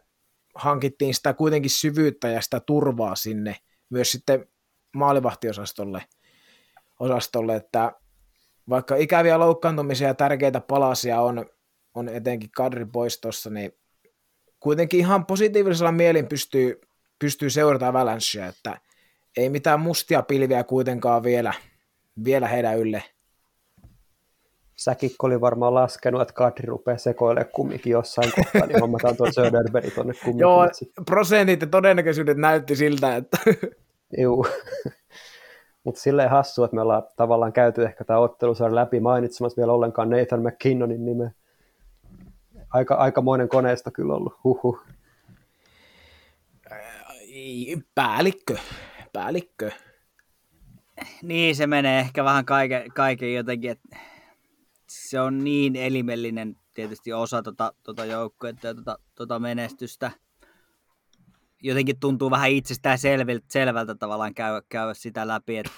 [0.55, 3.55] hankittiin sitä kuitenkin syvyyttä ja sitä turvaa sinne
[3.89, 4.45] myös sitten
[4.95, 6.01] maalivahtiosastolle,
[6.99, 7.91] osastolle, että
[8.69, 11.45] vaikka ikäviä loukkaantumisia ja tärkeitä palasia on,
[11.93, 13.71] on etenkin kadri poistossa, niin
[14.59, 16.81] kuitenkin ihan positiivisella mielin pystyy,
[17.19, 18.79] pystyy seurata Avalanchea, että
[19.37, 21.53] ei mitään mustia pilviä kuitenkaan vielä,
[22.23, 23.03] vielä heidän ylle
[24.75, 29.93] Säkikko oli varmaan laskenut, että Kadri rupeaa sekoilemaan kumminkin jossain kohtaa, niin hommataan tuon Söderberg
[29.93, 30.39] tuonne kumminkin.
[30.39, 30.67] Joo,
[31.05, 33.37] prosentit ja todennäköisyydet näytti siltä, että...
[34.17, 34.47] Juu.
[35.85, 40.09] Mutta silleen hassu, että me ollaan tavallaan käyty ehkä tämä ottelusarja läpi mainitsemassa vielä ollenkaan
[40.09, 41.31] Nathan McKinnonin nimeä.
[42.69, 44.79] Aika, aikamoinen koneesta kyllä ollut, huhu.
[47.95, 48.57] Päällikkö,
[49.13, 49.71] päällikkö.
[51.21, 53.97] Niin, se menee ehkä vähän kaiken, kaiken jotenkin, että
[54.89, 60.11] se on niin elimellinen tietysti osa tota, tota joukkuetta ja tota, tota menestystä.
[61.65, 65.71] Jotenkin tuntuu vähän itsestään selvältä, selvältä tavallaan käydä, käydä sitä läpi, että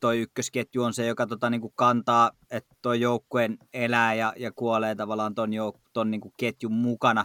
[0.00, 4.52] toi ykkösketju on se, joka tota, niin kuin kantaa, että toi joukkueen elää ja, ja
[4.52, 7.24] kuolee tavallaan ton, jouk- ton niin kuin ketjun mukana.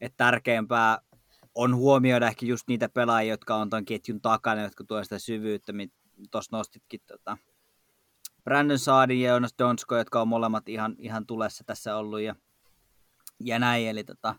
[0.00, 0.98] Että tärkeämpää
[1.54, 5.72] on huomioida ehkä just niitä pelaajia, jotka on ton ketjun takana, jotka tuovat sitä syvyyttä,
[5.72, 5.94] mitä
[6.30, 7.38] tuossa nostitkin tota,
[8.44, 12.34] Brandon Saadi ja Jonas Donsko, jotka on molemmat ihan, ihan tulessa tässä ollut ja,
[13.44, 13.88] ja näin.
[13.88, 14.34] Eli tota,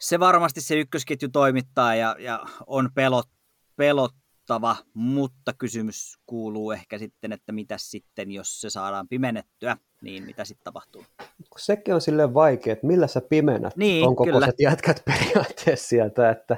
[0.00, 3.28] se varmasti se ykkösketju toimittaa ja, ja on pelot,
[3.76, 4.12] pelot,
[4.46, 10.44] uskottava, mutta kysymys kuuluu ehkä sitten, että mitä sitten, jos se saadaan pimennettyä, niin mitä
[10.44, 11.04] sitten tapahtuu?
[11.56, 16.56] Sekin on silleen vaikea, että millä sä pimennät niin, on kokoiset jätkät periaatteessa sieltä, että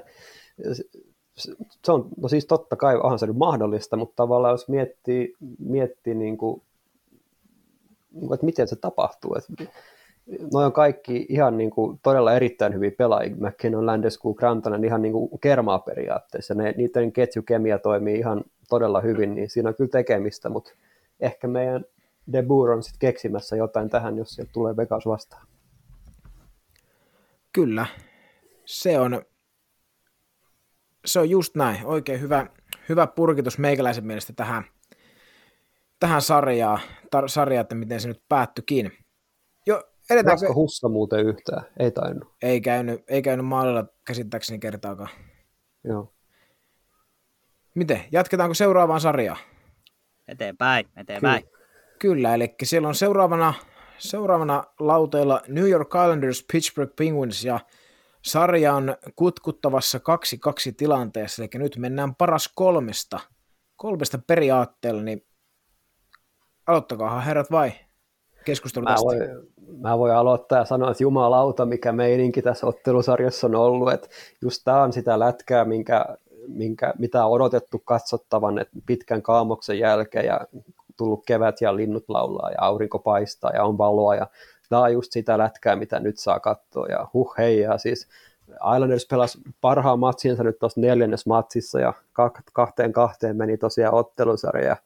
[1.82, 6.14] se on, no siis totta kai onhan se nyt mahdollista, mutta tavallaan jos miettii, miettii
[6.14, 6.62] niin kuin,
[8.11, 9.72] niin kuin, että miten se tapahtuu, että
[10.53, 13.37] Noi on kaikki ihan niin kuin, todella erittäin hyviä pelaajia.
[13.37, 16.55] McKinnon, Landeskog, Grantonen ihan niin kuin kermaa periaatteessa.
[16.55, 20.72] Ne, niiden ketjukemia toimii ihan todella hyvin, niin siinä on kyllä tekemistä, mutta
[21.20, 21.85] ehkä meidän
[22.33, 25.47] De Boer on sitten keksimässä jotain tähän, jos sieltä tulee Vegas vastaan.
[27.53, 27.87] Kyllä,
[28.64, 29.22] se on,
[31.05, 31.87] se on just näin.
[31.87, 32.47] Oikein hyvä,
[32.89, 34.64] hyvä purkitus meikäläisen mielestä tähän,
[36.01, 36.81] tähän sarjaan,
[37.16, 38.93] tar- sarjaan, että miten se nyt päättyikin.
[40.11, 40.47] Edetäänkö?
[40.47, 41.63] Rasko Hussa muuten yhtään?
[41.79, 42.29] Ei tainnut.
[42.43, 45.11] Ei käynyt, ei käynyt maalilla käsittääkseni kertaakaan.
[45.85, 46.15] Joo.
[47.75, 48.05] Miten?
[48.13, 49.39] Jatketaanko seuraavaan sarjaan?
[50.29, 51.43] Eteenpäin, eteenpäin.
[51.43, 51.59] Kyllä,
[51.99, 53.55] Kyllä eli siellä on seuraavana,
[53.99, 57.61] seuraavana lauteilla New York Islanders, Pittsburgh Penguins ja
[58.25, 60.01] sarjan kutkuttavassa 2-2
[60.77, 63.21] tilanteessa, eli nyt mennään paras kolmesta,
[63.77, 65.27] kolmesta periaatteella, niin
[66.67, 67.73] aloittakaa herrat vai
[68.49, 69.21] keskustelu mä voin,
[69.81, 74.09] mä voin aloittaa ja sanoa, että jumalauta, mikä meininki tässä ottelusarjassa on ollut, että
[74.43, 76.05] just tämä on sitä lätkää, minkä,
[76.47, 80.41] minkä, mitä on odotettu katsottavan että pitkän kaamoksen jälkeen ja
[80.97, 84.15] tullut kevät ja linnut laulaa ja aurinko paistaa ja on valoa.
[84.15, 84.27] Ja
[84.69, 86.87] tämä on just sitä lätkää, mitä nyt saa katsoa.
[86.87, 88.09] Ja huh hei ja siis
[88.75, 91.93] Islanders pelasi parhaan matsinsa nyt tuossa neljännes matsissa ja
[92.53, 94.77] kahteen kahteen meni tosiaan ottelusarja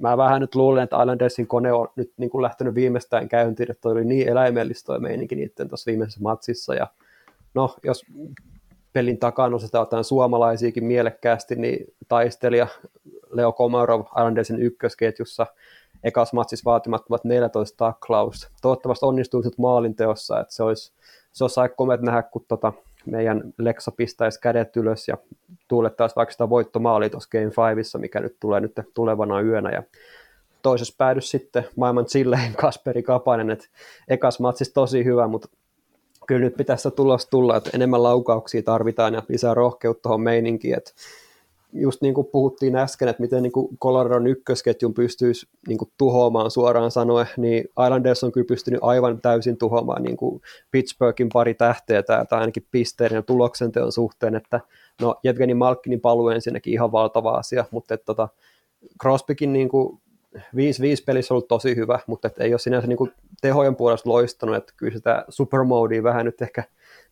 [0.00, 3.88] mä vähän nyt luulen, että Islandersin kone on nyt niin kuin lähtenyt viimeistään käyntiin, että
[3.88, 6.86] oli niin eläimellistä toi meininki niiden tuossa viimeisessä matsissa ja
[7.54, 8.04] no jos
[8.92, 12.66] pelin takana osataan jotain suomalaisiakin mielekkäästi, niin taistelija
[13.30, 15.46] Leo Komarov Islandersin ykkösketjussa
[16.04, 18.48] ekas matsissa vaatimattomat 14 taklaus.
[18.62, 20.92] Toivottavasti onnistuu sitten maalinteossa, että se olisi,
[21.32, 22.72] se olisi aika komet nähdä, kun tota,
[23.06, 25.18] meidän Lexa pistäisi kädet ylös ja
[25.72, 29.70] tuulettaisiin vaikka sitä voittomaalia tuossa Game 5, mikä nyt tulee nyt tulevana yönä.
[29.70, 29.82] Ja
[30.62, 33.66] toisessa päädys sitten maailman chillein Kasperi Kapanen, että
[34.08, 35.48] ekas matsissa tosi hyvä, mutta
[36.26, 40.92] kyllä nyt pitäisi tulos tulla, että enemmän laukauksia tarvitaan ja lisää rohkeutta tuohon meininkiin, että
[41.72, 46.50] just niin kuin puhuttiin äsken, että miten niin kuin Coloradon ykkösketjun pystyisi niin kuin tuhoamaan
[46.50, 52.02] suoraan sanoen, niin Islanders on kyllä pystynyt aivan täysin tuhoamaan niin kuin Pittsburghin pari tähteä
[52.02, 54.60] tai ainakin pisteiden ja tuloksenteon suhteen, että
[55.00, 58.28] no Jevgeni Malkkinin paluu ensinnäkin ihan valtava asia, mutta että tota,
[59.02, 60.00] Crosbykin niin kuin
[60.36, 60.38] 5-5
[61.06, 64.72] pelissä ollut tosi hyvä, mutta että ei ole sinänsä niin kuin tehojen puolesta loistanut, että
[64.76, 66.64] kyllä sitä supermodea vähän nyt ehkä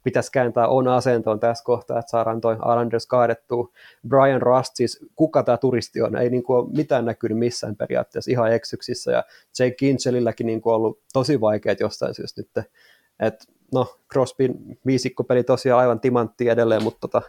[0.03, 3.69] pitäisi kääntää on asentoon tässä kohtaa, että saadaan toi Islanders kaadettua.
[4.09, 8.53] Brian Rust, siis kuka tämä turisti on, ei niin kuin mitään näkynyt missään periaatteessa ihan
[8.53, 9.25] eksyksissä, ja
[9.59, 12.67] Jake Kinchelilläkin niin kuin ollut tosi vaikeat jostain syystä nyt,
[13.21, 13.45] että
[13.75, 14.55] no Crosbyn
[14.87, 17.23] viisikkopeli tosiaan aivan timantti edelleen, mutta tota,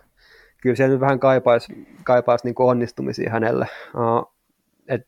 [0.61, 3.67] kyllä siellä nyt vähän kaipaisi, kaipaisi niin onnistumisia hänelle.
[3.95, 4.34] Uh,
[4.88, 5.01] et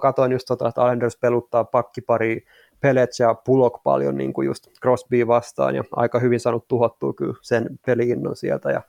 [0.00, 2.44] katoin just tota, että Islanders peluttaa pakkipari
[2.84, 7.34] Pelets ja Pulok paljon niin kuin just Crosby vastaan ja aika hyvin saanut tuhottua kyllä
[7.42, 8.82] sen peliinnon sieltä ja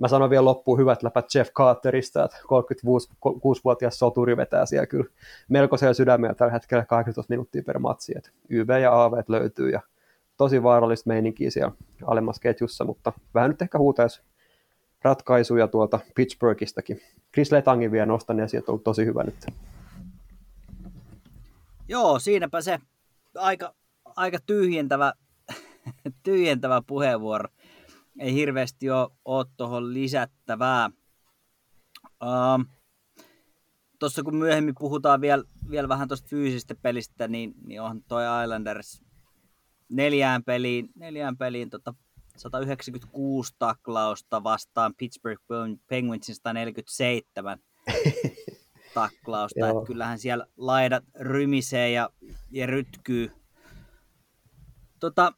[0.00, 5.04] mä sanon vielä loppuun hyvät läpät Jeff Carterista, että 36-vuotias soturi vetää siellä kyllä
[5.48, 9.80] melkoisella sydämellä tällä hetkellä 18 minuuttia per matsi, että YV ja AV löytyy ja
[10.36, 11.72] tosi vaarallista meininkiä siellä
[12.06, 14.22] alemmassa ketjussa, mutta vähän nyt ehkä huutaisi
[15.02, 17.00] ratkaisuja tuolta Pittsburghistakin.
[17.34, 19.46] Chris Letangin vielä nostan esiin, että on ollut tosi hyvä nyt.
[21.88, 22.78] Joo, siinäpä se
[23.36, 23.74] aika,
[24.04, 25.12] aika tyhjentävä,
[26.24, 27.48] tyhjentävä puheenvuoro.
[28.18, 30.90] Ei hirveästi ole, ole tuohon lisättävää.
[32.22, 32.64] Uh,
[34.02, 39.02] Tuossa kun myöhemmin puhutaan vielä, vielä vähän tuosta fyysistä pelistä, niin, niin on toi Islanders
[39.88, 41.94] neljään peliin, neljään peliin tota
[42.36, 45.42] 196 taklausta vastaan Pittsburgh
[45.86, 47.58] Penguinsin 147
[48.94, 49.68] taklausta.
[49.68, 52.10] että kyllähän siellä laidat rymisee ja,
[52.50, 53.32] ja rytkyy.
[55.00, 55.32] Tota,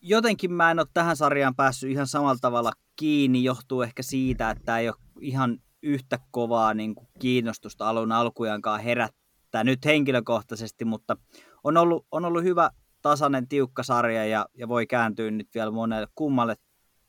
[0.00, 4.78] jotenkin mä en ole tähän sarjaan päässyt ihan samalla tavalla kiinni, johtuu ehkä siitä, että
[4.78, 11.16] ei ole ihan yhtä kovaa niin kuin kiinnostusta alun alkujaankaan herättää nyt henkilökohtaisesti, mutta
[11.64, 12.70] on ollut, on ollut hyvä
[13.02, 16.56] tasainen, tiukka sarja ja, ja voi kääntyä nyt vielä monelle kummalle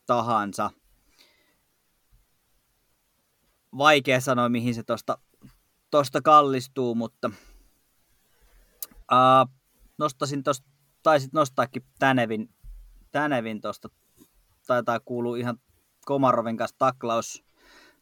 [0.06, 0.70] tahansa–
[3.78, 5.18] vaikea sanoa, mihin se tuosta
[5.90, 7.30] tosta kallistuu, mutta
[9.12, 9.52] uh,
[9.98, 10.66] nostasin tuosta,
[11.02, 12.48] taisit nostaakin Tänevin,
[13.12, 13.88] Tänevin tuosta,
[14.66, 15.58] taitaa kuulua ihan
[16.04, 17.44] Komarovin kanssa taklaus,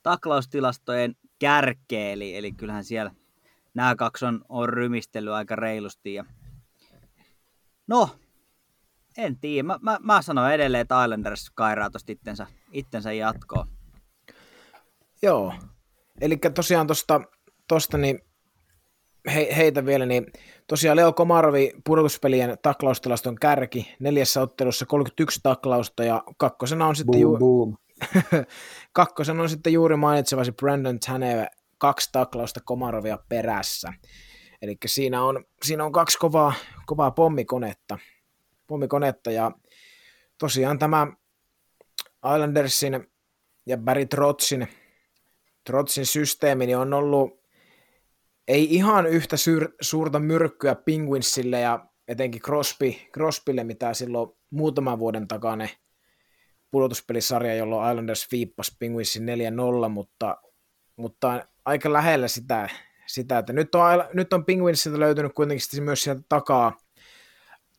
[0.02, 3.10] taklaustilastojen kärkeen, eli, eli kyllähän siellä
[3.74, 6.14] nämä kaksi on, on rymistellyt aika reilusti.
[6.14, 6.24] Ja...
[7.86, 8.10] No,
[9.16, 9.66] en tiedä.
[9.66, 13.68] Mä, mä, mä sanon edelleen, että Islanders kairaa tuosta itsensä, itsensä jatkoon.
[15.22, 15.54] Joo.
[16.20, 17.20] Eli tosiaan tuosta
[17.68, 18.20] tosta, niin
[19.34, 20.26] he, heitä vielä, niin
[20.66, 27.32] tosiaan Leo Komarovi pudotuspelien taklaustilaston kärki, neljässä ottelussa 31 taklausta ja kakkosena on sitten, boom,
[27.32, 27.76] ju- boom.
[28.92, 31.44] kakkosena on sitten juuri mainitsevasi Brandon Tanev,
[31.78, 33.92] kaksi taklausta Komarovia perässä.
[34.62, 36.52] Eli siinä on, siinä on kaksi kovaa,
[36.86, 37.98] kovaa pommikonetta,
[38.66, 39.50] pommikonetta ja
[40.38, 41.06] tosiaan tämä
[42.34, 43.06] Islandersin
[43.66, 44.68] ja Barry Trotsin,
[45.64, 47.42] Trotsin systeemi niin on ollut
[48.48, 55.28] ei ihan yhtä syr- suurta myrkkyä Penguinsille ja etenkin Crosby, Crosbylle, mitä silloin muutaman vuoden
[55.28, 55.68] takana
[56.70, 59.26] pudotuspelisarja, jolloin Islanders viippasi Penguinsin
[59.86, 60.36] 4-0, mutta,
[60.96, 62.68] mutta aika lähellä sitä,
[63.06, 63.82] sitä että nyt on,
[64.12, 66.78] nyt on Penguinsilta löytynyt kuitenkin myös sieltä takaa,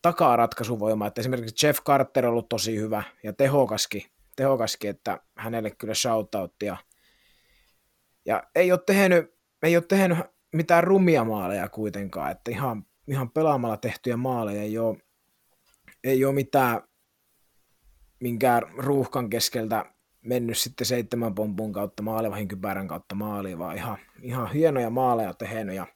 [0.01, 4.03] takaa ratkaisuvoimaa, että esimerkiksi Jeff Carter on ollut tosi hyvä ja tehokaskin,
[4.35, 6.73] tehokaskin että hänelle kyllä shoutouttia.
[6.73, 6.77] Ja
[8.55, 10.17] ei ole tehnyt, ei ole tehnyt
[10.53, 14.97] mitään rumia maaleja kuitenkaan, että ihan, ihan pelaamalla tehtyjä maaleja ei ole,
[16.03, 16.81] ei ole mitään
[18.19, 19.85] minkään ruuhkan keskeltä
[20.21, 25.75] mennyt sitten seitsemän pompun kautta maalivahin kypärän kautta maaliin, vaan ihan, ihan hienoja maaleja tehnyt.
[25.75, 25.87] Ja...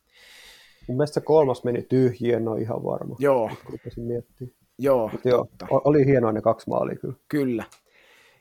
[0.88, 3.16] Mun mielestä kolmas meni tyhjiin, en ole ihan varma.
[3.20, 3.52] Joo.
[3.98, 4.58] miettimään.
[4.80, 5.68] Joo, joo, totta.
[5.70, 7.16] oli hienoa ne kaksi maalia kyllä.
[7.28, 7.64] Kyllä.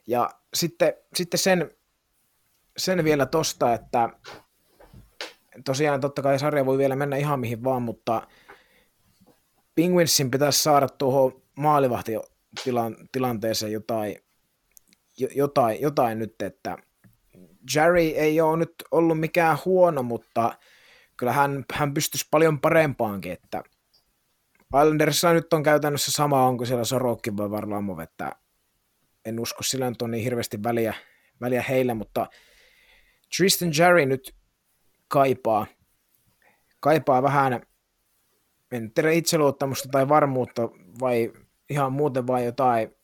[0.06, 1.70] Ja sitten, sitten sen,
[2.76, 4.08] sen vielä tosta, että
[5.64, 8.26] tosiaan totta kai sarja voi vielä mennä ihan mihin vaan, mutta
[9.74, 14.16] Penguinsin pitäisi saada tuohon maalivahtilanteeseen jotain,
[15.34, 16.76] jotain, jotain nyt, että
[17.74, 20.58] Jerry ei ole nyt ollut mikään huono, mutta
[21.16, 23.62] kyllä hän, hän pystyisi paljon parempaankin, että
[24.74, 28.32] Islandersissa nyt on käytännössä sama, onko siellä Sorokin vai Varlamov, että
[29.24, 30.94] en usko sillä nyt on niin hirveästi väliä,
[31.40, 32.26] väliä heille, mutta
[33.36, 34.36] Tristan Jerry nyt
[35.08, 35.66] kaipaa,
[36.80, 37.60] kaipaa vähän,
[38.72, 40.62] en tiedä itseluottamusta tai varmuutta
[41.00, 41.32] vai
[41.70, 42.96] ihan muuten vai jotain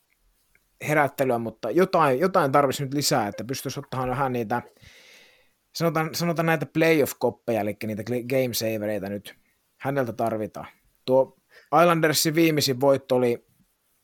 [0.88, 4.62] herättelyä, mutta jotain, jotain tarvitsisi nyt lisää, että pystyisi ottamaan vähän niitä,
[5.74, 9.34] sanotaan, sanotaan näitä playoff-koppeja, eli niitä game savereita nyt
[9.80, 10.66] häneltä tarvitaan.
[11.04, 11.36] Tuo
[11.82, 13.46] Islandersin viimeisin voitto oli,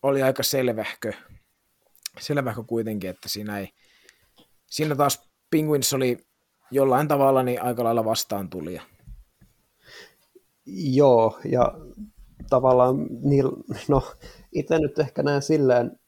[0.03, 1.13] oli aika selvähkö,
[2.21, 3.69] selvähkö kuitenkin, että siinä ei,
[4.67, 6.19] siinä taas Penguins oli
[6.71, 8.81] jollain tavalla niin aika lailla vastaan tuli.
[10.67, 11.75] Joo, ja
[12.51, 13.45] tavallaan, niin,
[13.89, 14.03] no
[14.53, 15.99] itse nyt ehkä näen silleen,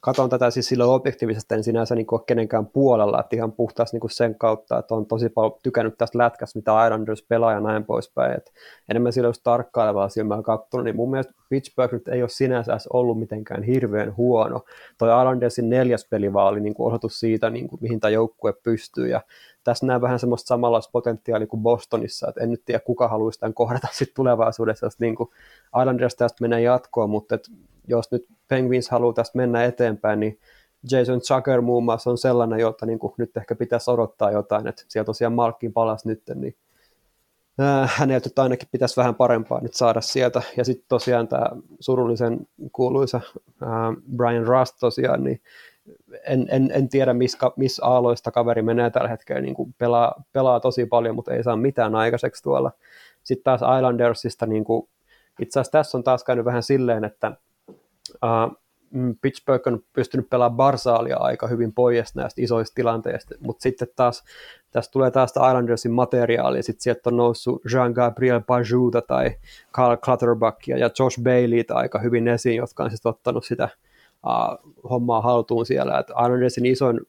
[0.00, 4.10] katon tätä siis sillä objektiivisesti, en sinänsä niin ole kenenkään puolella, että ihan puhtaasti niin
[4.10, 8.36] sen kautta, että on tosi paljon tykännyt tästä lätkästä, mitä Islanders pelaa ja näin poispäin,
[8.36, 8.50] että
[8.90, 13.18] enemmän sillä jos tarkkailevaa silmällä katsonut, niin mun mielestä Pittsburgh nyt ei ole sinänsä ollut
[13.18, 14.64] mitenkään hirveän huono.
[14.98, 18.52] Toi Islandersin neljäs peli vaan oli niin kuin osoitus siitä, niin kuin, mihin tämä joukkue
[18.62, 19.20] pystyy, ja
[19.64, 23.54] tässä näen vähän semmoista samanlaista potentiaalia kuin Bostonissa, että en nyt tiedä kuka haluaisi tämän
[23.54, 25.30] kohdata sitten tulevaisuudessa, jos niin kuin
[25.80, 27.48] Islanders tästä menee jatkoon, mutta et
[27.88, 30.38] jos nyt Penguins haluaa tästä mennä eteenpäin, niin
[30.90, 34.84] Jason Zucker muun muassa on sellainen, jota niin kuin nyt ehkä pitäisi odottaa jotain, että
[34.88, 36.56] siellä tosiaan Malkin palas nyt, niin
[37.86, 40.42] häneltä nyt ainakin pitäisi vähän parempaa nyt saada sieltä.
[40.56, 41.46] Ja sitten tosiaan tämä
[41.80, 43.20] surullisen kuuluisa
[44.16, 45.40] Brian Rust tosiaan, niin
[46.26, 50.60] en, en, en tiedä, missä, missä aaloista kaveri menee tällä hetkellä, niin kuin pelaa, pelaa
[50.60, 52.72] tosi paljon, mutta ei saa mitään aikaiseksi tuolla.
[53.24, 54.88] Sitten taas Islandersista, niin kuin,
[55.40, 57.32] itse asiassa tässä on taas käynyt vähän silleen, että
[58.08, 58.58] uh,
[59.20, 64.24] Pittsburgh on pystynyt pelaamaan Barsaalia aika hyvin pois näistä isoista tilanteista, mutta sitten taas
[64.70, 69.30] tästä tulee taas Islandersin materiaalia, sitten sieltä on noussut Jean-Gabriel Pajuta tai
[69.72, 73.68] Carl Clutterbackia ja Josh Baileyta aika hyvin esiin, jotka on sitten ottanut sitä
[74.26, 75.98] uh, hommaa haltuun siellä.
[75.98, 77.00] Et Islandersin isoin,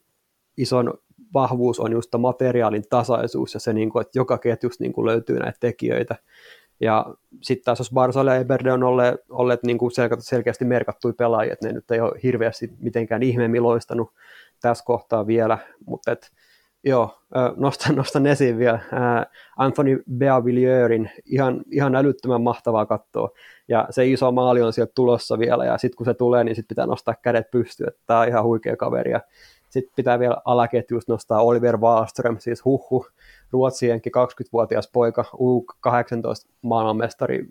[0.56, 0.90] isoin
[1.34, 5.38] vahvuus on just materiaalin tasaisuus ja se, niin kuin, että joka ketjussa niin kuin löytyy
[5.38, 6.16] näitä tekijöitä.
[6.80, 11.52] Ja sitten taas jos Barsal ja Eberde on olleet, olleet niin kuin selkeästi merkattuja pelaajia,
[11.52, 14.12] että ne nyt ei ole hirveästi mitenkään ihmeemmin loistanut
[14.60, 16.30] tässä kohtaa vielä, mutta et,
[16.84, 17.18] joo,
[17.56, 18.78] nostan, nostan esiin vielä
[19.56, 23.30] Anthony Beavillierin, ihan, ihan älyttömän mahtavaa katsoa,
[23.68, 26.68] ja se iso maali on sieltä tulossa vielä, ja sitten kun se tulee, niin sitten
[26.68, 29.20] pitää nostaa kädet pystyyn, että tämä on ihan huikea kaveri, ja
[29.70, 33.10] sitten pitää vielä alaketjusta nostaa Oliver Wallström, siis huhhuh,
[33.52, 37.46] Ruotsienkin 20-vuotias poika, U18 maailmanmestari.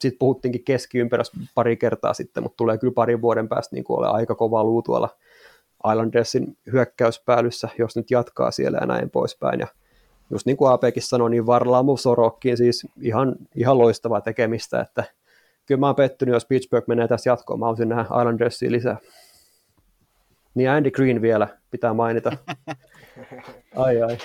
[0.00, 4.34] Sitten puhuttiinkin keskiympärössä pari kertaa sitten, mutta tulee kyllä parin vuoden päästä niin ole aika
[4.34, 5.08] kova luu tuolla
[5.90, 9.60] Islandersin hyökkäyspäälyssä, jos nyt jatkaa siellä ja näin poispäin.
[9.60, 9.66] Ja
[10.30, 15.04] just niin kuin Apekin sanoi, niin Varlaamu Sorokkiin siis ihan, ihan loistavaa tekemistä, että
[15.66, 18.96] kyllä mä oon pettynyt, jos Pittsburgh menee tässä jatkoon, mä haluaisin nähdä Islandersia lisää.
[20.54, 22.32] Niin Andy Green vielä pitää mainita.
[23.76, 24.18] Ai ai.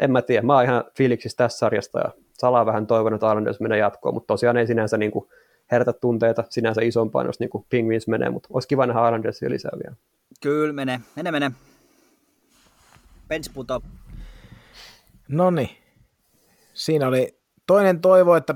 [0.00, 3.60] en mä tiedä, mä oon ihan fiiliksissä tässä sarjasta ja salaa vähän toivon, että Islanders
[3.60, 5.28] menee jatkoon, mutta tosiaan ei sinänsä niin kuin
[5.72, 9.72] herätä tunteita sinänsä isompaa, jos niin kuin Penguins menee, mutta olisi kiva nähdä Islandersia lisää
[9.84, 9.96] vielä.
[10.42, 11.52] Kyllä, mene, mene, mene.
[13.28, 13.82] Bench puto.
[15.28, 15.70] No niin.
[16.74, 18.54] Siinä oli toinen toivo, että,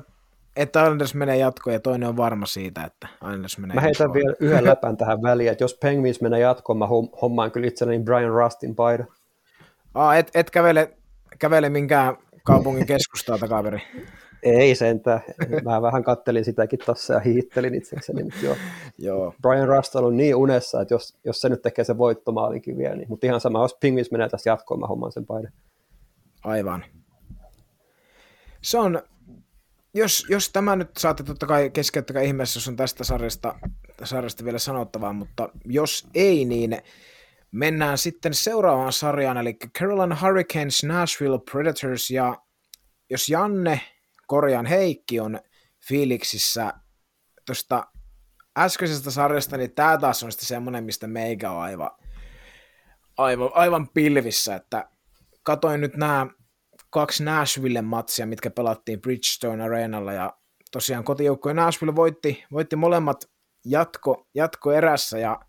[0.56, 4.34] että Islanders menee jatkoon ja toinen on varma siitä, että Islanders menee Mä heitän vielä
[4.40, 6.86] yhden läpän tähän väliin, että jos Penguins menee jatkoon, mä
[7.22, 9.04] hommaan kyllä itselleni Brian Rustin paida.
[9.94, 10.96] Aa, et, et kävele,
[11.38, 13.82] kävele minkään kaupungin keskustaa takaveri.
[14.42, 15.20] Ei sentään.
[15.64, 18.56] Mä vähän kattelin sitäkin tossa ja hiittelin itsekseni, mutta joo.
[18.98, 19.34] Joo.
[19.42, 23.08] Brian Rust on niin unessa, että jos, jos se nyt tekee se voittomaalinkin vielä, niin,
[23.08, 25.52] mutta ihan sama, jos Penguins menee tässä jatkoon, mä hommaan sen paidan.
[26.44, 26.84] Aivan.
[28.62, 29.02] Se on,
[29.94, 33.54] jos, jos tämä nyt saatte totta kai keskeyttäkää ihmeessä, jos on tästä sarjasta,
[34.04, 36.78] sarjasta vielä sanottavaa, mutta jos ei, niin
[37.52, 42.36] mennään sitten seuraavaan sarjaan, eli Carolina Hurricanes, Nashville Predators, ja
[43.10, 43.80] jos Janne,
[44.26, 45.40] korjaan Heikki, on
[45.88, 46.72] fiiliksissä
[47.46, 47.86] tuosta
[48.58, 51.90] äskeisestä sarjasta, niin tämä taas on sitten semmoinen, mistä meikä on aivan,
[53.16, 54.88] aivan, aivan pilvissä, että
[55.42, 56.26] katoin nyt nämä
[56.90, 60.32] kaksi Nashville-matsia, mitkä pelattiin Bridgestone Arenalla, ja
[60.70, 63.24] tosiaan kotijoukkojen Nashville voitti, voitti molemmat
[63.64, 65.40] jatko, jatko erässä, ja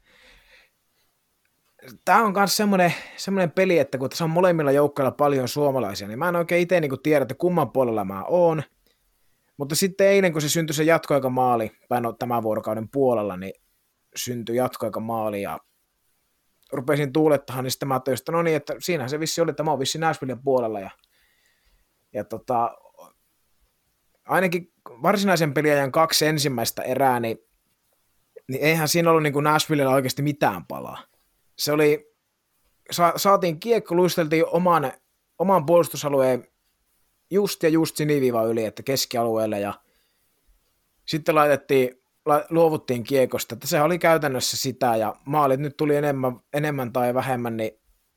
[2.05, 6.19] tämä on myös semmoinen, semmoinen peli, että kun tässä on molemmilla joukkoilla paljon suomalaisia, niin
[6.19, 8.63] mä en oikein itse niin tiedä, että kumman puolella mä oon,
[9.57, 13.53] mutta sitten eilen, kun se syntyi se jatkoaikamaali, päin tämän vuorokauden puolella, niin
[14.15, 15.59] syntyi jatkoaikamaali, ja
[16.71, 19.63] rupesin tuulettamaan, niin sitten mä ajattelin, että no niin, että siinähän se vissi oli, että
[19.63, 20.89] mä oon vissi Nashvillen puolella, ja,
[22.13, 22.77] ja tota,
[24.25, 27.37] ainakin varsinaisen peliajan kaksi ensimmäistä erää, niin,
[28.47, 29.47] niin eihän siinä ollut niin kuin
[29.93, 31.03] oikeasti mitään palaa.
[31.57, 32.13] Se oli,
[32.91, 34.91] sa, saatiin kiekko, luisteltiin oman,
[35.39, 36.47] oman puolustusalueen
[37.31, 39.73] just ja just siniviiva yli, että keskialueelle ja
[41.05, 46.39] sitten laitettiin, la, luovuttiin kiekosta, että se oli käytännössä sitä ja maalit nyt tuli enemmän,
[46.53, 47.71] enemmän tai vähemmän, niin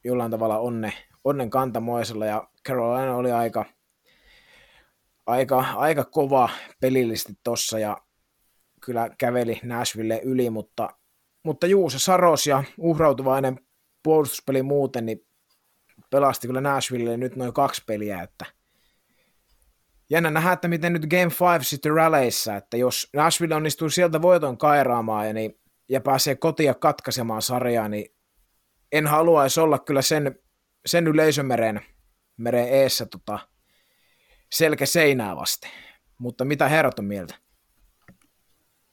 [0.05, 0.93] jollain tavalla onne,
[1.25, 3.65] onnen kantamoisella ja Carolina oli aika,
[5.27, 6.49] aika, aika kova
[6.81, 7.97] pelillisesti tossa ja
[8.81, 10.89] kyllä käveli Nashville yli, mutta
[11.43, 13.61] mutta juu, se Saros ja uhrautuvainen
[14.03, 15.27] puolustuspeli muuten, niin
[16.11, 18.47] pelasti kyllä Nashville nyt noin kaksi peliä, että
[20.11, 24.59] jännä nähdä, että miten nyt Game 5 sitten rallyissa, että jos Nashville onnistuu sieltä voiton
[24.59, 28.15] kairaamaan ja, niin, ja pääsee kotia katkaisemaan sarjaa, niin
[28.93, 30.39] en haluaisi olla kyllä sen,
[30.87, 31.81] sen yleisömeren
[32.37, 33.39] meren eessä tota,
[34.53, 35.71] selkä seinää vasten.
[36.19, 37.35] Mutta mitä herrat on mieltä?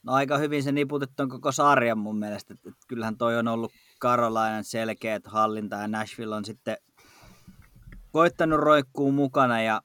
[0.03, 2.53] No aika hyvin se niputettu on koko sarjan mun mielestä.
[2.53, 3.71] Että kyllähän toi on ollut
[4.01, 6.77] Carolinan selkeät hallinta ja Nashville on sitten
[8.11, 9.81] koittanut roikkuu mukana ja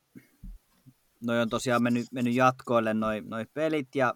[1.21, 4.15] noi on tosiaan mennyt, mennyt jatkoille noi, noi pelit ja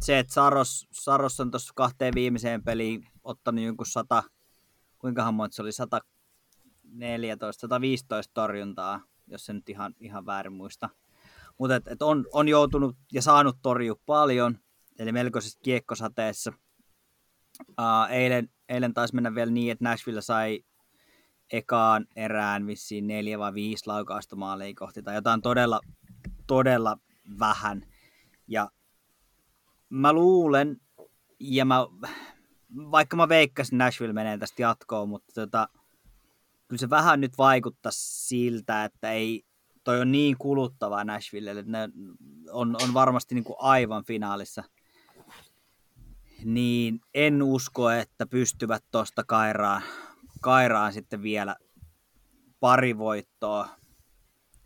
[0.00, 4.22] se, että Saros, Saros on tuossa kahteen viimeiseen peliin ottanut jonkun 100,
[4.98, 9.00] kuinkahan monta se oli, 114, 115 torjuntaa,
[9.32, 10.90] jos se nyt ihan, ihan väärin muista.
[11.58, 14.58] Mutta et, et on, on joutunut ja saanut torjua paljon,
[14.98, 16.52] eli melkoisessa kiekkosateessa.
[17.68, 20.64] Uh, eilen, eilen taisi mennä vielä niin, että Nashville sai
[21.52, 25.80] ekaan erään vissiin neljä vai viisi laukausta maaliin kohti, tai jotain todella,
[26.46, 26.98] todella
[27.38, 27.82] vähän.
[28.48, 28.70] Ja
[29.88, 30.80] mä luulen,
[31.40, 31.76] ja mä,
[32.90, 35.68] vaikka mä veikkasin Nashville menee tästä jatkoon, mutta tota,
[36.72, 39.42] kyllä se vähän nyt vaikuttaa siltä, että ei,
[39.84, 41.88] toi on niin kuluttavaa Nashville, että ne
[42.50, 44.64] on, on varmasti niin kuin aivan finaalissa–
[46.44, 49.82] niin en usko, että pystyvät tuosta kairaan,
[50.40, 51.56] kairaan sitten vielä
[52.60, 53.68] pari voittoa.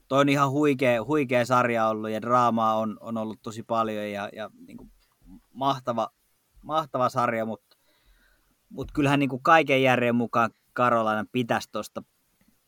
[0.09, 4.29] Toi on ihan huikea, huikea sarja ollut ja draamaa on, on ollut tosi paljon ja,
[4.33, 4.93] ja niin kuin
[5.53, 6.11] mahtava,
[6.63, 7.77] mahtava sarja, mutta,
[8.69, 12.03] mutta kyllähän niin kuin kaiken järjen mukaan Karolainen pitäisi tuosta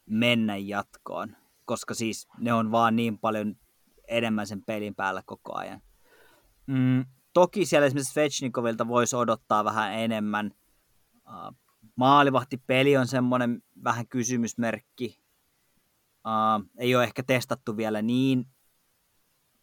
[0.07, 3.57] mennä jatkoon, koska siis ne on vaan niin paljon
[4.09, 5.83] enemmän sen pelin päällä koko ajan.
[6.67, 10.55] Mm, Toki siellä esimerkiksi Svechnikovilta voisi odottaa vähän enemmän.
[11.15, 11.57] Uh,
[11.97, 15.21] maalivahtipeli on semmoinen vähän kysymysmerkki.
[16.27, 18.47] Uh, ei ole ehkä testattu vielä niin,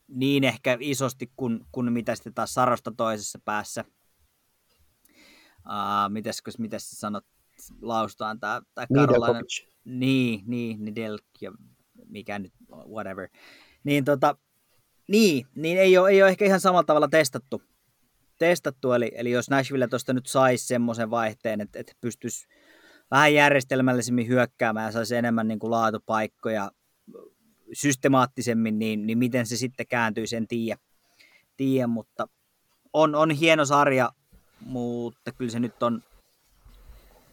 [0.07, 3.85] niin ehkä isosti kuin, kuin mitä sitten taas Sarosta toisessa päässä.
[5.57, 7.25] uh, mites, mites sä sanot,
[7.81, 9.41] lausutaan tämä, tämä Carolina.
[9.85, 11.51] Niin, niin, Nidelk ja
[12.07, 12.53] mikä nyt,
[12.89, 13.29] whatever.
[13.83, 14.37] Niin, tota,
[15.07, 17.61] niin, niin ei, ole, ei ole ehkä ihan samalla tavalla testattu.
[18.37, 22.47] testattu eli, eli jos Nashville tuosta nyt saisi semmoisen vaihteen, että, että pystyisi
[23.11, 26.71] vähän järjestelmällisemmin hyökkäämään ja saisi enemmän niin kuin laatupaikkoja
[27.73, 30.79] systemaattisemmin, niin, niin miten se sitten kääntyy, sen tiedä.
[31.57, 32.27] tiedä mutta
[32.93, 34.11] on, on hieno sarja,
[34.65, 36.03] mutta kyllä se nyt on,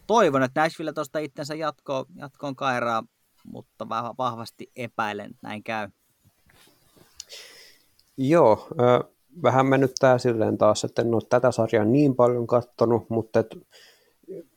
[0.07, 3.03] toivon, että Nashville tuosta itsensä jatkoon, jatkoon kairaa,
[3.45, 5.89] mutta vähän vahvasti epäilen, että näin käy.
[8.17, 8.67] Joo,
[9.43, 13.57] vähän mennyt tää silleen taas, että en ole tätä sarjaa niin paljon kattonut, mutta et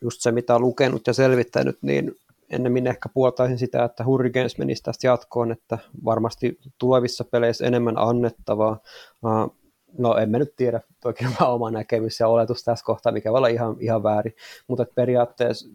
[0.00, 2.12] just se mitä lukenut ja selvittänyt, niin
[2.50, 8.80] ennemmin ehkä puoltaisin sitä, että Hurricanes menisi tästä jatkoon, että varmasti tulevissa peleissä enemmän annettavaa.
[9.98, 13.38] No en mä nyt tiedä, toki vaan oma näkemys ja oletus tässä kohtaa, mikä voi
[13.38, 14.34] olla ihan, ihan väärin,
[14.68, 15.68] mutta periaatteessa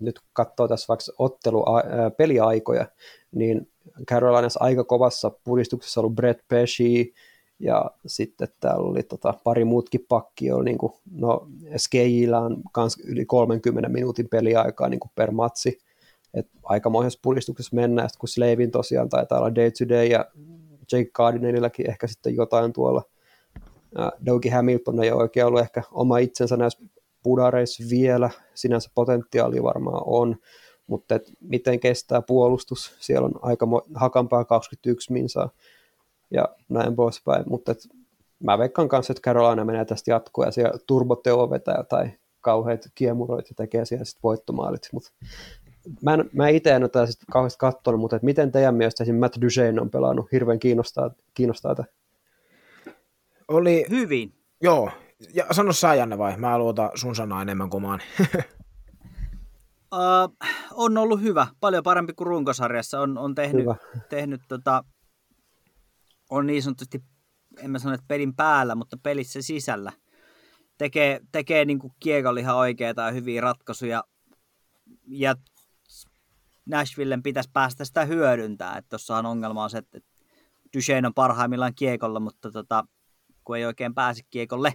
[0.00, 2.86] nyt katsoo tässä vaikka ottelu, ää, peliaikoja,
[3.32, 3.68] niin
[4.08, 7.14] Carolinassa aika kovassa puristuksessa ollut Brett Pesci,
[7.60, 12.96] ja sitten täällä oli tota, pari muutkin pakkia, oli niin kuin, no Skeijillä on kans
[13.04, 15.78] yli 30 minuutin peliaikaa niin kuin per matsi,
[16.34, 20.24] että aikamoisessa puristuksessa mennään, sitten kun Slavin tosiaan taitaa olla day to day, ja
[20.92, 23.02] Jake Gardinerillakin ehkä sitten jotain tuolla,
[24.26, 26.78] Dougie Hamilton ei ole oikein ollut ehkä oma itsensä näissä
[27.22, 30.36] pudareissa vielä, sinänsä potentiaali varmaan on,
[30.86, 35.50] mutta et miten kestää puolustus, siellä on aika hakampaa 21 minsaa
[36.30, 37.78] ja näin poispäin, mutta et
[38.40, 43.48] mä veikkaan kanssa, että Carolina menee tästä jatkoa ja siellä turboteo vetää tai kauheat kiemuroit
[43.48, 45.10] ja tekee siellä sitten voittomaalit, mutta
[46.02, 49.20] mä, en, mä itse en ole tätä kauheasti katsonut, mutta et miten teidän mielestä esimerkiksi
[49.20, 51.97] Matt Duchesne on pelannut, hirveän kiinnostaa, kiinnostaa tätä?
[53.48, 53.86] Oli...
[53.90, 54.34] Hyvin.
[54.62, 54.90] Joo,
[55.34, 56.36] ja sano sä Janne vai?
[56.36, 58.00] Mä luotan sun sanaa enemmän kuin maan.
[59.94, 60.36] uh,
[60.84, 63.00] on ollut hyvä, paljon parempi kuin runkosarjassa.
[63.00, 63.76] On, on tehnyt, hyvä.
[64.08, 64.84] tehnyt tota,
[66.30, 67.02] on niin sanotusti,
[67.58, 69.92] en mä sano, että pelin päällä, mutta pelissä sisällä.
[70.78, 74.04] Tekee, tekee niin kuin kiekolla ihan oikeita ja hyviä ratkaisuja.
[75.06, 75.34] Ja
[76.66, 78.76] Nashvillen pitäisi päästä sitä hyödyntää.
[78.76, 79.98] Että tuossahan ongelma on se, että
[80.76, 82.84] Duchesne on parhaimmillaan kiekolla, mutta tota,
[83.48, 84.72] kun ei oikein pääse kiekolle,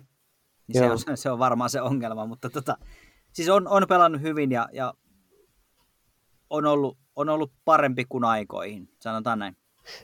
[0.67, 2.26] niin se on, se on varmaan se ongelma.
[2.26, 2.78] Mutta tota,
[3.34, 4.93] siis on, on pelannut hyvin ja, ja
[6.49, 9.57] on, ollut, on ollut parempi kuin aikoihin, sanotaan näin.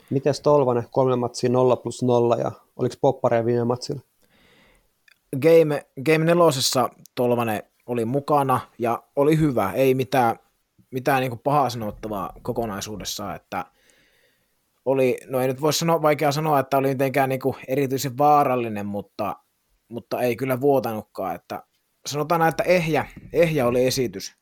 [0.10, 4.02] Mites Tolvanen, kolme matsia 0 plus 0 ja oliko poppareja viime matsilla?
[5.42, 10.40] Game, game nelosessa Tolvanen oli mukana ja oli hyvä, ei mitään,
[10.92, 13.66] mitään niin pahaa sanottavaa kokonaisuudessaan, että
[14.86, 19.36] oli, no ei nyt voi sanoa, vaikea sanoa, että oli mitenkään niin erityisen vaarallinen, mutta,
[19.90, 21.64] mutta ei kyllä vuotanutkaan, että
[22.06, 24.36] sanotaan näin, että ehjä, ehjä oli esitys.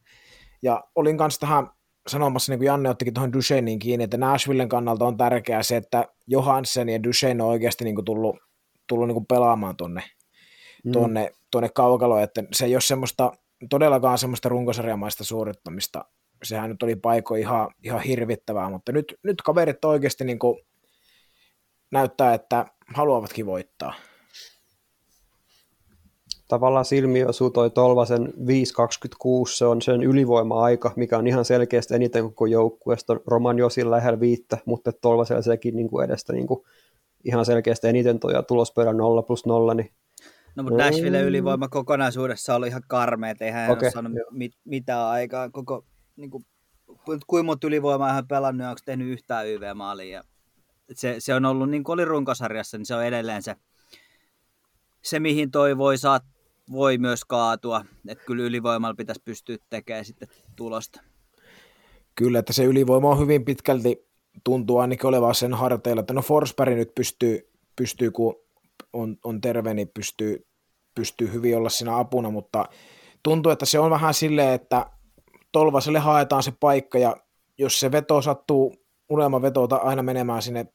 [0.61, 1.69] Ja olin kanssa tähän
[2.07, 6.07] sanomassa, niin kuin Janne ottikin tuohon Duchenin kiinni, että Nashvillen kannalta on tärkeää se, että
[6.27, 8.39] Johansen ja Duchenne on oikeasti niin kuin tullut,
[8.87, 10.03] tullut niin kuin pelaamaan tuonne
[10.85, 10.91] mm.
[10.91, 13.31] tonne, tonne kaukaloon, että se ei ole semmoista,
[13.69, 16.05] todellakaan semmoista runkosarjamaista suorittamista.
[16.43, 20.59] Sehän nyt oli paiko ihan, ihan hirvittävää, mutta nyt, nyt kaverit oikeasti niin kuin
[21.91, 22.65] näyttää, että
[22.95, 23.93] haluavatkin voittaa.
[26.47, 28.33] Tavallaan silmi osuu toi Tolvasen 5.26,
[29.47, 33.19] se on sen ylivoima-aika, mikä on ihan selkeästi eniten koko joukkueesta.
[33.25, 36.59] Roman Josin lähellä viittä, mutta Tolvasella sekin niin kuin edestä niin kuin
[37.23, 39.91] ihan selkeästi eniten tuo tulospöydän 0 plus 0, niin
[40.57, 45.49] No mutta Nashville ylivoima kokonaisuudessa oli ihan karmea, eihän okay, hän saanut mit, mitään aikaa.
[45.49, 45.85] Koko,
[46.17, 46.45] niin kuin,
[47.05, 50.23] kuinka monta ylivoimaa hän pelannut onko tehnyt yhtään YV-maalia.
[50.93, 53.55] Se, se, on ollut, niin kuin oli runkosarjassa, niin se on edelleen se,
[55.01, 56.23] se mihin toi voi saat,
[56.71, 57.85] voi myös kaatua.
[58.07, 61.01] Että kyllä ylivoimalla pitäisi pystyä tekemään sitten tulosta.
[62.15, 64.07] Kyllä, että se ylivoima on hyvin pitkälti
[64.43, 68.35] tuntuu ainakin olevan sen harteilla, että no Forsberg nyt pystyy, pystyy kun
[68.93, 70.47] on, on terve, niin pystyy,
[70.95, 72.65] pystyy hyvin olla siinä apuna, mutta
[73.23, 74.85] tuntuu, että se on vähän silleen, että
[75.51, 77.15] Tolvaselle haetaan se paikka ja
[77.57, 78.75] jos se veto sattuu,
[79.09, 80.65] unelma veto aina menemään sinne,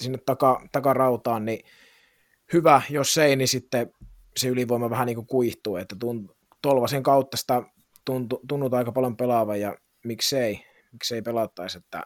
[0.00, 1.64] sinne taka, takarautaan, niin
[2.52, 3.92] hyvä, jos ei, niin sitten
[4.36, 6.30] se ylivoima vähän niin kuin kuihtuu, että tunt,
[6.62, 7.62] Tolvasen kautta sitä
[8.04, 12.02] tuntu, tunnut aika paljon pelaavan ja miksei, miksei pelattaisi, että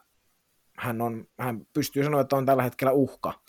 [0.79, 3.41] hän, on, hän pystyy sanoa, että on tällä hetkellä uhka,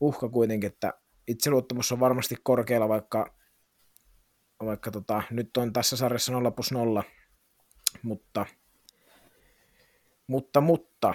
[0.00, 0.92] uhka kuitenkin, että
[1.28, 3.34] itseluottamus on varmasti korkealla, vaikka,
[4.64, 7.04] vaikka tota, nyt on tässä sarjassa 0 plus 0,
[8.02, 8.46] mutta,
[10.26, 11.14] mutta, mutta.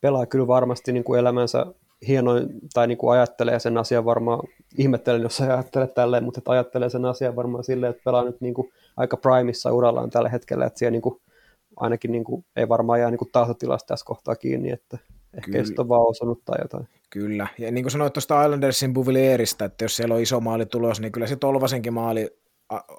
[0.00, 1.66] Pelaa kyllä varmasti niin kuin elämänsä
[2.08, 4.40] hienoin, tai niin kuin ajattelee sen asian varmaan,
[4.78, 8.40] ihmettelen jos ei ajattele tälleen, mutta että ajattelee sen asian varmaan silleen, että pelaa nyt
[8.40, 11.20] niin kuin aika primissa urallaan tällä hetkellä, että siellä niin kuin,
[11.76, 14.98] ainakin niin kuin, ei varmaan jää niin kuin tahtotilasta tässä kohtaa kiinni, että
[15.36, 15.74] ehkä Kyllä.
[15.78, 16.88] on vaan osannut tai jotain.
[17.10, 21.00] Kyllä, ja niin kuin sanoit tuosta Islandersin Buvilierista, että jos siellä on iso maali tulos,
[21.00, 22.30] niin kyllä se Tolvasenkin maali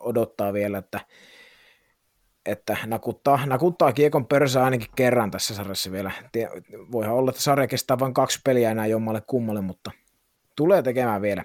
[0.02, 1.00] odottaa vielä, että
[2.46, 6.12] että nakuttaa, nakuttaa kiekon pörsää ainakin kerran tässä sarjassa vielä.
[6.92, 9.92] Voihan olla, että sarja kestää vain kaksi peliä enää jommalle kummalle, mutta
[10.56, 11.44] tulee tekemään vielä.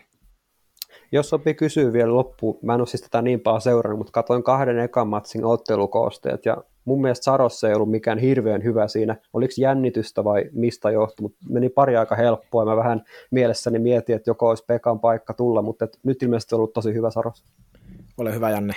[1.12, 4.42] Jos sopii kysyä vielä loppuun, mä en ole siis tätä niin paljon seurannut, mutta katsoin
[4.42, 9.16] kahden ekan matsin ottelukoosteet ja mun mielestä Sarossa ei ollut mikään hirveän hyvä siinä.
[9.32, 14.16] Oliko jännitystä vai mistä johtui, mutta meni pari aika helppoa ja mä vähän mielessäni mietin,
[14.16, 17.44] että joko olisi Pekan paikka tulla, mutta nyt ilmeisesti on ollut tosi hyvä Saros.
[18.18, 18.74] Ole hyvä Janne.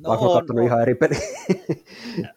[0.00, 0.66] No Vaikka on, katsonut on.
[0.66, 1.14] ihan eri peli.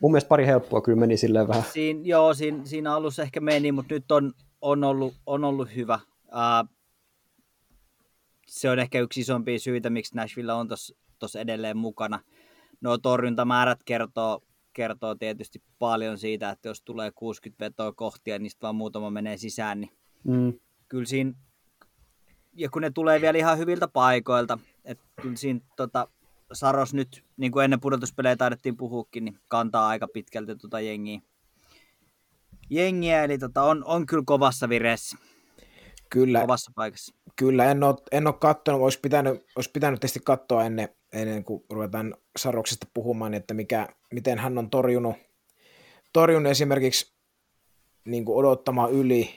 [0.00, 1.64] Mun mielestä pari helppoa kyllä meni silleen vähän.
[1.72, 6.00] Siin, joo, siinä, siinä alussa ehkä meni, mutta nyt on, on, ollut, on ollut hyvä.
[6.24, 6.68] Uh,
[8.46, 10.68] se on ehkä yksi isompia syitä, miksi Nashville on
[11.18, 12.20] tuossa edelleen mukana.
[12.80, 14.40] No torjuntamäärät kertoo,
[14.72, 19.36] kertoo tietysti paljon siitä, että jos tulee 60 vetoa kohtia, niin niistä vaan muutama menee
[19.36, 19.90] sisään, niin
[20.24, 20.52] mm.
[20.88, 21.32] kyllä siinä,
[22.52, 26.08] ja kun ne tulee vielä ihan hyviltä paikoilta, että kyllä siinä tota,
[26.52, 31.20] Saros nyt, niin kuin ennen pudotuspelejä taidettiin puhukin, niin kantaa aika pitkälti tuota jengiä.
[32.70, 35.16] jengiä eli tota, on, on kyllä kovassa vireessä.
[36.10, 36.40] Kyllä.
[36.40, 37.14] Kovassa paikassa.
[37.36, 41.64] Kyllä, en ole, en ole katsonut, olisi pitänyt, olisi pitänyt tietysti katsoa ennen, ennen kuin
[41.70, 45.16] ruvetaan Saroksesta puhumaan, että mikä, miten hän on torjunut,
[46.12, 47.14] torjunut esimerkiksi
[48.04, 49.30] niin kuin odottamaan yli,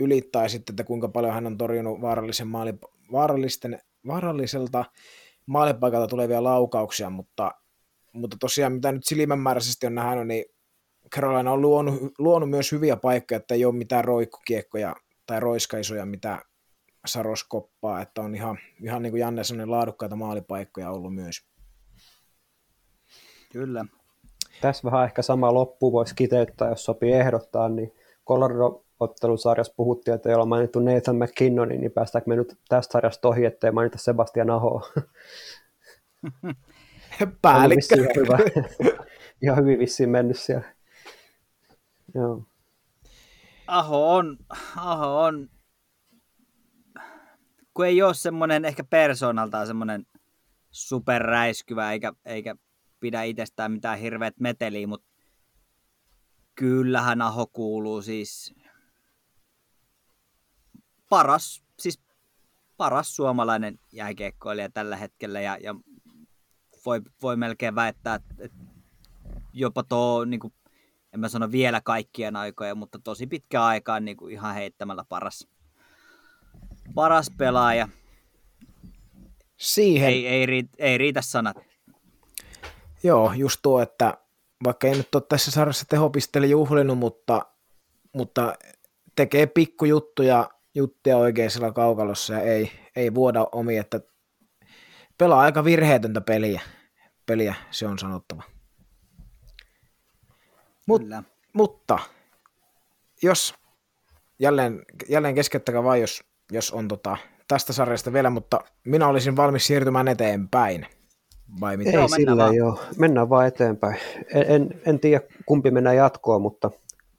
[0.00, 2.74] yli, tai sitten, että kuinka paljon hän on torjunut vaarallisen maali,
[3.12, 4.84] vaarallisten, vaaralliselta
[5.52, 7.54] maalipaikalta tulevia laukauksia, mutta,
[8.12, 10.44] mutta tosiaan mitä nyt silmänmääräisesti on nähnyt, niin
[11.14, 14.96] Carolina on luonut, luonut myös hyviä paikkoja, että ei ole mitään roikkukiekkoja
[15.26, 16.42] tai roiskaisoja, mitä
[17.06, 21.46] Saros koppaa, että on ihan, ihan niin kuin Janne sanoi, laadukkaita maalipaikkoja ollut myös.
[23.52, 23.84] Kyllä.
[24.60, 27.92] Tässä vähän ehkä sama loppu voisi kiteyttää, jos sopii ehdottaa, niin
[28.28, 33.28] Colorado ottelusarjassa puhuttiin, että ei olla mainittu Nathan McKinnonin, niin päästäänkö me nyt tästä sarjasta
[33.28, 34.90] ohi, ettei mainita Sebastian Aho.
[37.42, 37.94] Päällikkö.
[37.94, 38.38] Ihan, hyvä.
[39.42, 40.74] ihan hyvin vissiin mennyt siellä.
[42.14, 42.44] Joo.
[43.66, 44.38] Aho on,
[44.76, 45.50] Aho on,
[47.74, 50.06] kun ei ole semmoinen ehkä persoonaltaan semmoinen
[50.70, 52.56] superräiskyvä, eikä, eikä
[53.00, 55.06] pidä itsestään mitään hirveät meteliä, mutta
[56.54, 58.54] kyllähän Aho kuuluu siis
[61.12, 62.00] paras, siis
[62.76, 65.74] paras suomalainen jääkiekkoilija tällä hetkellä ja, ja
[66.86, 68.56] voi, voi melkein väittää, että
[69.52, 70.54] jopa tuo, niin kuin,
[71.14, 75.48] en mä sano vielä kaikkien aikojen, mutta tosi pitkä aikaan niin kuin ihan heittämällä paras,
[76.94, 77.88] paras pelaaja.
[79.56, 80.08] Siihen.
[80.08, 81.56] Ei, ei, riitä, ei riitä sanat.
[83.02, 84.18] Joo, just tuo, että
[84.64, 87.46] vaikka ei nyt ole tässä sarjassa tehopisteli juhlinut, mutta,
[88.12, 88.54] mutta
[89.16, 94.00] tekee pikkujuttuja juttuja oikeisella kaukalossa ja ei, ei vuoda omi, että
[95.18, 96.60] pelaa aika virheetöntä peliä,
[97.26, 98.42] peliä se on sanottava.
[100.86, 101.02] Mut,
[101.52, 101.98] mutta
[103.22, 103.54] jos
[104.38, 107.16] jälleen, jälleen keskeyttäkää vain, jos, jos on tota,
[107.48, 110.86] tästä sarjasta vielä, mutta minä olisin valmis siirtymään eteenpäin.
[111.60, 111.90] Vai mitä?
[111.90, 112.54] Ei joo, sillä vaan.
[112.54, 112.80] joo.
[112.98, 113.96] Mennään vaan eteenpäin.
[114.34, 116.70] En, en, en tiedä kumpi mennään jatkoon, mutta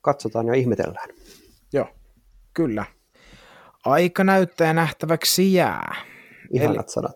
[0.02, 1.10] katsotaan ja ihmetellään.
[1.74, 1.88] Joo,
[2.54, 2.86] kyllä.
[3.86, 5.96] Aika näyttää nähtäväksi jää.
[6.54, 6.84] Ihanat Eli...
[6.88, 7.16] sanat.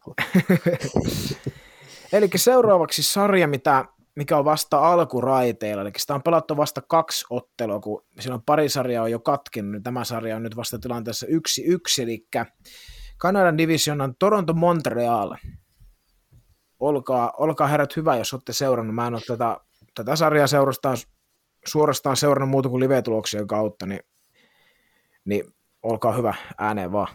[2.14, 3.86] Eli seuraavaksi sarja, mitä,
[4.16, 5.82] mikä on vasta alkuraiteilla.
[5.82, 9.84] Eli sitä on pelattu vasta kaksi ottelua, kun silloin pari sarjaa on jo katkenut, niin
[9.84, 12.28] tämä sarja on nyt vasta tilanteessa yksi yksi, eli
[13.18, 15.36] Kanadan division on Toronto Montreal.
[16.80, 18.96] Olkaa, olkaa herrat hyvä, jos olette seurannut.
[18.96, 19.58] Mä en ole tätä,
[19.96, 20.98] tätä sarjaa seurastaan,
[21.66, 24.00] suorastaan seurannut muuta kuin live-tuloksien kautta, niin,
[25.26, 25.44] niin
[25.92, 27.08] olkaa hyvä, ääneen vaan.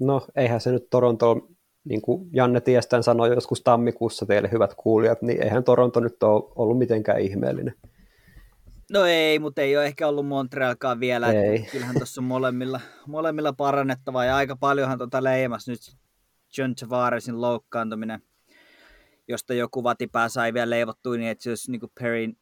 [0.00, 1.48] No, eihän se nyt Toronto,
[1.84, 6.52] niin kuin Janne Tiestän sanoi joskus tammikuussa teille hyvät kuulijat, niin eihän Toronto nyt ole
[6.56, 7.74] ollut mitenkään ihmeellinen.
[8.92, 11.32] No ei, mutta ei ole ehkä ollut Montrealkaan vielä.
[11.32, 11.66] Ei.
[11.72, 15.80] Kyllähän tuossa on molemmilla, molemmilla parannettavaa ja aika paljonhan tuota leimas nyt
[16.58, 18.22] John Tavaresin loukkaantuminen,
[19.28, 22.36] josta joku vatipää sai vielä leivottua niin, että se olisi niin Perrin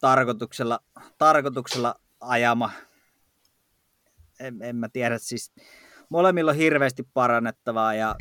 [0.00, 0.80] tarkoituksella,
[1.18, 2.70] tarkoituksella ajama
[4.40, 5.52] en, en mä tiedä, siis
[6.08, 8.14] molemmilla on hirveästi parannettavaa ja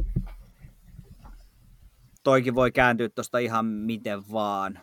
[2.23, 4.79] toikin voi kääntyä tuosta ihan miten vaan.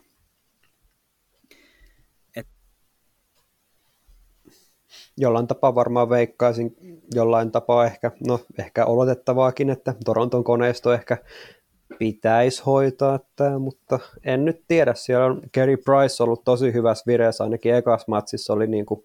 [2.36, 2.46] Et
[5.16, 6.76] jollain tapaa varmaan veikkaisin,
[7.14, 11.18] jollain tapaa ehkä, no ehkä oletettavaakin, että Toronton koneisto ehkä
[11.98, 14.94] pitäisi hoitaa tämä, mutta en nyt tiedä.
[14.94, 19.04] Siellä on Kerry Price ollut tosi hyvässä vireessä, ainakin ekas matsissa oli niin kuin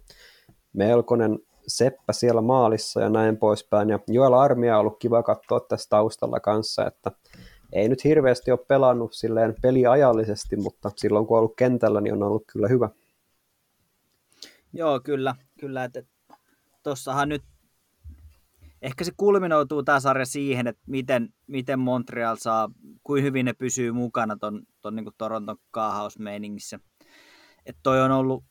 [0.73, 3.90] melkoinen seppä siellä maalissa ja näin poispäin.
[3.90, 7.12] Ja Joel Armia on ollut kiva katsoa tässä taustalla kanssa, että
[7.74, 12.24] ei nyt hirveästi ole pelannut silleen peliajallisesti, mutta silloin kun on ollut kentällä, niin on
[12.24, 12.90] ollut kyllä hyvä.
[14.74, 15.36] Joo, kyllä.
[15.60, 16.04] kyllä että
[16.84, 17.44] tossahan nyt
[18.82, 22.70] ehkä se kulminoituu tämä sarja siihen, että miten, miten Montreal saa,
[23.04, 26.80] kuin hyvin ne pysyy mukana ton, ton niin Toronton kaahausmeiningissä.
[27.66, 28.44] Että toi on ollut,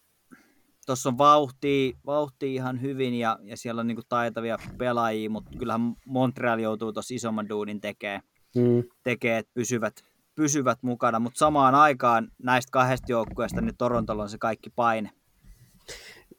[0.86, 5.94] tuossa on vauhti, vauhti ihan hyvin ja, ja siellä on niin taitavia pelaajia, mutta kyllähän
[6.06, 8.22] Montreal joutuu tuossa isomman duunin tekemään,
[8.56, 8.82] mm.
[9.02, 10.04] tekee, että pysyvät,
[10.34, 15.10] pysyvät mukana, mutta samaan aikaan näistä kahdesta joukkueesta niin Torontolla on se kaikki paine.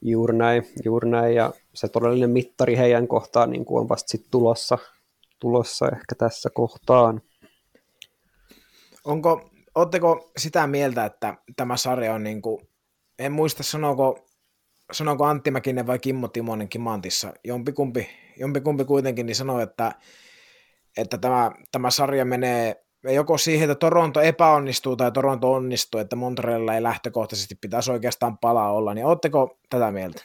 [0.02, 4.30] Juuri näin, juuri näin, ja se todellinen mittari heidän kohtaan niin kuin on vasta sitten
[4.30, 4.78] tulossa,
[5.40, 7.20] tulossa ehkä tässä kohtaan.
[9.04, 12.68] Onko, ootteko sitä mieltä, että tämä sarja on niin kuin,
[13.18, 14.25] en muista sanooko,
[14.92, 19.92] sanooko Antti Mäkinen vai Kimmo Timonen Kimantissa, jompikumpi, jompikumpi kuitenkin niin sanoi, että,
[20.96, 26.74] että tämä, tämä sarja menee joko siihen, että Toronto epäonnistuu tai Toronto onnistuu, että Montrealilla
[26.74, 30.24] ei lähtökohtaisesti pitäisi oikeastaan palaa olla, niin oletteko tätä mieltä?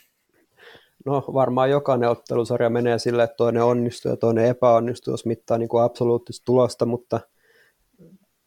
[1.05, 5.69] No varmaan jokainen ottelusarja menee sille, että toinen onnistuu ja toinen epäonnistuu, jos mittaa niin
[5.69, 7.19] kuin absoluuttista tulosta, mutta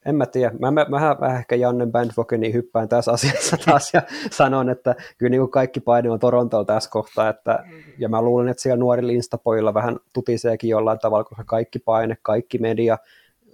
[0.07, 0.55] en mä tiedä.
[0.59, 5.31] Mä, mä, mä vähän ehkä Janne Bandvogeni hyppään tässä asiassa taas ja sanon, että kyllä
[5.31, 7.65] niin kuin kaikki paine on Torontolla tässä kohtaa, että,
[7.99, 12.59] ja mä luulen, että siellä nuorilla instapojilla vähän tutiseekin jollain tavalla, koska kaikki paine, kaikki
[12.59, 12.99] media,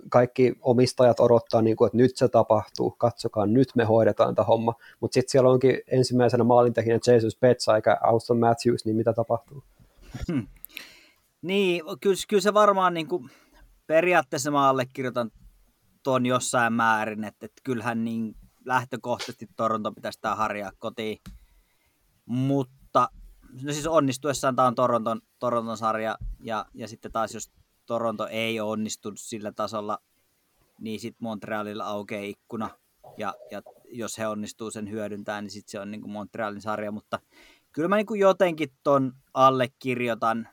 [0.08, 4.74] kaikki omistajat odottaa, niin kuin, että nyt se tapahtuu, katsokaa, nyt me hoidetaan tämä homma.
[5.00, 9.64] Mutta sitten siellä onkin ensimmäisenä maalintekijänä Jesus Petsa eikä Auston Matthews, niin mitä tapahtuu?
[10.32, 10.46] Hmm.
[11.42, 13.30] Niin, kyllä, kyllä se varmaan niin kuin,
[13.86, 15.30] periaatteessa mä allekirjoitan
[16.02, 21.18] tuon jossain määrin, että, että kyllähän niin lähtökohtaisesti Toronto pitäisi tämä harjaa kotiin,
[22.26, 23.08] mutta
[23.62, 27.50] no siis onnistuessaan tämä on Toronton, Toronton sarja ja, ja sitten taas jos
[27.86, 29.98] Toronto ei onnistu sillä tasolla,
[30.80, 32.70] niin sitten Montrealilla aukeaa ikkuna.
[33.16, 33.62] Ja, ja
[33.92, 36.92] jos he onnistuu sen hyödyntämään, niin sitten se on niin kuin Montrealin sarja.
[36.92, 37.18] Mutta
[37.72, 40.48] kyllä mä niin kuin jotenkin ton allekirjoitan,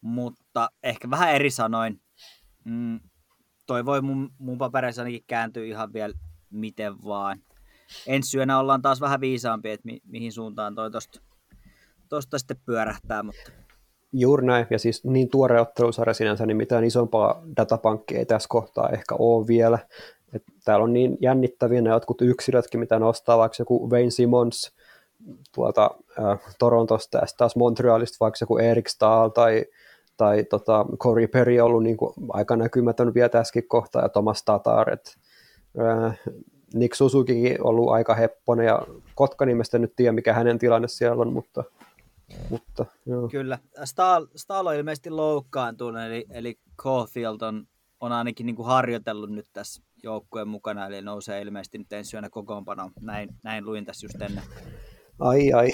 [0.00, 2.02] mutta ehkä vähän eri sanoin.
[2.64, 3.00] Mm,
[3.66, 6.14] toi voi mun, mun papereissa ainakin kääntyä ihan vielä
[6.50, 7.40] miten vaan.
[8.06, 11.20] Ensi syönä ollaan taas vähän viisaampi, että mi, mihin suuntaan toi tosta,
[12.08, 13.52] tosta sitten pyörähtää, mutta
[14.16, 18.88] Juuri näin, ja siis niin tuore ottelusarja sinänsä, niin mitään isompaa datapankkia ei tässä kohtaa
[18.88, 19.78] ehkä ole vielä.
[20.32, 24.72] Et täällä on niin jännittäviä ne jotkut yksilötkin, mitä nostaa, vaikka joku Wayne Simmons
[25.54, 29.64] tuolta äh, Torontosta, ja taas Montrealista vaikka joku Eric Stahl tai,
[30.16, 34.42] tai tota, Corey Perry on ollut niin kuin aika näkymätön vielä tässäkin kohtaa, ja Thomas
[34.42, 35.16] Tatar, et,
[35.80, 36.18] äh,
[36.74, 38.82] Nick Suzukikin ollut aika hepponen, ja
[39.14, 41.64] Kotka nimestä nyt tiedä, mikä hänen tilanne siellä on, mutta
[42.50, 43.28] mutta, joo.
[43.28, 43.58] Kyllä.
[43.84, 47.66] Stahl, Stahl on ilmeisesti loukkaantunut, eli, eli Caulfield on,
[48.00, 52.30] on ainakin niin kuin harjoitellut nyt tässä joukkueen mukana, eli nousee ilmeisesti nyt ensi yönä
[52.30, 52.90] kokoonpano.
[53.00, 54.44] Näin, näin luin tässä just ennen.
[55.18, 55.70] Ai ai.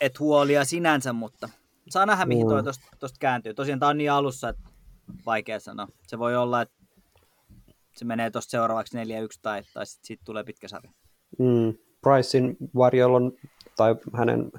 [0.00, 1.48] Et huolia sinänsä, mutta
[1.92, 2.62] saa nähdä, mihin toi
[2.98, 3.54] tuosta kääntyy.
[3.54, 4.62] Tosiaan tämä on niin alussa, että
[5.26, 5.88] vaikea sanoa.
[6.06, 6.74] Se voi olla, että
[7.96, 9.00] se menee tuosta seuraavaksi 4-1
[9.42, 10.90] tai, tai sitten sit tulee pitkä sarja.
[11.38, 11.74] Mm.
[12.00, 13.32] Pricein varjolla on,
[13.76, 14.52] tai hänen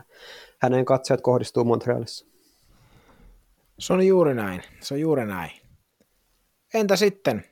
[0.59, 2.25] hänen katseet kohdistuu Montrealissa.
[3.79, 4.63] Se on juuri näin.
[4.79, 5.51] Se on juuri näin.
[6.73, 7.45] Entä sitten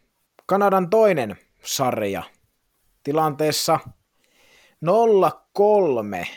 [0.45, 2.23] Kanadan toinen sarja
[3.03, 3.79] tilanteessa
[6.23, 6.27] 0-3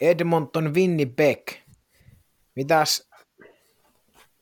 [0.00, 1.40] Edmonton Winnipeg.
[2.56, 3.08] Mitäs,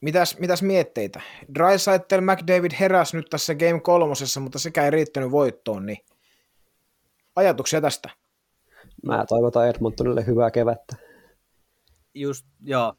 [0.01, 1.21] mitäs, mitäs mietteitä?
[1.55, 5.99] Drysaitel McDavid heräsi nyt tässä Game kolmosessa, mutta sekä ei riittänyt voittoon, niin
[7.37, 8.11] ajatuksia tästä?
[9.07, 11.09] Mä toivotan Edmontonille hyvää kevättä
[12.21, 12.95] just, joo.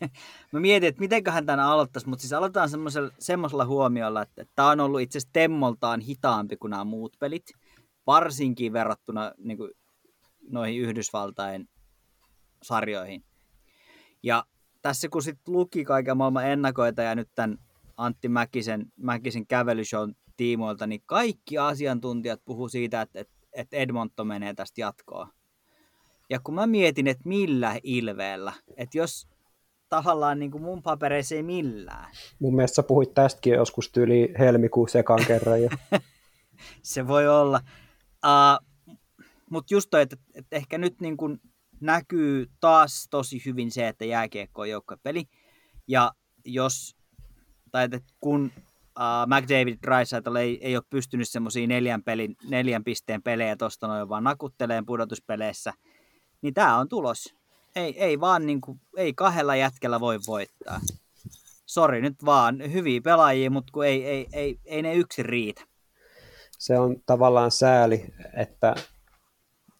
[0.52, 4.70] Mä mietin, että mitenköhän tämän aloittaisi, mutta siis aloitetaan semmoisella, semmoisella huomiolla, että, että tämä
[4.70, 7.52] on ollut itse asiassa temmoltaan hitaampi kuin nämä muut pelit,
[8.06, 9.70] varsinkin verrattuna niin kuin,
[10.50, 11.68] noihin Yhdysvaltain
[12.62, 13.24] sarjoihin.
[14.26, 14.44] Ja
[14.82, 17.58] tässä kun sitten luki kaiken maailman ennakoita ja nyt tämän
[17.96, 24.80] Antti Mäkisen, Mäkisen kävelyshown tiimoilta, niin kaikki asiantuntijat puhuu siitä, että, että, Edmonton menee tästä
[24.80, 25.28] jatkoa.
[26.30, 29.28] Ja kun mä mietin, että millä ilveellä, että jos
[29.88, 32.10] tavallaan niin kuin mun papereissa ei millään.
[32.38, 35.62] Mun mielestä sä puhuit tästäkin joskus tyyli helmikuussa ekan kerran.
[35.62, 35.70] Ja...
[36.82, 37.60] se voi olla.
[38.24, 38.66] Uh,
[39.50, 41.40] Mutta just toi, että, että ehkä nyt niin kuin
[41.80, 45.24] näkyy taas tosi hyvin se, että jääkiekko on joukkuepeli.
[45.88, 46.12] Ja
[46.44, 46.96] jos,
[47.72, 48.52] tai että kun
[48.98, 54.08] uh, McDavid Drysaitel ei, ei ole pystynyt semmoisiin neljän, pelin, neljän pisteen pelejä tuosta noin
[54.08, 55.72] vaan nakutteleen pudotuspeleissä,
[56.42, 57.34] niin tämä on tulos.
[57.76, 60.80] Ei, ei vaan niin kuin, ei kahdella jätkellä voi voittaa.
[61.66, 65.62] Sori nyt vaan, hyviä pelaajia, mutta kun ei, ei, ei, ei ne yksi riitä.
[66.58, 68.74] Se on tavallaan sääli, että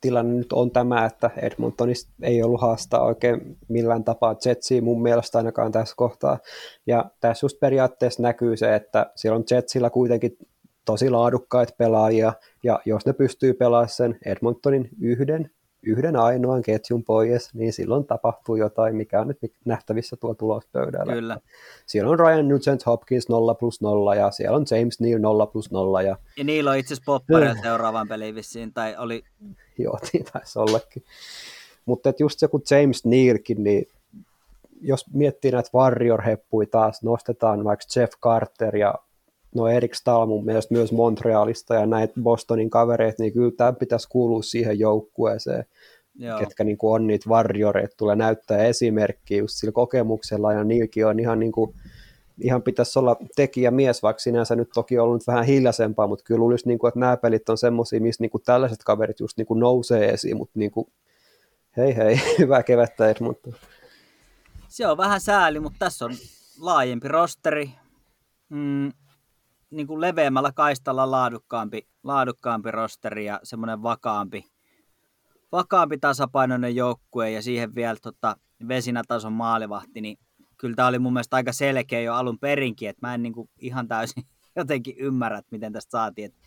[0.00, 5.38] tilanne nyt on tämä, että Edmontonista ei ollut haastaa oikein millään tapaa Jetsiä mun mielestä
[5.38, 6.38] ainakaan tässä kohtaa.
[6.86, 10.38] Ja tässä just periaatteessa näkyy se, että siellä on Jetsillä kuitenkin
[10.84, 12.32] tosi laadukkaita pelaajia,
[12.62, 15.50] ja jos ne pystyy pelaamaan sen Edmontonin yhden
[15.82, 21.12] yhden ainoan ketjun pois, niin silloin tapahtuu jotain, mikä on nyt nähtävissä tuolla tulospöydällä.
[21.12, 21.38] Kyllä.
[21.86, 25.70] Siellä on Ryan Nugent Hopkins 0 plus 0 ja siellä on James Neal 0 plus
[25.70, 26.02] 0.
[26.02, 29.24] Ja, ja niillä on itse asiassa poppareilla seuraavan peliin vissiin, tai oli...
[29.78, 31.04] Joo, niin taisi ollakin.
[31.86, 33.88] Mutta just se, kun James Nealkin, niin
[34.80, 38.94] jos miettii näitä Warrior-heppuja taas, nostetaan vaikka Jeff Carter ja
[39.56, 44.08] no Erik Stahl mun mielestä myös Montrealista ja näitä Bostonin kavereita, niin kyllä tämä pitäisi
[44.08, 45.64] kuulua siihen joukkueeseen,
[46.14, 46.38] Joo.
[46.38, 51.20] ketkä niin kuin on niitä varjoreita, tulee näyttää esimerkkiä just sillä kokemuksella ja niilläkin on
[51.20, 51.74] ihan niin kuin,
[52.40, 56.38] ihan pitäisi olla tekijä mies, vaikka sinänsä nyt toki on ollut vähän hiljaisempaa, mutta kyllä
[56.38, 59.46] luulisi, niin kuin, että nämä pelit on semmoisia, missä niin kuin tällaiset kaverit just niin
[59.46, 60.86] kuin nousee esiin, mutta niin kuin,
[61.76, 63.54] hei hei, hyvää kevättä Edmonton.
[64.68, 66.12] Se on vähän sääli, mutta tässä on
[66.60, 67.70] laajempi rosteri.
[68.48, 68.92] Mm,
[69.70, 74.44] niin kuin leveämmällä kaistalla laadukkaampi, laadukkaampi rosteri ja semmoinen vakaampi,
[75.52, 78.36] vakaampi tasapainoinen joukkue ja siihen vielä tota,
[78.68, 80.18] vesinätason maalivahti, niin
[80.56, 83.50] kyllä tämä oli mun mielestä aika selkeä jo alun perinkin, että mä en niin kuin
[83.58, 84.24] ihan täysin
[84.56, 86.38] jotenkin ymmärrä, että miten tästä saatiin, että,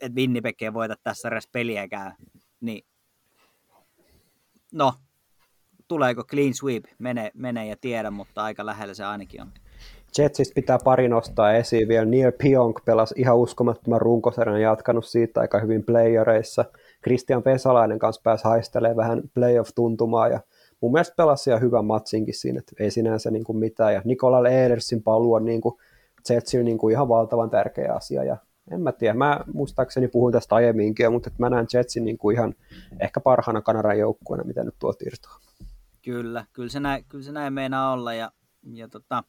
[0.00, 2.16] että Winnipeg ei voita tässä edes peliäkään.
[2.60, 2.86] Niin,
[4.72, 4.94] no,
[5.88, 9.52] tuleeko clean sweep, mene, mene ja tiedä, mutta aika lähellä se ainakin on.
[10.18, 12.04] Jetsistä pitää pari nostaa esiin vielä.
[12.04, 16.64] Neil Pionk pelasi ihan uskomattoman runkosarjan jatkanut siitä aika hyvin playereissa.
[17.02, 20.40] Christian Vesalainen kanssa pääsi haistelemaan vähän playoff-tuntumaa ja
[20.80, 23.94] mun mielestä pelasi ihan hyvän matsinkin siinä, että ei sinänsä niin kuin mitään.
[23.94, 25.74] Ja Nikola Edersin paluu on niin kuin
[26.30, 28.36] Jetsille niin kuin ihan valtavan tärkeä asia ja
[28.70, 32.54] en mä tiedä, mä muistaakseni puhuin tästä aiemminkin, mutta mä näen Jetsin niin kuin ihan
[33.00, 35.38] ehkä parhaana Kanadan joukkueena, mitä nyt tuolta irtoaa.
[36.02, 38.32] Kyllä, kyllä se näin, kyllä se näin meinaa olla ja,
[38.72, 39.24] ja tota,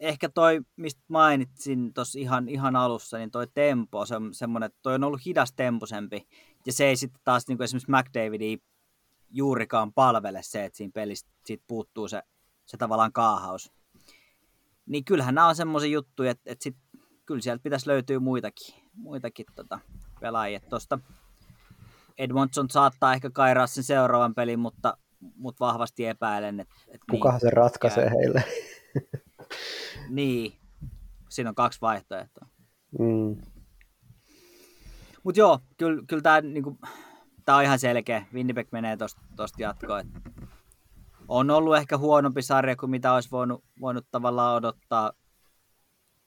[0.00, 4.78] ehkä toi, mistä mainitsin tuossa ihan, ihan alussa, niin toi tempo, se on semmoinen, että
[4.82, 6.28] toi on ollut hidas temposempi,
[6.66, 8.56] ja se ei sitten taas niin kuin esimerkiksi McDavidia
[9.30, 12.22] juurikaan palvele se, että siinä pelissä siitä puuttuu se,
[12.66, 13.72] se tavallaan kaahaus.
[14.86, 16.76] Niin kyllähän nämä on semmoisia juttuja, että, että sit,
[17.26, 19.78] kyllä sieltä pitäisi löytyä muitakin, muitakin tota,
[20.20, 20.60] pelaajia.
[20.60, 20.98] Tuosta
[22.18, 24.96] Edmondson saattaa ehkä kairaa sen seuraavan pelin, mutta,
[25.36, 28.14] mutta vahvasti epäilen, että, että Kukahan niin, se ratkaisee käy.
[28.18, 28.44] heille?
[30.08, 30.58] Niin,
[31.28, 32.48] siinä on kaksi vaihtoehtoa.
[32.98, 33.36] Mm.
[35.22, 36.78] Mutta joo, kyllä, kyllä tämä niinku,
[37.44, 38.26] tää on ihan selkeä.
[38.34, 38.96] Winnipeg menee
[39.36, 40.12] tuosta jatkoon.
[41.28, 45.12] On ollut ehkä huonompi sarja kuin mitä olisi voinut, voinut tavallaan odottaa,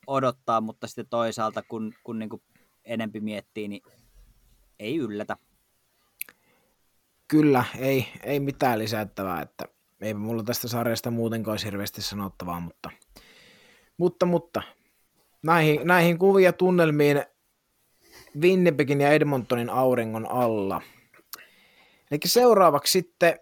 [0.06, 2.42] odottaa, mutta sitten toisaalta kun, kun niinku
[2.84, 3.82] enempi miettii, niin
[4.78, 5.36] ei yllätä.
[7.28, 9.64] Kyllä, ei, ei mitään lisättävää, että
[10.00, 12.90] ei mulla tästä sarjasta muutenkaan olisi hirveästi sanottavaa, mutta
[14.00, 14.62] mutta, mutta
[15.42, 17.22] näihin, näihin kuvia tunnelmiin
[18.40, 20.82] Winnipegin ja Edmontonin auringon alla.
[22.10, 23.38] Eli seuraavaksi sitten...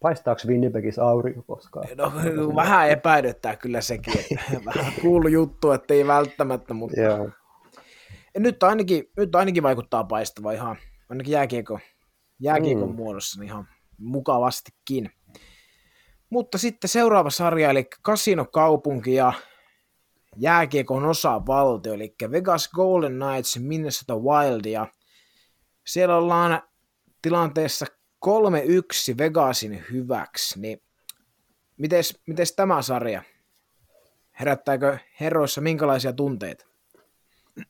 [0.00, 1.86] Paistaako Winnipegissä aurinko koskaan?
[1.96, 2.12] No,
[2.56, 7.00] vähän epäilyttää kyllä sekin, että vähän kuulu juttu, että ei välttämättä, mutta...
[7.00, 7.30] Joo.
[8.38, 10.76] Nyt ainakin, nyt ainakin vaikuttaa paistava ihan,
[11.08, 11.80] ainakin jääkiekon,
[12.40, 12.96] jääkiekon mm.
[12.96, 13.68] muodossa niin ihan
[13.98, 15.10] mukavastikin.
[16.30, 19.32] Mutta sitten seuraava sarja, eli Casino Kaupunki ja
[20.36, 21.02] jääkiekon
[21.46, 24.86] valtio, eli Vegas Golden Knights, Minnesota Wild, ja
[25.86, 26.62] siellä ollaan
[27.22, 27.86] tilanteessa
[28.26, 28.28] 3-1
[29.18, 30.82] Vegasin hyväksi, niin
[31.76, 33.22] mites, mites tämä sarja?
[34.40, 36.66] Herättääkö herroissa minkälaisia tunteita?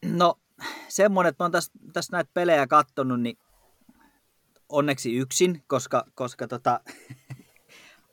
[0.05, 0.35] No
[0.89, 3.39] semmoinen, että mä oon tässä, tässä näitä pelejä kattonut, niin
[4.69, 6.81] onneksi yksin, koska, koska tota,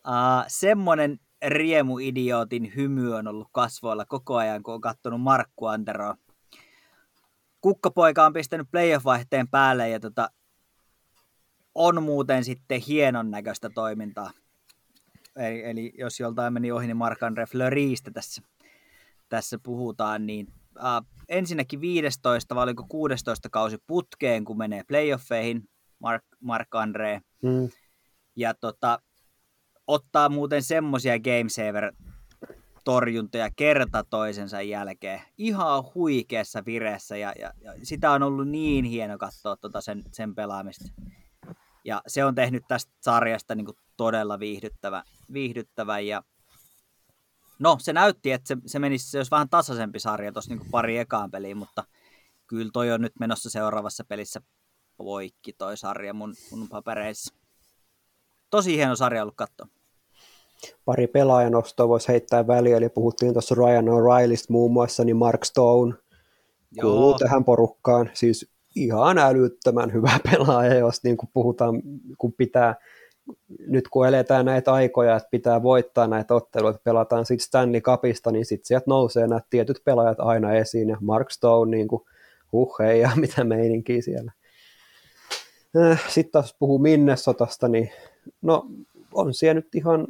[0.07, 6.15] uh, semmoinen riemuidiootin hymy on ollut kasvoilla koko ajan, kun on katsonut Markku Anteroa.
[7.61, 10.29] Kukkapoika on pistänyt playoff-vaihteen päälle ja tota,
[11.75, 14.31] on muuten sitten hienon näköistä toimintaa.
[15.35, 18.41] Eli, eli jos joltain meni ohi, niin Mark-Andre Fleuristä tässä,
[19.29, 20.47] tässä puhutaan, niin
[20.77, 27.21] äh, ensinnäkin 15 vai oliko 16 kausi putkeen, kun menee playoffeihin, Mark, Mark Andre.
[27.41, 27.69] Mm.
[28.35, 28.99] Ja tota,
[29.89, 31.93] ottaa muuten semmosia Game Saver
[32.83, 35.21] torjuntoja kerta toisensa jälkeen.
[35.37, 40.35] Ihan huikeassa vireessä ja, ja, ja sitä on ollut niin hieno katsoa tota sen, sen
[40.35, 40.85] pelaamista.
[41.85, 43.67] Ja se on tehnyt tästä sarjasta niin
[43.97, 45.03] todella viihdyttävä,
[45.33, 46.23] viihdyttävä ja
[47.59, 50.97] no se näytti, että se, se menisi, se olisi vähän tasaisempi sarja tuossa niin pari
[50.97, 51.83] ekaan peliin, mutta
[52.47, 54.41] kyllä toi on nyt menossa seuraavassa pelissä
[54.97, 57.35] poikki toi sarja mun, mun papereissa.
[58.49, 59.78] Tosi hieno sarja ollut katsoa.
[60.85, 65.93] Pari pelaajanostoa voisi heittää väliin, eli puhuttiin tuossa Ryan O'Reillystä muun muassa, niin Mark Stone
[66.71, 66.91] Joo.
[66.91, 68.09] kuuluu tähän porukkaan.
[68.13, 71.81] Siis ihan älyttömän hyvä pelaaja, jos niin kuin puhutaan,
[72.17, 72.75] kun pitää,
[73.67, 78.45] nyt kun eletään näitä aikoja, että pitää voittaa näitä otteluita, pelataan sitten Stanley Cupista, niin
[78.45, 82.01] sitten sieltä nousee nämä tietyt pelaajat aina esiin, ja Mark Stone, niin kuin,
[82.51, 84.31] huh hei, ja mitä meininkiä siellä.
[85.77, 87.91] Äh, sitten taas puhuu Minnesotasta, niin
[88.41, 88.67] no
[89.13, 90.07] on siellä nyt ihan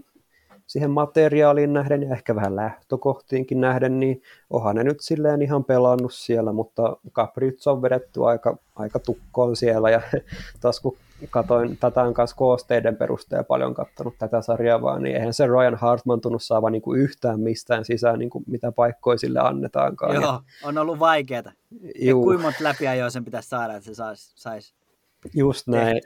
[0.70, 6.14] siihen materiaaliin nähden ja ehkä vähän lähtökohtiinkin nähden, niin onhan ne nyt silleen ihan pelannut
[6.14, 10.02] siellä, mutta Caprits on vedetty aika, aika tukkoon siellä ja
[10.62, 10.98] taas kun
[11.30, 16.22] katoin tätä kanssa koosteiden perusteella paljon katsonut tätä sarjaa vaan, niin eihän se Ryan Hartman
[16.22, 20.16] tunnu saavan niin kuin yhtään mistään sisään, niin kuin mitä paikkoja sille annetaankaan.
[20.16, 21.52] Joo, ja, on ollut vaikeaa.
[22.02, 24.74] Ja kuinka monta läpiajoa sen pitäisi saada, että se saisi sais
[25.34, 26.02] Just näin.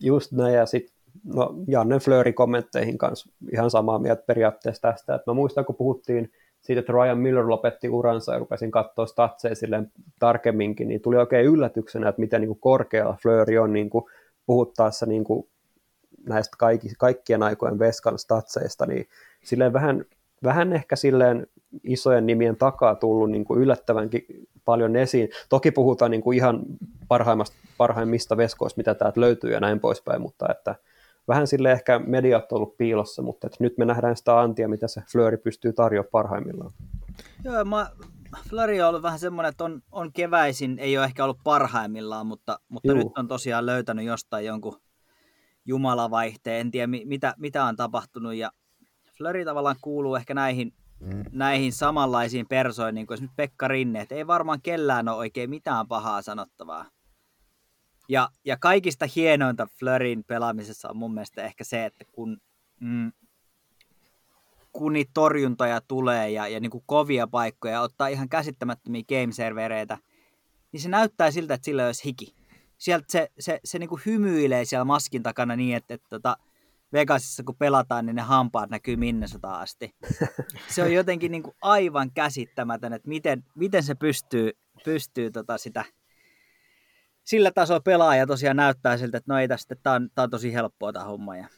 [0.00, 5.14] Just näin, ja sitten no, Janne Flööri kommentteihin kanssa ihan samaa mieltä periaatteessa tästä.
[5.14, 9.54] Et mä muistan, kun puhuttiin siitä, että Ryan Miller lopetti uransa ja rupesin katsoa statseja
[10.18, 14.04] tarkemminkin, niin tuli oikein yllätyksenä, että miten niin kuin korkealla Flööri on niin kuin
[14.46, 15.48] puhuttaessa niin kuin
[16.28, 19.08] näistä kaikki, kaikkien aikojen Veskan statseista, niin
[19.44, 20.04] silleen vähän,
[20.44, 21.46] vähän ehkä silleen
[21.84, 24.26] isojen nimien takaa tullut niin kuin yllättävänkin
[24.64, 25.28] paljon esiin.
[25.48, 26.62] Toki puhutaan niin kuin ihan
[27.78, 30.74] parhaimmista veskoista, mitä täältä löytyy ja näin poispäin, mutta että
[31.28, 34.88] vähän sille ehkä mediat on ollut piilossa, mutta että nyt me nähdään sitä antia, mitä
[34.88, 36.72] se Flööri pystyy tarjoamaan parhaimmillaan.
[37.44, 37.90] Joo, mä,
[38.48, 42.60] Flööri on ollut vähän semmoinen, että on, on keväisin, ei ole ehkä ollut parhaimmillaan, mutta,
[42.68, 44.80] mutta nyt on tosiaan löytänyt jostain jonkun
[45.64, 48.50] jumalavaihteen, en tiedä mitä, mitä on tapahtunut, ja
[49.18, 51.24] Flööri tavallaan kuuluu ehkä näihin, mm.
[51.32, 55.88] näihin samanlaisiin persoihin, niin kuin esimerkiksi Pekka Rinne, että ei varmaan kellään ole oikein mitään
[55.88, 56.84] pahaa sanottavaa
[58.08, 62.40] ja, ja kaikista hienointa Flörin pelaamisessa on mun mielestä ehkä se, että kun,
[62.80, 63.12] mm,
[64.72, 69.98] kun niitä torjuntoja tulee ja, ja niin kuin kovia paikkoja ottaa ihan käsittämättömiä game-servereitä,
[70.72, 72.34] niin se näyttää siltä, että sillä olisi hiki.
[72.78, 76.36] Sieltä se, se, se niin kuin hymyilee siellä maskin takana niin, että, että tota,
[76.92, 79.94] Vegasissa kun pelataan, niin ne hampaat näkyy Minnesota asti.
[80.74, 84.50] Se on jotenkin niin kuin aivan käsittämätön, että miten, miten se pystyy,
[84.84, 85.84] pystyy tota sitä–
[87.26, 90.54] sillä tasolla pelaaja tosiaan näyttää siltä, että no ei tästä, tämä on, tämä on tosi
[90.54, 91.36] helppoa tämä homma.
[91.36, 91.48] Ja...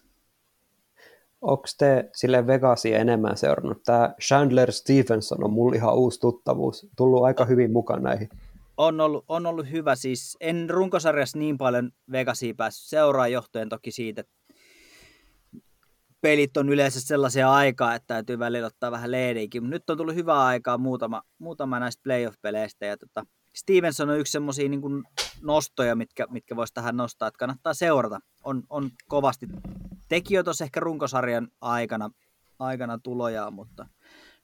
[1.40, 3.82] Onko te sille Vegasia enemmän seurannut?
[3.82, 8.28] Tämä Chandler Stevenson on mulla ihan uusi tuttavuus, tullut aika hyvin mukaan näihin.
[8.76, 13.90] On ollut, on ollut hyvä, siis en runkosarjassa niin paljon Vegasia päässyt seuraa johtuen toki
[13.90, 14.32] siitä, että
[16.20, 20.14] pelit on yleensä sellaisia aikaa, että täytyy välillä ottaa vähän leediäkin, mutta nyt on tullut
[20.14, 23.26] hyvää aikaa muutama, muutama näistä playoff-peleistä ja tota,
[23.58, 25.04] Stevenson on yksi semmoisia niin
[25.42, 28.20] nostoja, mitkä, mitkä voisi tähän nostaa, että kannattaa seurata.
[28.44, 29.46] On, on kovasti
[30.08, 32.10] tekijöitä tuossa ehkä runkosarjan aikana,
[32.58, 33.86] aikana tuloja, mutta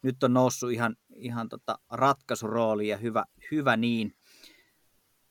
[0.03, 4.17] nyt on noussut ihan, ihan tota ratkaisurooli ja hyvä, hyvä niin.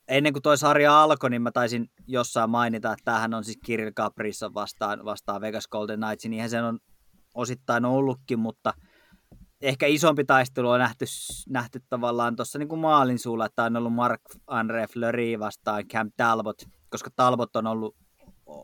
[0.07, 3.91] Ennen kuin tuo sarja alkoi, niin mä taisin jossain mainita, että tämähän on siis Kirill
[3.91, 6.79] Caprissa vastaan, vastaan Vegas Golden Knights, niinhän sen on
[7.35, 8.73] osittain ollutkin, mutta–
[9.63, 11.05] ehkä isompi taistelu on nähty,
[11.49, 16.63] nähty tavallaan tuossa niin maalin suulla, että on ollut Mark Andre Fleury vastaan Cam Talbot,
[16.89, 17.95] koska Talbot on ollut,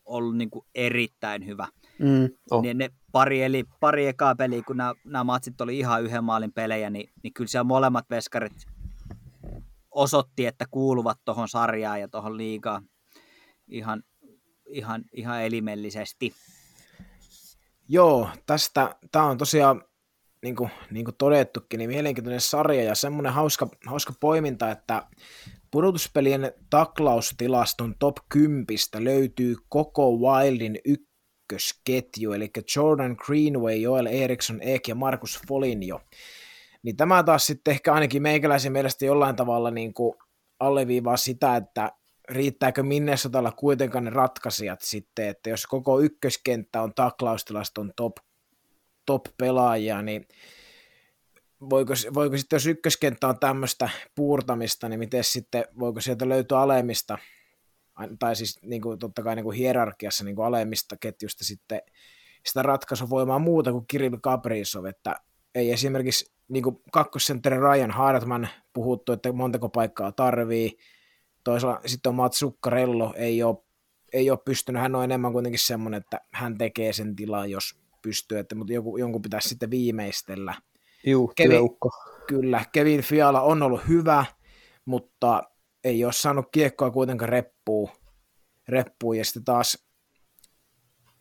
[0.05, 1.67] ollut niin kuin erittäin hyvä.
[1.99, 2.61] Mm, oh.
[2.61, 6.53] niin ne pari, eli pari ekaa peliä, kun nämä, nämä matsit oli ihan yhden maalin
[6.53, 8.65] pelejä, niin, niin kyllä siellä molemmat veskarit
[9.91, 12.85] osoitti, että kuuluvat tuohon sarjaan ja tuohon liigaan
[13.67, 14.03] ihan,
[14.65, 16.33] ihan, ihan elimellisesti.
[17.87, 19.83] Joo, tästä, tämä on tosiaan
[20.43, 25.03] niin kuin, niin kuin todettukin, niin mielenkiintoinen sarja ja semmoinen hauska, hauska poiminta, että
[25.71, 28.65] pudotuspelien taklaustilaston top 10
[28.99, 36.01] löytyy koko Wildin ykkösketju, eli Jordan Greenway, Joel Eriksson, Ek ja Markus Foligno.
[36.83, 40.13] Niin tämä taas sitten ehkä ainakin meikäläisen mielestä jollain tavalla niin kuin
[40.59, 41.91] alleviivaa sitä, että
[42.29, 48.17] riittääkö Minnesotalla kuitenkaan ne ratkaisijat sitten, että jos koko ykköskenttä on taklaustilaston top
[49.09, 50.27] top-pelaajia, niin
[51.69, 57.17] voiko, voiko sitten, jos ykköskenttä on tämmöistä puurtamista, niin miten sitten, voiko sieltä löytyä alemmista,
[58.19, 61.81] tai siis niin kuin, totta kai niin kuin hierarkiassa niin kuin alemmista ketjusta sitten
[62.45, 65.15] sitä ratkaisuvoimaa muuta kuin Kirill Kaprizov, että
[65.55, 70.77] ei esimerkiksi niin kuin kakkosentteri Ryan Hartman puhuttu, että montako paikkaa tarvii,
[71.43, 73.57] toisaalta sitten on Mats Zuccarello, ei ole,
[74.13, 78.39] ei ole pystynyt, hän on enemmän kuitenkin semmoinen, että hän tekee sen tilaa, jos pystyy,
[78.39, 80.53] että, mutta joku, jonkun pitäisi sitten viimeistellä.
[81.05, 81.69] Juu, Kevin,
[82.27, 84.25] kyllä, Kevin Fiala on ollut hyvä,
[84.85, 85.43] mutta
[85.83, 87.89] ei ole saanut kiekkoa kuitenkaan reppuun,
[88.67, 89.87] reppuun ja sitten taas,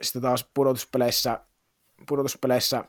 [0.02, 1.40] sitten taas pudotuspeleissä,
[2.09, 2.84] pudotuspeleissä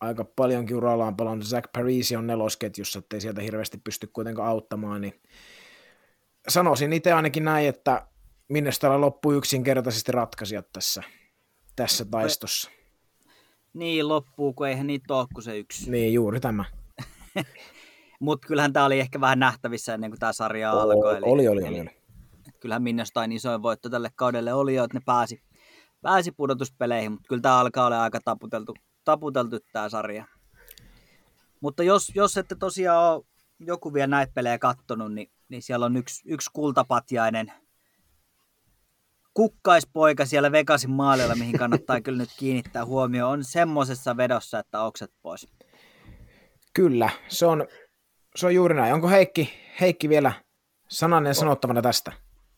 [0.00, 1.46] aika paljonkin uralla on palannut.
[1.46, 5.20] Zach Parisi on nelosketjussa, ettei sieltä hirveästi pysty kuitenkaan auttamaan, niin
[6.48, 8.06] sanoisin itse ainakin näin, että
[8.48, 11.02] Minnestalla loppuu yksinkertaisesti ratkaisijat tässä,
[11.76, 12.70] tässä taistossa.
[13.74, 15.90] Niin, loppuu, kun eihän niitä ole kuin se yksi.
[15.90, 16.64] Niin, juuri tämä.
[18.20, 21.16] Mutta kyllähän tämä oli ehkä vähän nähtävissä ennen kuin tämä sarja alkoi.
[21.16, 21.80] Eli, oli, oli, oli.
[21.80, 21.90] oli.
[22.60, 25.42] Kyllähän Minnestain isoin voitto tälle kaudelle oli jo, että ne pääsi,
[26.02, 28.74] pääsi pudotuspeleihin, mutta kyllä tämä alkaa olla aika taputeltu,
[29.04, 30.24] taputeltu tämä sarja.
[31.60, 33.24] Mutta jos, jos ette tosiaan ole
[33.60, 37.52] joku vielä näitä pelejä kattonut, niin, niin siellä on yksi, yksi kultapatjainen
[39.40, 45.10] kukkaispoika siellä Vegasin maalilla, mihin kannattaa kyllä nyt kiinnittää huomioon, on semmoisessa vedossa, että okset
[45.22, 45.48] pois.
[46.74, 47.66] Kyllä, se on,
[48.36, 48.94] se on juuri näin.
[48.94, 49.50] Onko Heikki,
[49.80, 50.32] Heikki vielä
[50.88, 52.12] sananen sanottavana tästä?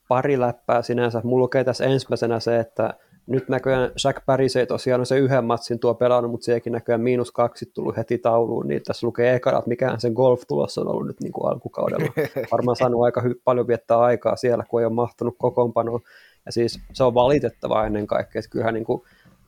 [0.09, 1.21] Pari läppää sinänsä.
[1.25, 2.95] Mulla lukee tässä ensimmäisenä se, että
[3.27, 7.01] nyt näköjään Jack Paris ei tosiaan on se yhden matsin tuo pelannut, mutta sekin näköjään
[7.01, 11.07] miinus kaksi tullut heti tauluun, niin tässä lukee ekana, että mikähän sen golf-tulos on ollut
[11.07, 12.13] nyt niin kuin alkukaudella.
[12.53, 16.01] Varmaan saanut aika hy- paljon viettää aikaa siellä, kun ei ole mahtunut kokoonpanoon.
[16.47, 19.03] Ja siis se on valitettavaa ennen kaikkea, että kyllähän niin kuin,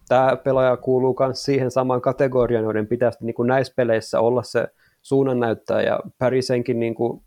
[0.09, 4.67] tämä pelaaja kuuluu myös siihen samaan kategoriaan, joiden pitäisi niin kuin näissä peleissä olla se
[5.03, 7.23] suunnannäyttäjä, ja Parisenkin niin kuin,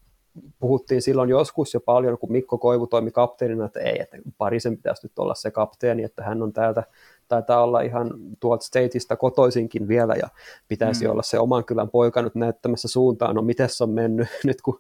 [0.59, 5.05] puhuttiin silloin joskus jo paljon, kun Mikko Koivu toimi kapteenina, että ei, että Parisen pitäisi
[5.05, 6.83] nyt olla se kapteeni, että hän on täältä,
[7.27, 10.29] taitaa olla ihan tuolta stateista kotoisinkin vielä, ja
[10.67, 11.11] pitäisi mm.
[11.11, 14.79] olla se oman kylän poika nyt näyttämässä suuntaan, no miten se on mennyt nyt, kun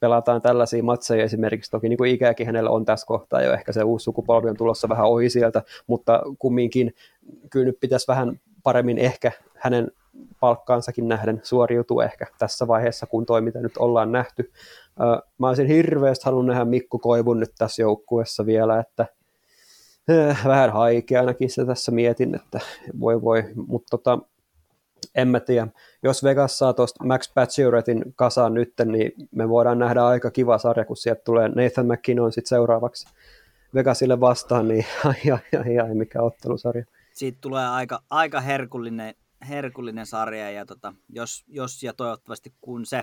[0.00, 3.82] pelataan tällaisia matseja esimerkiksi, toki niin kuin ikäkin hänellä on tässä kohtaa jo, ehkä se
[3.82, 6.94] uusi sukupolvi on tulossa vähän ohi sieltä, mutta kumminkin
[7.50, 9.90] kyllä nyt pitäisi vähän paremmin ehkä hänen
[10.40, 14.52] palkkaansakin nähden suoriutua ehkä tässä vaiheessa, kun toi mitä nyt ollaan nähty.
[15.38, 19.06] Mä olisin hirveästi halunnut nähdä Mikko Koivun nyt tässä joukkueessa vielä, että
[20.44, 22.60] vähän haikea ainakin se tässä mietin, että
[23.00, 24.18] voi voi, mutta tota,
[25.14, 25.68] en mä tiedä.
[26.02, 30.84] Jos Vegas saa tuosta Max Pacioretin kasaan nyt, niin me voidaan nähdä aika kiva sarja,
[30.84, 33.08] kun sieltä tulee Nathan McKinnon sitten seuraavaksi
[33.74, 36.84] Vegasille vastaan, niin ai, ai, ai, ai mikä ottelusarja.
[37.12, 39.14] Siitä tulee aika, aika herkullinen,
[39.48, 43.02] herkullinen sarja, ja tota, jos, jos ja toivottavasti kun se,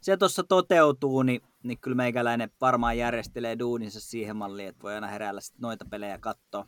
[0.00, 5.06] se tuossa toteutuu, niin, niin kyllä meikäläinen varmaan järjestelee duuninsa siihen malliin, että voi aina
[5.06, 6.66] heräällä sit noita pelejä katsoa.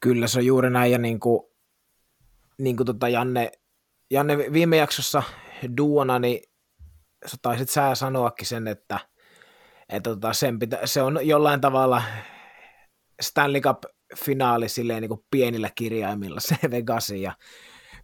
[0.00, 1.51] Kyllä se on juuri näin, ja niin kuin,
[2.58, 3.52] niin kuin tota Janne
[4.12, 5.22] Janne, viime jaksossa
[5.76, 6.42] duona, niin
[7.26, 9.00] sä taisit sä sanoakin sen, että,
[9.88, 12.02] että tota, sen pitä, se on jollain tavalla
[13.22, 17.32] Stanley Cup-finaali silleen niin kuin pienillä kirjaimilla, se Vegasin ja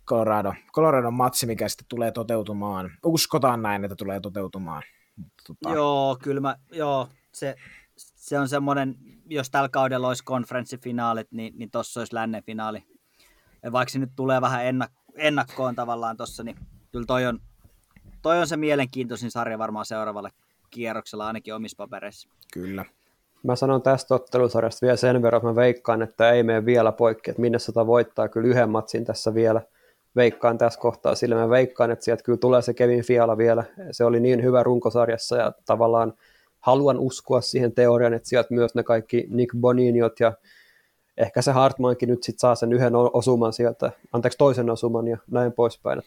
[0.07, 2.91] Colorado, Colorado matsi, mikä sitten tulee toteutumaan.
[3.05, 4.83] Uskotaan näin, että tulee toteutumaan.
[5.47, 5.75] Tota...
[5.75, 7.55] Joo, kyllä mä, joo, se,
[7.97, 8.95] se on semmoinen,
[9.27, 12.83] jos tällä kaudella olisi konferenssifinaalit, niin, niin tuossa olisi lännen finaali.
[13.63, 16.57] Ja vaikka se nyt tulee vähän ennak, ennakkoon tavallaan tuossa, niin
[16.93, 17.39] kyllä toi on,
[18.23, 20.31] toi on se mielenkiintoisin sarja varmaan seuraavalle
[20.71, 22.29] kierroksella ainakin omissa papereissa.
[22.53, 22.85] Kyllä.
[23.43, 27.31] Mä sanon tästä ottelusarjasta vielä sen verran, että mä veikkaan, että ei mene vielä poikki,
[27.31, 29.63] että minne sata voittaa kyllä yhden matsin tässä vielä.
[30.17, 33.65] Veikkaan tässä kohtaa, sillä mä veikkaan, että sieltä kyllä tulee se Kevin Fiala vielä.
[33.91, 36.13] Se oli niin hyvä runkosarjassa ja tavallaan
[36.61, 40.33] haluan uskoa siihen teorian, että sieltä myös ne kaikki Nick Boniniot ja
[41.19, 45.53] ehkä se Hartmankin nyt sit saa sen yhden osuman sieltä, anteeksi toisen osuman ja näin
[45.53, 46.03] poispäin.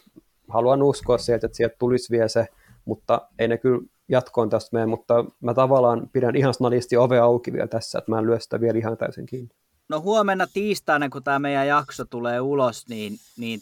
[0.49, 2.47] Haluan uskoa sieltä, että sieltä tulisi vielä se,
[2.85, 7.53] mutta ei ne kyllä jatkoon tästä mene, mutta mä tavallaan pidän ihan snadisti ove auki
[7.53, 9.55] vielä tässä, että mä en lyö sitä vielä ihan täysin kiinni.
[9.89, 13.59] No huomenna tiistaina, kun tämä meidän jakso tulee ulos, niin, niin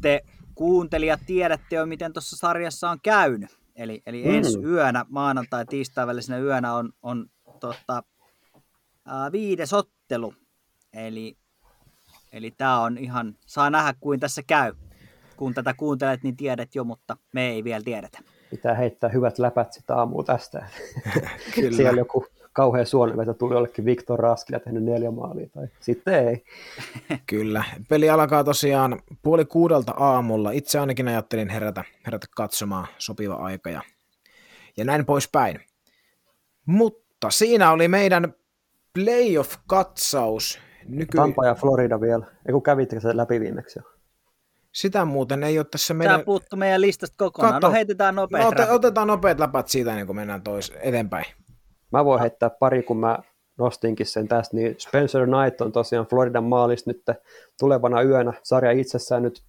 [0.00, 0.20] te
[0.54, 3.50] kuuntelijat tiedätte jo, miten tuossa sarjassa on käynyt.
[3.76, 4.34] Eli, eli mm.
[4.34, 7.26] ensi yönä, maanantai tiistai välisenä yönä on, on
[7.60, 8.02] tota,
[9.04, 9.97] ää, viides ottelu.
[10.92, 11.36] Eli,
[12.32, 14.72] eli tämä on ihan, saa nähdä kuin tässä käy.
[15.36, 18.18] Kun tätä kuuntelet, niin tiedät jo, mutta me ei vielä tiedetä.
[18.50, 20.66] Pitää heittää hyvät läpät sitä aamua tästä.
[21.54, 21.76] Kyllä.
[21.76, 26.44] Siellä joku kauhean suonenveto tuli jollekin Viktor Raskilla tehnyt neljä maalia, tai sitten ei.
[27.26, 27.64] Kyllä.
[27.88, 30.50] Peli alkaa tosiaan puoli kuudelta aamulla.
[30.50, 33.82] Itse ainakin ajattelin herätä, herätä katsomaan sopiva aika ja,
[34.76, 35.60] ja näin poispäin.
[36.66, 38.34] Mutta siinä oli meidän
[39.04, 40.58] playoff-katsaus.
[40.88, 41.16] Nyky...
[41.16, 42.26] Tampa ja Florida vielä.
[42.46, 43.82] Eiku kävittekö se läpi viimeksi jo?
[44.72, 46.14] Sitä muuten ei ole tässä meidän...
[46.14, 47.54] Tämä puuttu meidän listasta kokonaan.
[47.54, 47.68] Katso.
[47.68, 51.24] No heitetään nopeat no, ote, Otetaan nopeat läpät siitä, niin kun mennään tois eteenpäin.
[51.92, 53.18] Mä voin heittää pari, kun mä
[53.58, 57.02] nostinkin sen tästä, niin Spencer Knight on tosiaan Floridan maalista nyt
[57.58, 58.32] tulevana yönä.
[58.42, 59.42] Sarja itsessään nyt,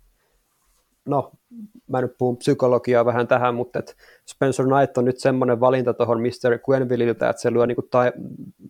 [1.09, 1.31] no
[1.87, 3.95] mä nyt puhun psykologiaa vähän tähän, mutta et
[4.29, 6.59] Spencer Knight on nyt semmoinen valinta tuohon Mr.
[6.69, 8.11] Quenvilleiltä, että se lyö niinku ta-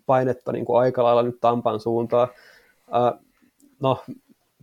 [0.05, 2.27] painetta niinku aika lailla nyt Tampan suuntaan.
[2.87, 3.25] Uh,
[3.79, 4.03] no,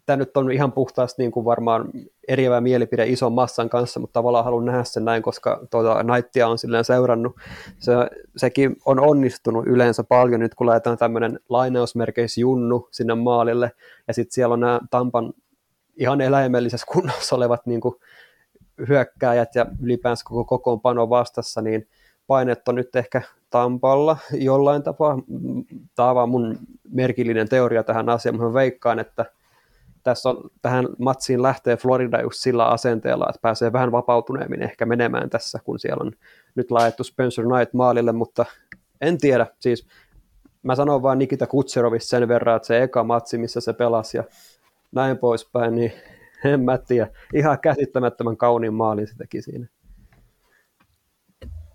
[0.07, 1.91] tämä nyt on ihan puhtaasti niin kuin varmaan
[2.29, 6.59] eriävä mielipide ison massan kanssa, mutta tavallaan haluan nähdä sen näin, koska tuota Knightia on
[6.59, 7.37] silleen seurannut.
[7.79, 7.93] Se,
[8.37, 13.73] sekin on onnistunut yleensä paljon nyt, kun laitetaan tämmöinen lainausmerkeis junnu sinne maalille,
[14.09, 15.33] ja sitten siellä on nämä Tampan
[15.97, 17.95] ihan eläimellisessä kunnossa olevat niin kuin
[18.89, 21.89] hyökkääjät ja ylipäänsä koko kokoonpano vastassa, niin
[22.27, 25.19] painet on nyt ehkä Tampalla jollain tapaa.
[25.95, 26.59] Tämä on vaan mun
[26.91, 29.25] merkillinen teoria tähän asiaan, mutta veikkaan, että
[30.03, 35.31] tässä on, tähän matsiin lähtee Florida just sillä asenteella, että pääsee vähän vapautuneemmin ehkä menemään
[35.31, 36.13] tässä, kun siellä on
[36.55, 38.45] nyt laettu Spencer Knight maalille, mutta
[39.01, 39.87] en tiedä, siis
[40.63, 44.25] mä sanon vaan Nikita Kutserovista sen verran, että se eka matsi, missä se pelasi ja
[44.93, 45.93] näin poispäin, niin
[46.45, 49.67] en mä tiedä, ihan käsittämättömän kauniin maalin se teki siinä.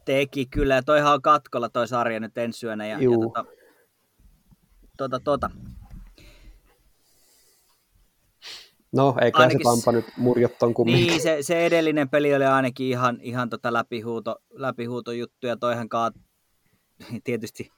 [0.05, 3.45] Teki kyllä, ja toihan on katkolla toi sarja nyt ensi yönä, ja, ja tota,
[4.97, 5.49] tota, tota,
[8.91, 11.07] No, eikä ainakin, se Tampa nyt murjotton kumminkin.
[11.07, 16.13] Niin, se, se, edellinen peli oli ainakin ihan, ihan tota läpihuuto, läpihuutojuttu ja toihan kaat,
[17.23, 17.71] tietysti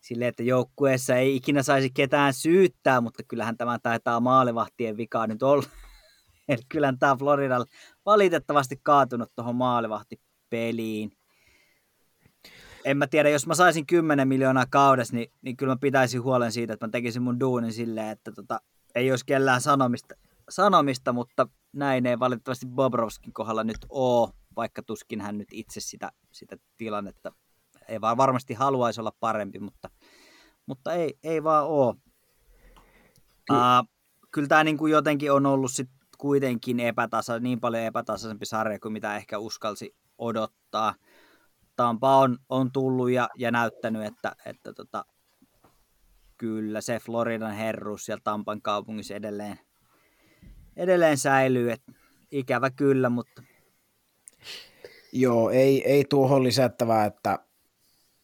[0.00, 5.42] sille, että joukkueessa ei ikinä saisi ketään syyttää, mutta kyllähän tämä taitaa maalivahtien vika nyt
[5.42, 5.62] olla.
[6.48, 7.64] Eli kyllähän tämä Florida
[8.06, 11.12] valitettavasti kaatunut tuohon maalivahtipeliin.
[12.84, 16.52] En mä tiedä, jos mä saisin 10 miljoonaa kaudessa, niin, niin kyllä mä pitäisin huolen
[16.52, 18.60] siitä, että mä tekisin mun duunin silleen, että tota,
[18.94, 20.14] ei olisi kellään sanomista,
[20.48, 26.12] sanomista, mutta näin ei valitettavasti Bobrovskin kohdalla nyt ole, vaikka tuskin hän nyt itse sitä,
[26.32, 27.32] sitä tilannetta
[27.90, 29.90] ei vaan varmasti haluaisi olla parempi, mutta,
[30.66, 31.94] mutta ei, ei vaan ole.
[33.48, 33.88] Kyllä, uh,
[34.30, 38.92] kyllä tämä niin kuin jotenkin on ollut sit kuitenkin epätasa, niin paljon epätasaisempi sarja kuin
[38.92, 40.94] mitä ehkä uskalsi odottaa.
[41.76, 45.04] Tampa on, on tullut ja, ja näyttänyt, että, että tota,
[46.36, 49.58] kyllä se Floridan herruus siellä Tampan kaupungissa edelleen,
[50.76, 51.72] edelleen säilyy.
[51.72, 51.82] Et
[52.30, 53.42] ikävä kyllä, mutta...
[55.12, 57.38] Joo, ei, ei tuohon lisättävää, että,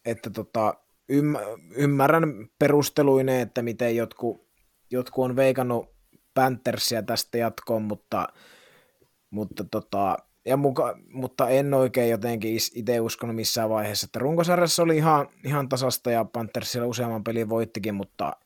[0.07, 0.75] että tota,
[1.77, 4.49] ymmärrän perusteluineen, että miten jotkut,
[4.91, 5.97] jotkut on veikannut
[6.35, 8.29] Panthersia tästä jatkoon, mutta,
[9.31, 14.97] mutta, tota, ja muka, mutta en oikein jotenkin itse uskonut missään vaiheessa, että runkosarjassa oli
[14.97, 18.37] ihan, ihan tasasta ja Panthersilla useamman pelin voittikin, mutta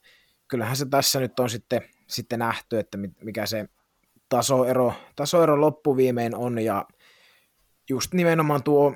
[0.49, 3.69] kyllähän se tässä nyt on sitten, sitten nähty, että mikä se
[4.29, 6.87] tasoero, tasoero loppuviimein on ja
[7.89, 8.95] just nimenomaan tuo,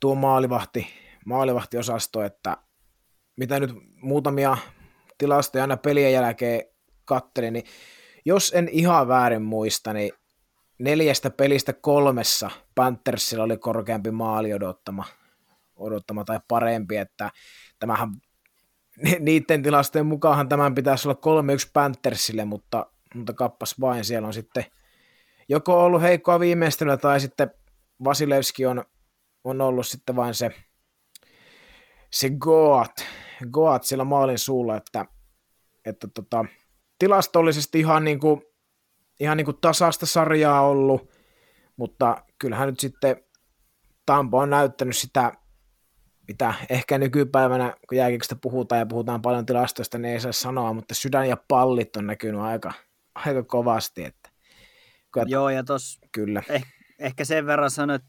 [0.00, 0.86] tuo maalivahti,
[1.28, 2.56] maalivahtiosasto, että
[3.36, 3.70] mitä nyt
[4.02, 4.56] muutamia
[5.18, 6.62] tilastoja aina pelien jälkeen
[7.04, 7.64] kattelin, niin
[8.24, 10.12] jos en ihan väärin muista, niin
[10.78, 15.04] neljästä pelistä kolmessa Panthersilla oli korkeampi maali odottama,
[15.76, 17.30] odottama tai parempi, että
[17.78, 18.08] tämähän
[19.20, 24.64] niiden tilastojen mukaan tämän pitäisi olla 3-1 Panthersille, mutta mutta kappas vain, siellä on sitten
[25.48, 27.50] joko ollut heikkoa viimeistelyä tai sitten
[28.04, 28.84] Vasilevski on,
[29.44, 30.50] on ollut sitten vain se,
[32.10, 33.06] se Goat,
[33.50, 35.06] Goat siellä maalin suulla, että,
[35.84, 36.44] että tota,
[36.98, 38.42] tilastollisesti ihan niin kuin,
[39.20, 41.10] ihan niin kuin tasasta sarjaa ollut,
[41.76, 43.16] mutta kyllähän nyt sitten
[44.06, 45.32] Tampo on näyttänyt sitä,
[46.28, 50.94] mitä ehkä nykypäivänä, kun jääkiekosta puhutaan ja puhutaan paljon tilastoista, niin ei saa sanoa, mutta
[50.94, 52.72] sydän ja pallit on näkynyt aika,
[53.14, 54.04] aika kovasti.
[54.04, 54.30] Että,
[55.12, 56.42] kyllä, Joo, ja tos, kyllä.
[56.48, 56.64] Eh,
[56.98, 58.08] ehkä sen verran sanoin, että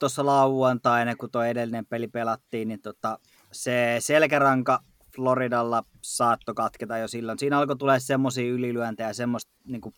[0.00, 3.18] tuossa lauantaina, kun tuo edellinen peli pelattiin, niin tota,
[3.54, 4.80] se selkäranka
[5.16, 7.38] Floridalla saatto katketa jo silloin.
[7.38, 9.94] Siinä alkoi tulee semmoisia ylilyöntejä, semmoista, niin kuin,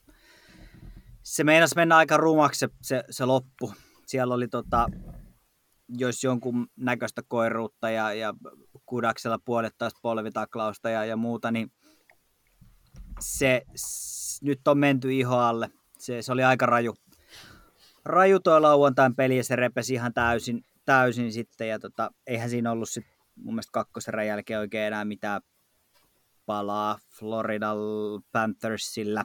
[1.22, 3.72] se meinasi mennä aika rumaksi se, se, se loppu.
[4.06, 4.86] Siellä oli tota,
[5.88, 8.34] jos jonkun näköistä koiruutta ja, ja
[8.86, 11.72] kudaksella puolettaista polvitaklausta ja, ja muuta, niin
[13.20, 13.62] se,
[14.42, 15.70] nyt on menty ihoalle.
[15.98, 16.94] Se, se oli aika raju,
[18.04, 21.68] raju tuo lauantain peli ja se repesi ihan täysin, täysin sitten.
[21.68, 25.40] Ja tota, eihän siinä ollut sit mun mielestä kakkoserän jälkeen oikein enää mitään
[26.46, 27.74] palaa Florida
[28.32, 29.24] Panthersilla.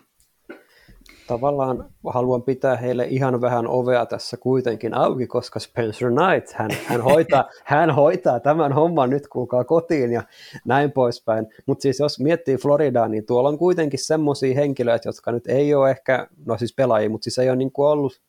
[1.28, 7.02] tavallaan haluan pitää heille ihan vähän ovea tässä kuitenkin auki, koska Spencer Knight, hän, hän,
[7.02, 10.24] hoitaa, hän hoitaa tämän homman nyt kuulkaa kotiin ja
[10.66, 11.48] näin poispäin.
[11.66, 15.92] Mutta siis jos miettii Floridaa, niin tuolla on kuitenkin semmoisia henkilöitä, jotka nyt ei ole
[15.92, 18.22] ehkä, no siis pelaajia, mutta siis ei ole niin kuin ollut,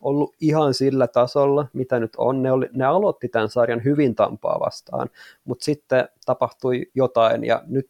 [0.00, 2.42] ollut ihan sillä tasolla, mitä nyt on.
[2.42, 5.10] Ne, oli, ne aloitti tämän sarjan hyvin Tampaa vastaan,
[5.44, 7.88] mutta sitten tapahtui jotain ja nyt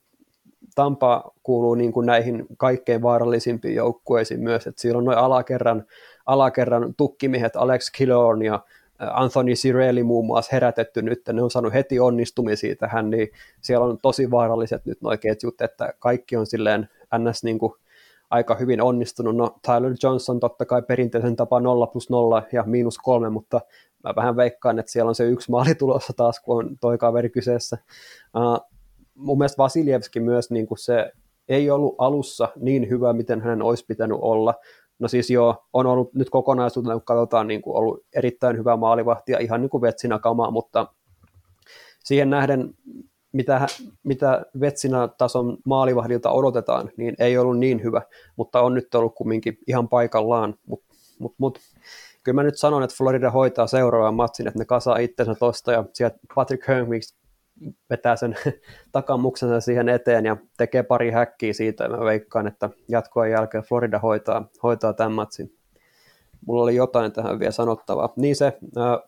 [0.75, 5.85] Tampa kuuluu niin kuin näihin kaikkein vaarallisimpiin joukkueisiin myös, että siellä on noin alakerran,
[6.27, 8.61] alakerran tukkimiehet Alex Killorn ja
[8.99, 13.29] Anthony Cirelli muun muassa herätetty nyt, ne on saanut heti onnistumisia tähän, niin
[13.61, 17.45] siellä on tosi vaaralliset nyt nuo ketjut, että kaikki on silleen ns.
[17.45, 17.73] Niin kuin
[18.31, 19.37] aika hyvin onnistunut.
[19.37, 23.61] No Tyler Johnson totta kai perinteisen tapa 0 plus 0 ja miinus 3, mutta
[24.05, 27.31] mä vähän veikkaan, että siellä on se yksi maali tulossa taas, kun on toi kaveri
[27.31, 27.79] kyseessä.
[28.37, 28.79] Uh,
[29.15, 31.13] mun mielestä Vasiljevski myös niin kuin se
[31.49, 34.55] ei ollut alussa niin hyvä, miten hänen olisi pitänyt olla.
[34.99, 39.33] No siis joo, on ollut nyt kokonaisuutena, kun katsotaan, niin kuin ollut erittäin hyvä maalivahti
[39.33, 40.87] ja ihan niin kuin vetsinä kamaa, mutta
[42.05, 42.75] siihen nähden,
[43.39, 43.67] mitä,
[44.03, 48.03] mitä vetsinä tason maalivahdilta odotetaan, niin ei ollut niin hyvä,
[48.37, 50.55] mutta on nyt ollut kumminkin ihan paikallaan.
[50.67, 51.59] Mutta mut, mut,
[52.23, 55.85] kyllä mä nyt sanon, että Florida hoitaa seuraavan matsin, että ne kasaa itsensä tosta ja
[55.93, 57.15] sieltä Patrick Hermwicks
[57.91, 58.37] vetää sen
[58.93, 64.49] takamuksensa siihen eteen ja tekee pari häkkiä siitä mä veikkaan, että jatkoen jälkeen Florida hoitaa,
[64.63, 65.58] hoitaa tämän matsin.
[66.47, 68.13] Mulla oli jotain tähän vielä sanottavaa.
[68.17, 68.59] Niin se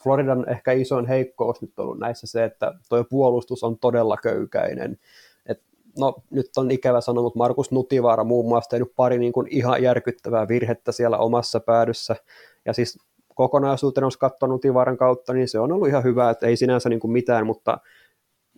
[0.03, 4.99] Floridan ehkä isoin heikkous nyt ollut näissä se, että tuo puolustus on todella köykäinen.
[5.47, 5.63] Et,
[5.99, 9.83] no nyt on ikävä sanoa, mutta Markus Nutivaara muun muassa tehnyt pari niin kuin ihan
[9.83, 12.17] järkyttävää virhettä siellä omassa päädyssä.
[12.65, 12.99] Ja siis
[13.35, 17.01] kokonaisuutena, jos katsoo Nutivaaran kautta, niin se on ollut ihan hyvä, että ei sinänsä niin
[17.01, 17.79] kuin mitään, mutta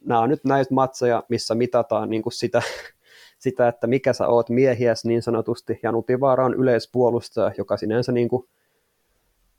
[0.04, 2.62] nämä on nyt näitä matseja, missä mitataan niin kuin sitä,
[3.38, 8.28] sitä, että mikä sä oot miehiäs niin sanotusti, ja Nutivaara on yleispuolustaja, joka sinänsä niin
[8.28, 8.48] kuin,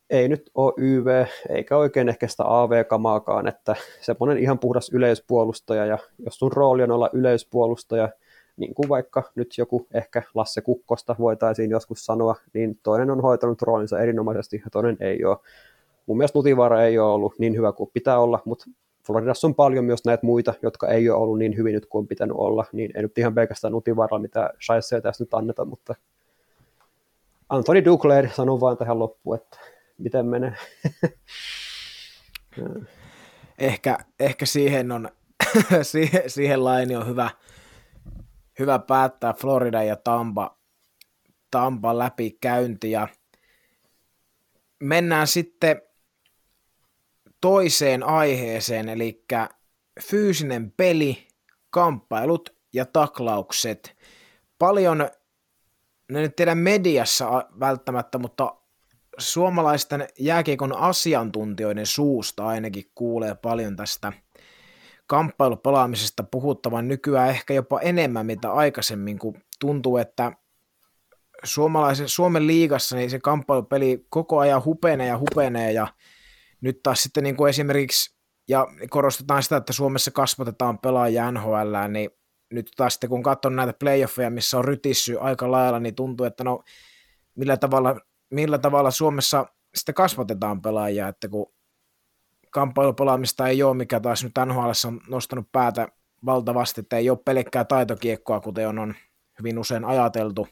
[0.10, 5.98] ei nyt ole YV, eikä oikein ehkä sitä AV-kamaakaan, että semmoinen ihan puhdas yleispuolustaja, ja
[6.20, 8.10] jos sun rooli on olla yleispuolustaja,
[8.58, 13.62] niin kuin vaikka nyt joku ehkä Lasse Kukkosta voitaisiin joskus sanoa, niin toinen on hoitanut
[13.62, 15.38] roolinsa erinomaisesti ja toinen ei ole.
[16.06, 18.66] Mun mielestä Nutivaara ei ole ollut niin hyvä kuin pitää olla, mutta
[19.08, 22.08] Floridassa on paljon myös näitä muita, jotka ei ole ollut niin hyvin nyt kuin on
[22.08, 25.96] pitänyt olla, niin ei nyt ihan pelkästään Utivaralla mitä Shaisea tässä nyt anneta, mutta
[27.50, 29.58] Anthony Duclair sanoo vaan tähän loppuun, että
[30.04, 30.56] miten menee.
[33.58, 35.10] ehkä, ehkä siihen on
[35.82, 37.30] siihen, siihen laini on hyvä,
[38.60, 40.58] hyvä päättää Florida ja Tampa,
[41.52, 43.08] Tampa läpi käynti ja
[44.80, 45.82] mennään sitten
[47.42, 49.26] toiseen aiheeseen, eli
[50.02, 51.28] fyysinen peli,
[51.70, 53.98] kamppailut ja taklaukset.
[54.60, 54.98] Paljon,
[56.12, 58.56] ne nyt tiedä mediassa välttämättä, mutta
[59.18, 64.14] suomalaisten jääkiekon asiantuntijoiden suusta ainakin kuulee paljon tästä
[65.08, 70.32] kamppailupelaamisesta puhuttavan nykyään ehkä jopa enemmän, mitä aikaisemmin, kun tuntuu, että
[71.44, 75.88] suomalaisen, Suomen liigassa niin se kamppailupeli koko ajan hupenee ja hupenee ja
[76.62, 78.16] nyt taas sitten niin kuin esimerkiksi,
[78.48, 82.10] ja korostetaan sitä, että Suomessa kasvatetaan pelaajia NHL, niin
[82.52, 86.44] nyt taas sitten kun katson näitä playoffeja, missä on rytissy aika lailla, niin tuntuu, että
[86.44, 86.64] no
[87.36, 88.00] millä tavalla,
[88.34, 89.46] millä tavalla Suomessa
[89.76, 91.54] sitten kasvatetaan pelaajia, että kun
[92.50, 95.88] kamppailupelaamista ei ole, mikä taas nyt NHL on nostanut päätä
[96.26, 98.96] valtavasti, että ei ole pelkkää taitokiekkoa, kuten on, on
[99.40, 100.48] hyvin usein ajateltu,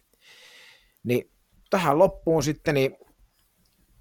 [1.03, 1.31] niin
[1.69, 2.97] tähän loppuun sitten niin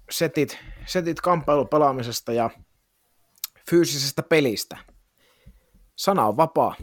[0.09, 2.49] setit, setit kamppailupelaamisesta ja
[3.69, 4.77] fyysisestä pelistä.
[5.95, 6.75] Sana on vapaa.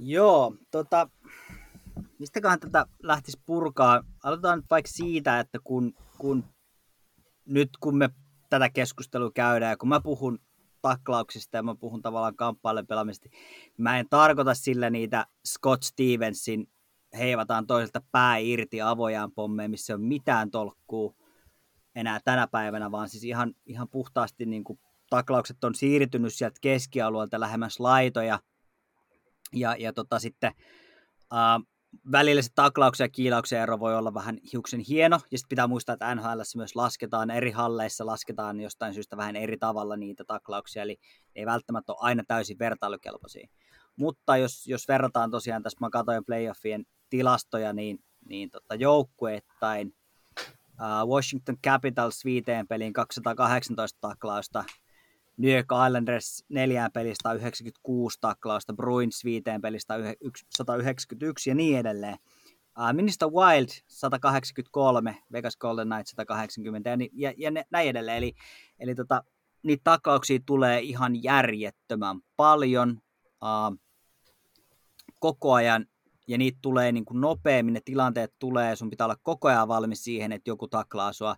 [0.00, 1.08] Joo, tota,
[2.18, 4.02] mistäköhän tätä lähtisi purkaa?
[4.22, 6.44] Aloitetaan nyt vaikka siitä, että kun, kun
[7.46, 8.10] nyt kun me
[8.50, 10.38] tätä keskustelua käydään ja kun mä puhun
[10.82, 13.28] taklauksista ja mä puhun tavallaan kamppailen pelaamista,
[13.78, 16.70] mä en tarkoita sillä niitä Scott Stevensin
[17.18, 21.16] heivataan toiselta pää irti avojaan pommeja, missä on mitään tolkkuu,
[21.94, 24.78] enää tänä päivänä, vaan siis ihan, ihan puhtaasti niin kuin
[25.10, 28.40] taklaukset on siirtynyt sieltä keskialueelta lähemmäs laitoja.
[29.52, 30.52] Ja, ja tota sitten
[31.32, 31.66] äh,
[32.12, 35.92] välillä se taklauksen ja kiilauksen ero voi olla vähän hiuksen hieno, ja sitten pitää muistaa,
[35.92, 40.96] että NHL myös lasketaan, eri halleissa lasketaan jostain syystä vähän eri tavalla niitä taklauksia, eli
[41.34, 43.48] ei välttämättä ole aina täysin vertailukelpoisia.
[43.96, 47.98] Mutta jos, jos verrataan tosiaan, tässä mä katsoin playoffien tilastoja, niin,
[48.28, 49.94] niin tota joukkueettain
[51.06, 54.64] Washington Capitals viiteen peliin 218 taklausta,
[55.36, 59.94] New York Islanders neljään pelistä 96 taklausta, Bruins viiteen pelistä
[60.56, 62.16] 191 ja niin edelleen.
[62.78, 68.18] Uh, Minista Wild 183, Vegas Golden Knight 180 ja, ja, ja näin edelleen.
[68.18, 68.34] Eli,
[68.78, 69.24] eli tota,
[69.62, 73.00] niitä taklauksia tulee ihan järjettömän paljon
[73.42, 73.78] uh,
[75.20, 75.86] koko ajan
[76.28, 80.04] ja niitä tulee niin kuin nopeammin, ne tilanteet tulee, sun pitää olla koko ajan valmis
[80.04, 81.36] siihen, että joku taklaa sua.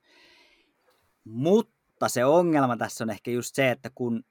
[1.24, 4.24] Mutta se ongelma tässä on ehkä just se, että kun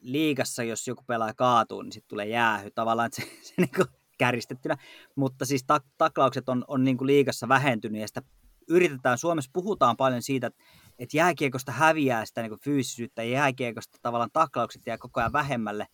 [0.00, 2.70] liigassa, jos joku pelaa kaatuu, niin sitten tulee jäähy.
[2.70, 3.86] Tavallaan se, se niin kuin
[4.18, 4.76] kärjistettynä,
[5.16, 8.22] mutta siis tak- taklaukset on, on niin kuin liigassa vähentynyt ja sitä
[8.68, 10.62] yritetään, Suomessa puhutaan paljon siitä, että,
[10.98, 15.86] että jääkiekosta häviää sitä niin kuin fyysisyyttä ja jääkiekosta tavallaan taklaukset jää koko ajan vähemmälle,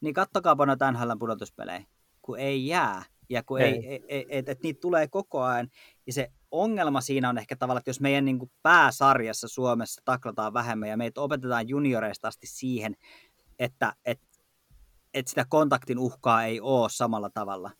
[0.00, 1.84] niin kattokaapa noita NHL pudotuspelejä,
[2.22, 5.68] kun ei jää ja kun ei, ei, ei et, et niitä tulee koko ajan
[6.06, 10.52] ja se ongelma siinä on ehkä tavallaan, että jos meidän niin kuin pääsarjassa Suomessa taklataan
[10.52, 12.96] vähemmän ja meitä opetetaan junioreista asti siihen,
[13.58, 14.28] että, että
[15.14, 17.70] että sitä kontaktin uhkaa ei ole samalla tavalla,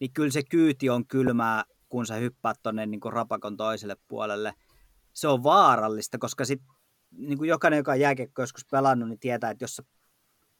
[0.00, 4.54] niin kyllä se kyyti on kylmää, kun sä hyppäät tuonne niin rapakon toiselle puolelle.
[5.12, 6.62] Se on vaarallista, koska sit,
[7.10, 9.82] niin kuin jokainen, joka on jääkiekko joskus pelannut, niin tietää, että jos sä,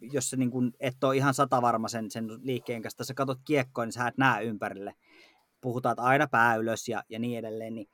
[0.01, 3.85] jos sä niin kuin et ole ihan satavarma sen, sen liikkeen kanssa, sä katsot kiekkoa,
[3.85, 4.95] niin sä et näe ympärille.
[5.61, 7.75] Puhutaan että aina pää ylös ja, ja niin edelleen.
[7.75, 7.91] Niin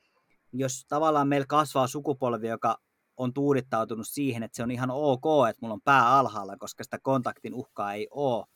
[0.52, 2.78] jos tavallaan meillä kasvaa sukupolvi, joka
[3.16, 6.98] on tuudittautunut siihen, että se on ihan ok, että mulla on pää alhaalla, koska sitä
[7.02, 8.46] kontaktin uhkaa ei ole,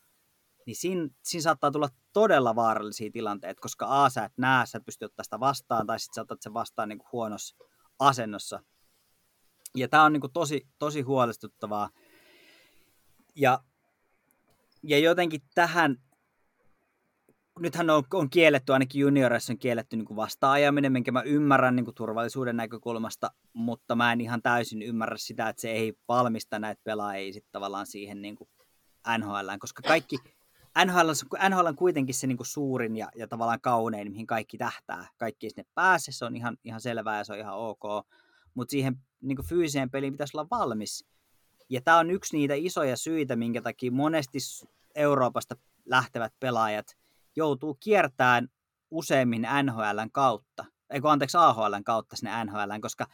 [0.66, 4.85] niin siinä, siinä saattaa tulla todella vaarallisia tilanteita, koska A, sä et näe, sä et
[4.85, 7.57] pysty ottaa sitä vastaan, tai sitten sä otat sen vastaan niin kuin huonossa
[7.99, 8.62] asennossa.
[9.77, 11.91] Ja tämä on niin kuin tosi, tosi huolestuttavaa.
[13.35, 13.62] Ja,
[14.82, 15.97] ja jotenkin tähän
[17.61, 22.57] nythän on, on kielletty, ainakin junioreissa on kielletty niin vasta-ajaminen, minkä mä ymmärrän niin turvallisuuden
[22.57, 27.45] näkökulmasta, mutta mä en ihan täysin ymmärrä sitä, että se ei valmista näitä pelaajia sit
[27.53, 28.37] tavallaan siihen niin
[29.19, 30.16] NHL, koska kaikki,
[30.87, 31.11] NHL,
[31.49, 35.09] NHL on kuitenkin se niin suurin ja, ja tavallaan kaunein, mihin kaikki tähtää.
[35.19, 37.82] Kaikki sinne pääse, se on ihan, ihan selvää ja se on ihan ok,
[38.55, 41.05] mutta siihen niin fyysiseen peliin pitäisi olla valmis.
[41.69, 44.39] Ja tämä on yksi niitä isoja syitä, minkä takia monesti
[44.95, 46.87] Euroopasta lähtevät pelaajat–
[47.41, 48.49] joutuu kiertämään
[48.91, 53.07] useimmin NHLn kautta, eikö anteeksi AHLn kautta sinne NHLn, koska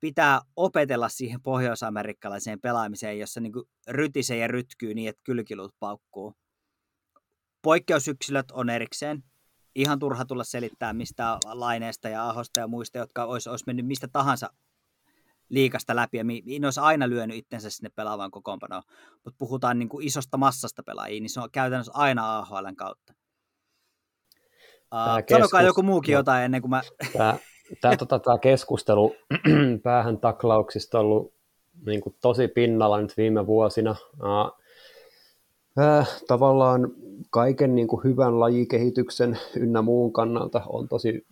[0.00, 3.52] pitää opetella siihen pohjoisamerikkalaiseen pelaamiseen, jossa niin
[3.88, 6.34] rytisee ja rytkyy niin, että kylkilut paukkuu.
[7.62, 9.24] Poikkeusyksilöt on erikseen.
[9.74, 14.08] Ihan turha tulla selittää mistä laineesta ja ahosta ja muista, jotka olisi, olisi mennyt mistä
[14.08, 14.50] tahansa
[15.48, 18.82] liikasta läpi ja ne olisi aina lyönyt itsensä sinne pelaavan kokoonpanoon.
[19.24, 23.14] Mutta puhutaan niin kuin isosta massasta pelaajia, niin se on käytännössä aina AHLn kautta.
[24.94, 26.82] Uh, sanokaa joku muukin jotain ennen kuin mä...
[27.12, 27.36] Tämä,
[27.80, 29.14] tämä, tota, tämä keskustelu
[29.82, 31.32] päähän taklauksista on ollut
[31.86, 33.96] niin kuin, tosi pinnalla nyt viime vuosina.
[34.22, 34.58] Uh,
[35.84, 36.92] äh, tavallaan
[37.30, 41.26] kaiken niin kuin, hyvän lajikehityksen ynnä muun kannalta on tosi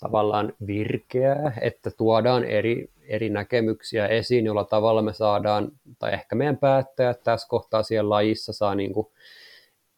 [0.00, 6.56] tavallaan virkeää, että tuodaan eri, eri näkemyksiä esiin, jolla tavalla me saadaan, tai ehkä meidän
[6.56, 9.06] päättäjät tässä kohtaa siellä lajissa saa niin kuin,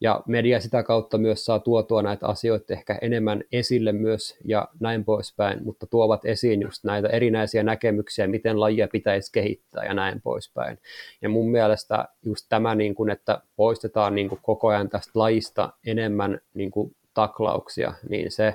[0.01, 5.05] ja media sitä kautta myös saa tuotua näitä asioita ehkä enemmän esille myös ja näin
[5.05, 10.79] poispäin, mutta tuovat esiin just näitä erinäisiä näkemyksiä, miten lajia pitäisi kehittää ja näin poispäin.
[11.23, 15.73] Ja mun mielestä just tämä, niin kuin, että poistetaan niin kuin koko ajan tästä lajista
[15.87, 18.55] enemmän niin kuin taklauksia, niin se,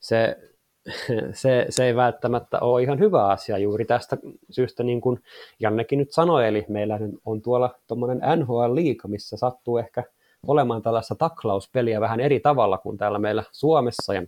[0.00, 0.36] se,
[1.32, 4.16] se, se ei välttämättä ole ihan hyvä asia juuri tästä
[4.50, 5.20] syystä, niin kuin
[5.60, 10.04] Jannekin nyt sanoi, eli meillä on tuolla tuommoinen NHL-liiga, missä sattuu ehkä–
[10.46, 14.22] olemaan tällaista taklauspeliä vähän eri tavalla kuin täällä meillä Suomessa ja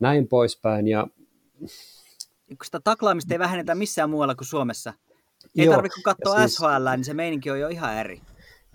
[0.00, 0.88] näin poispäin.
[0.88, 1.06] Ja...
[2.48, 4.92] Kun sitä taklaamista ei vähennetä missään muualla kuin Suomessa.
[5.58, 6.54] Ei tarvitse katsoa siis...
[6.54, 8.20] SHL, niin se meininki on jo ihan eri.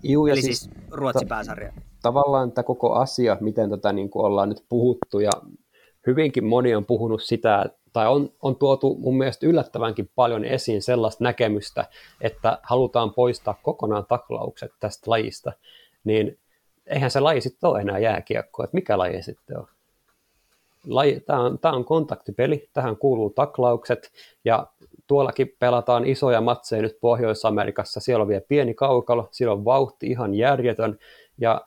[0.02, 1.72] Juu, ja Eli siis, siis Ruotsin ta- pääsarja.
[2.02, 5.30] Tavallaan tämä koko asia, miten tätä niin kuin ollaan nyt puhuttu ja
[6.06, 11.24] hyvinkin moni on puhunut sitä, tai on, on tuotu mun mielestä yllättävänkin paljon esiin sellaista
[11.24, 11.84] näkemystä,
[12.20, 15.52] että halutaan poistaa kokonaan taklaukset tästä lajista,
[16.04, 16.38] niin
[16.92, 19.66] eihän se laji sitten ole enää jääkiekko, että mikä laji sitten on.
[21.26, 24.12] Tämä, on, on kontaktipeli, tähän kuuluu taklaukset
[24.44, 24.66] ja
[25.06, 30.34] tuollakin pelataan isoja matseja nyt Pohjois-Amerikassa, siellä on vielä pieni kaukalo, siellä on vauhti ihan
[30.34, 30.98] järjetön
[31.38, 31.66] ja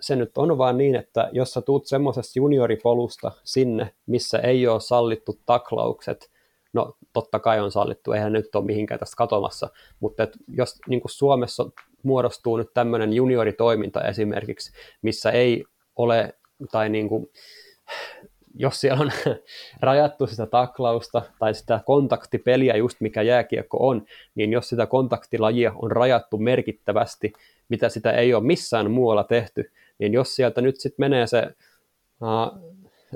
[0.00, 4.80] se nyt on vaan niin, että jos sä tuut semmoisesta junioripolusta sinne, missä ei ole
[4.80, 6.30] sallittu taklaukset,
[6.72, 9.68] no totta kai on sallittu, eihän nyt ole mihinkään tästä katomassa,
[10.00, 11.70] mutta et jos niin Suomessa
[12.04, 14.72] muodostuu nyt tämmöinen junioritoiminta esimerkiksi,
[15.02, 15.64] missä ei
[15.96, 16.34] ole,
[16.72, 17.30] tai niin kuin,
[18.54, 19.10] jos siellä on
[19.80, 24.04] rajattu sitä taklausta tai sitä kontaktipeliä just mikä jääkiekko on,
[24.34, 27.32] niin jos sitä kontaktilajia on rajattu merkittävästi,
[27.68, 31.42] mitä sitä ei ole missään muualla tehty, niin jos sieltä nyt sitten menee se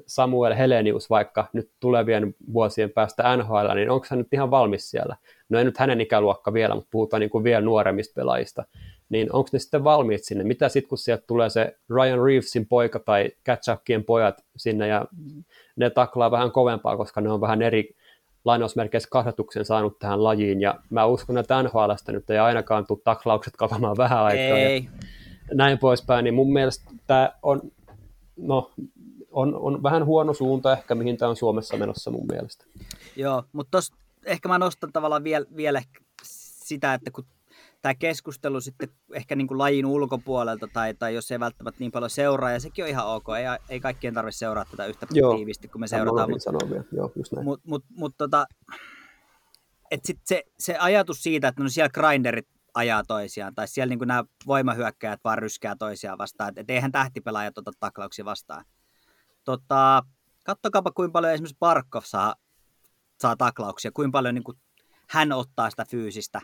[0.07, 5.17] Samuel Helenius vaikka nyt tulevien vuosien päästä NHL, niin onko hän nyt ihan valmis siellä?
[5.49, 8.65] No ei nyt hänen ikäluokka vielä, mutta puhutaan niin kuin vielä nuoremmista pelaajista.
[9.09, 10.45] Niin onko ne sitten valmiit sinne?
[10.45, 15.07] Mitä sitten, kun sieltä tulee se Ryan Reevesin poika tai Catchupkien pojat sinne ja
[15.77, 17.97] ne taklaa vähän kovempaa, koska ne on vähän eri
[18.45, 23.57] lainausmerkeissä kasvatuksen saanut tähän lajiin, ja mä uskon, että NHLstä nyt ei ainakaan tule taklaukset
[23.57, 24.59] kavamaan vähän aikaa.
[24.59, 24.89] Ei.
[25.49, 27.61] Ja näin poispäin, niin mun mielestä tämä on,
[28.37, 28.71] no,
[29.39, 32.65] on, on vähän huono suunta ehkä, mihin tämä on Suomessa menossa mun mielestä.
[33.17, 33.93] Joo, mutta tos,
[34.25, 35.83] ehkä mä nostan tavallaan vielä, vielä
[36.23, 37.25] sitä, että kun
[37.83, 42.11] tämä keskustelu sitten ehkä niin kuin lajin ulkopuolelta tai, tai jos ei välttämättä niin paljon
[42.11, 45.69] seuraa, ja sekin on ihan ok, ei, ei kaikkien tarvitse seurata tätä yhtä Joo, tiivisti
[45.69, 46.31] kuin me seurataan.
[46.31, 47.45] Mutta näin.
[47.45, 48.47] Mut, mut, mut, tota,
[49.91, 54.09] et sit se, se ajatus siitä, että no siellä grinderit ajaa toisiaan, tai siellä niin
[54.09, 58.65] nämä voimahyökkäjät vaan ryskää toisiaan vastaan, että et eihän tähtipelaajat ota taklauksia vastaan.
[59.45, 60.03] Tota,
[60.45, 62.35] kattokaapa kuinka paljon esimerkiksi Barkov saa,
[63.21, 64.59] saa taklauksia, kuinka paljon niin kuin
[65.09, 66.41] hän ottaa sitä fyysistä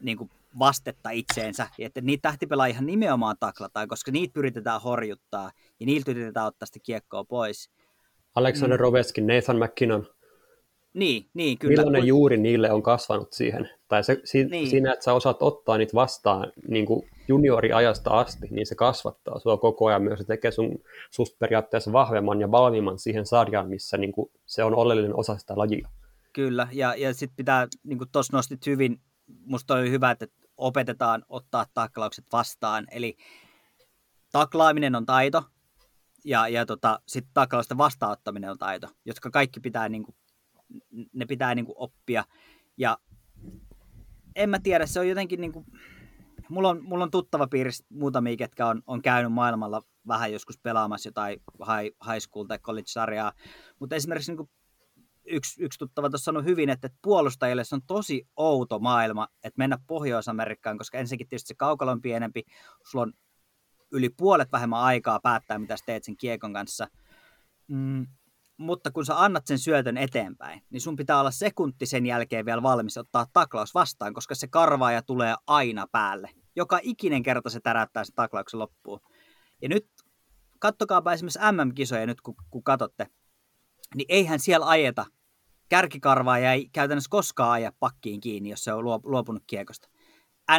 [0.00, 5.50] niin kuin vastetta itseensä, että niitä tähtipelaajia nimenomaan taklataan, koska niitä pyritetään horjuttaa
[5.80, 7.70] ja niiltä yritetään ottaa sitä kiekkoa pois.
[8.34, 8.82] Alexander mm.
[8.82, 10.06] Roveskin, Nathan McKinnon.
[10.94, 11.76] Niin, niin kyllä.
[11.76, 13.70] Millainen juuri niille on kasvanut siihen?
[13.88, 14.70] Tai se, si, niin.
[14.70, 19.56] siinä, että sä osaat ottaa niitä vastaan niin kuin junioriajasta asti, niin se kasvattaa sua
[19.56, 20.18] koko ajan myös.
[20.18, 20.78] Se tekee sun,
[21.10, 25.58] susta periaatteessa vahvemman ja valmiimman siihen sarjaan, missä niin kuin, se on oleellinen osa sitä
[25.58, 25.88] lajia.
[26.32, 29.00] Kyllä, ja, ja sitten pitää, niin kuin tuossa nostit hyvin
[29.44, 30.26] musta oli hyvä, että
[30.56, 32.86] opetetaan ottaa taklaukset vastaan.
[32.90, 33.16] Eli
[34.32, 35.44] taklaaminen on taito
[36.24, 40.14] ja, ja tota, sitten taklausten vastaanottaminen on taito, jotka kaikki pitää, niin kuin,
[41.12, 42.24] ne pitää niin kuin oppia.
[42.76, 42.98] Ja
[44.36, 45.66] en mä tiedä, se on jotenkin niin kuin,
[46.48, 51.08] mulla on, mulla on tuttava piirissä muutamia, ketkä on, on käynyt maailmalla vähän joskus pelaamassa
[51.08, 53.32] jotain high, high school tai college-sarjaa,
[53.78, 54.50] mutta esimerkiksi niin kuin
[55.26, 59.78] yksi, yksi tuttava tuossa sanoi hyvin, että puolustajille se on tosi outo maailma, että mennä
[59.86, 62.42] Pohjois-Amerikkaan, koska ensinnäkin tietysti se kaukalo on pienempi,
[62.90, 63.12] sulla on
[63.92, 66.86] yli puolet vähemmän aikaa päättää, mitä sä teet sen kiekon kanssa.
[67.68, 68.06] Mm,
[68.60, 72.62] mutta kun sä annat sen syötön eteenpäin, niin sun pitää olla sekunti sen jälkeen vielä
[72.62, 76.30] valmis ottaa taklaus vastaan, koska se karvaaja tulee aina päälle.
[76.56, 79.00] Joka ikinen kerta se täräyttää sen taklauksen loppuun.
[79.62, 79.86] Ja nyt
[80.58, 83.06] kattokaapa esimerkiksi MM-kisoja nyt, kun, kun katsotte,
[83.94, 85.06] niin eihän siellä ajeta
[85.68, 89.88] kärkikarvaa ja ei käytännössä koskaan aja pakkiin kiinni, jos se on luopunut kiekosta.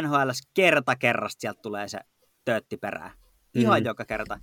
[0.02, 1.98] NHL kerta kerrasta sieltä tulee se
[2.44, 3.10] töötti perään.
[3.54, 3.86] Ihan mm.
[3.86, 4.40] joka kerta.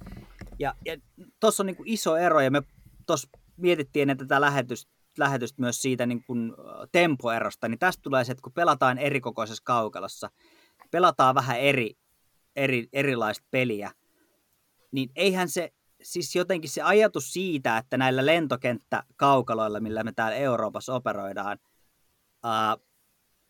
[0.59, 0.97] Ja, ja
[1.39, 2.61] tuossa on niin iso ero, ja me
[3.05, 3.29] tuossa
[3.61, 6.53] mietittiin että tätä lähetystä, lähetystä myös siitä niin kuin
[6.91, 10.29] tempoerosta, niin tästä tulee se, että kun pelataan erikokoisessa kaukalossa,
[10.91, 11.97] pelataan vähän eri,
[12.55, 13.91] eri, erilaista peliä,
[14.91, 15.73] niin eihän se
[16.03, 21.59] siis jotenkin se ajatus siitä, että näillä lentokenttäkaukaloilla, millä me täällä Euroopassa operoidaan,
[22.43, 22.77] ää,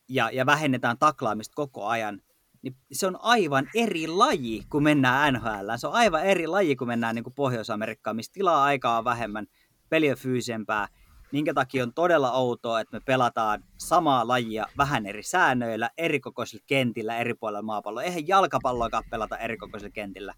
[0.09, 2.21] ja, ja vähennetään taklaamista koko ajan,
[2.61, 5.69] niin se on aivan eri laji, kun mennään NHL.
[5.77, 9.47] Se on aivan eri laji, kun mennään niin kuin Pohjois-Amerikkaan, missä tilaa aikaa on vähemmän,
[9.89, 10.87] peli on fyysisempää,
[11.31, 16.63] minkä takia on todella outoa, että me pelataan samaa lajia vähän eri säännöillä, eri kokoisilla
[16.67, 18.03] kentillä, eri puolilla maapalloa.
[18.03, 20.33] Eihän jalkapalloakaan pelata eri kokoisilla kentillä.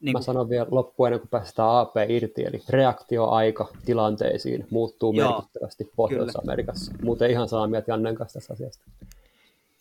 [0.00, 5.32] Niin Mä sanon vielä loppuun ennen kuin päästään AP irti, eli reaktioaika tilanteisiin muuttuu Joo,
[5.32, 6.92] merkittävästi Pohjois-Amerikassa.
[7.02, 8.84] Muuten ihan samaa mieltä Jannen kanssa tässä asiasta.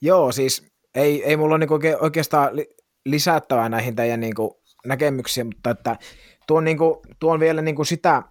[0.01, 2.51] Joo, siis ei, ei mulla ole niinku oikeastaan
[3.05, 5.97] lisättävää näihin teidän niinku näkemyksiin, mutta että
[6.47, 8.23] tuon, niinku, tuon vielä niinku sitä,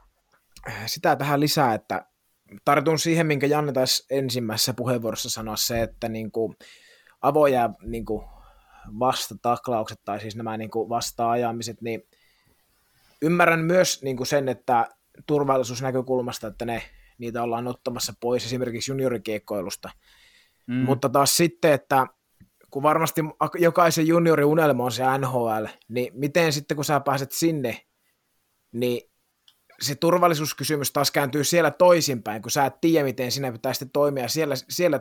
[0.87, 2.07] sitä tähän lisää, että
[2.65, 6.55] tartun siihen, minkä Janne taisi ensimmäisessä puheenvuorossa sanoa se, että niinku
[7.23, 8.25] avoja niinku
[8.99, 12.03] vastataklaukset tai siis nämä niin kuin vasta-ajamiset, niin
[13.23, 14.89] ymmärrän myös niin kuin sen, että
[15.27, 16.83] turvallisuusnäkökulmasta, että ne,
[17.19, 19.91] niitä ollaan ottamassa pois esimerkiksi juniorikiekkoilusta.
[20.67, 20.75] Mm.
[20.75, 22.07] Mutta taas sitten, että
[22.71, 23.21] kun varmasti
[23.59, 27.81] jokaisen juniori unelma on se NHL, niin miten sitten kun sä pääset sinne,
[28.73, 29.12] niin
[29.83, 34.29] se turvallisuuskysymys taas kääntyy siellä toisinpäin, kun sä et tiedä, miten sinä pitää sitten toimia,
[34.29, 35.01] siellä, siellä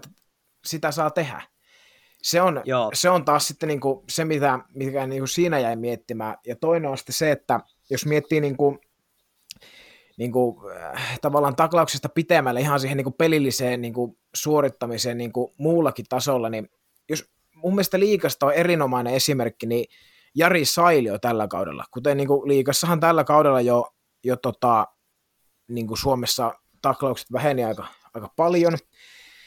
[0.66, 1.42] sitä saa tehdä.
[2.22, 2.62] Se on,
[2.94, 6.38] se on taas sitten niin kuin se, mitä, mikä niin kuin siinä jäi miettimään.
[6.48, 7.60] Ja toinen on sitten se, että
[7.90, 8.80] jos miettii niin kuin,
[10.18, 10.58] niin kuin,
[10.96, 16.06] äh, tavallaan taklauksesta pitemmälle ihan siihen niin kuin pelilliseen niin kuin suorittamiseen niin kuin muullakin
[16.10, 16.70] tasolla, niin
[17.10, 19.86] jos mun mielestä liikasta on erinomainen esimerkki, niin
[20.36, 23.94] Jari Sailio tällä kaudella, kuten niin kuin liikassahan tällä kaudella jo,
[24.24, 24.88] jo tota,
[25.68, 28.74] niin kuin Suomessa taklaukset väheni aika, aika paljon,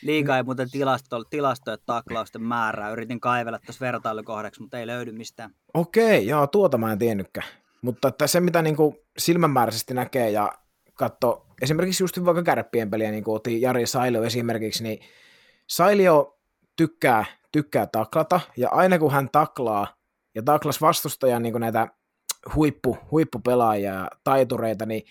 [0.05, 2.91] Liikaa ei muuten tilasto, tilastoja taklausten määrää.
[2.91, 5.51] Yritin kaivella tuossa vertailukohdaksi, mutta ei löydy mistään.
[5.75, 7.47] Okei, joo, tuota mä en tiennytkään.
[7.83, 10.53] Mutta että se, mitä niin kuin silmämääräisesti näkee ja
[10.95, 14.99] katso, esimerkiksi just vaikka kärppien peliä, niin kuin otin Jari Sailio esimerkiksi, niin
[15.67, 16.39] Sailio
[16.77, 19.87] tykkää, tykkää taklata, ja aina kun hän taklaa,
[20.35, 21.89] ja taklas vastustajan niin näitä
[22.55, 25.03] huippu, huippupelaajia ja taitureita, niin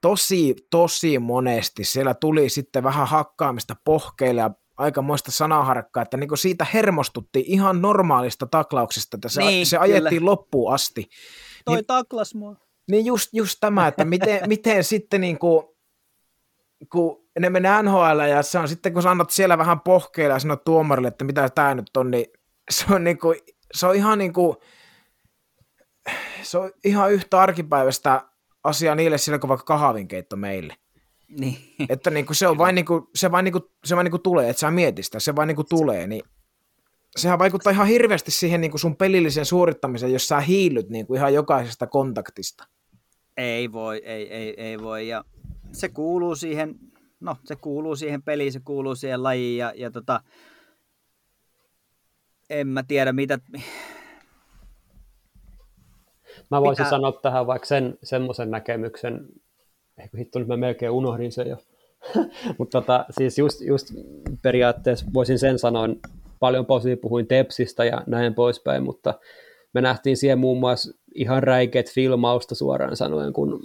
[0.00, 6.66] tosi, tosi monesti siellä tuli sitten vähän hakkaamista pohkeille ja aikamoista sanaharkkaa, että niin siitä
[6.74, 10.30] hermostutti ihan normaalista taklauksesta, että se, niin, se ajettiin kyllä.
[10.30, 11.08] loppuun asti.
[11.64, 12.56] Toi niin, taklas mua.
[12.90, 15.64] Niin just, just tämä, että miten, miten sitten niin kuin,
[16.92, 20.38] kun ne menee NHL ja se on sitten, kun sä annat siellä vähän pohkeilla ja
[20.38, 22.26] sanot tuomarille, että mitä tämä nyt on, niin
[22.70, 23.38] se on, niin kuin,
[23.74, 24.56] se on ihan niin kuin,
[26.42, 28.24] se on ihan yhtä arkipäiväistä
[28.64, 30.76] asiaa niille sillä kuin vaikka kahvinkeitto meille.
[31.28, 31.56] Niin.
[31.88, 34.10] Että niin kuin se on vain, niin kuin, se vain, niin kuin, se vain niin
[34.10, 36.22] kuin tulee, että sä mietit sitä, se vain niin kuin tulee, niin
[37.16, 41.18] sehän vaikuttaa ihan hirveästi siihen niin kuin sun pelillisen suorittamiseen, jos sä hiillyt niin kuin
[41.18, 42.68] ihan jokaisesta kontaktista.
[43.36, 45.24] Ei voi, ei, ei, ei voi, ja
[45.72, 46.74] se kuuluu siihen,
[47.20, 50.20] no se kuuluu siihen peliin, se kuuluu siihen lajiin, ja, ja tota,
[52.50, 53.38] en mä tiedä mitä,
[56.50, 56.90] Mä voisin Pitää...
[56.90, 59.28] sanoa tähän vaikka sen, semmoisen näkemyksen,
[59.98, 61.56] ehkä hitto nyt mä melkein unohdin sen jo,
[62.58, 63.94] mutta tota, siis just, just
[64.42, 65.88] periaatteessa voisin sen sanoa,
[66.40, 69.14] paljon posiin puhuin Tepsistä ja näin poispäin, mutta
[69.72, 73.60] me nähtiin siihen muun muassa ihan räikeät filmausta suoraan sanoen, kun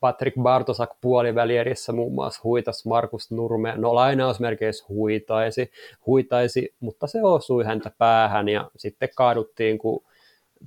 [0.00, 5.70] Patrick Bartosak puolivälierissä muun muassa huitas Markus Nurmea, no lainausmerkeissä huitaisi,
[6.06, 10.02] huitaisi, mutta se osui häntä päähän ja sitten kaaduttiin, kun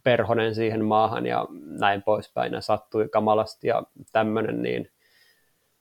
[0.03, 1.47] perhonen siihen maahan ja
[1.79, 4.91] näin poispäin, ja sattui kamalasti ja tämmöinen, niin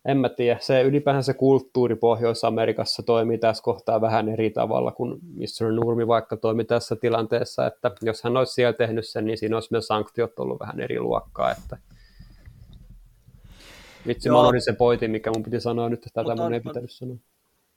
[0.04, 5.18] en mä tiedä, se ylipäänsä se kulttuuri Pohjois-Amerikassa toimii tässä kohtaa vähän eri tavalla kuin
[5.34, 5.72] Mr.
[5.72, 9.68] Nurmi vaikka toimi tässä tilanteessa, että jos hän olisi siellä tehnyt sen, niin siinä olisi
[9.70, 11.76] myös sanktiot ollut vähän eri luokkaa, että
[14.06, 14.42] Vitsi, Joo.
[14.42, 17.16] mä olin se pointti, mikä mun piti sanoa nyt, että tätä mun ei pitänyt sanoa.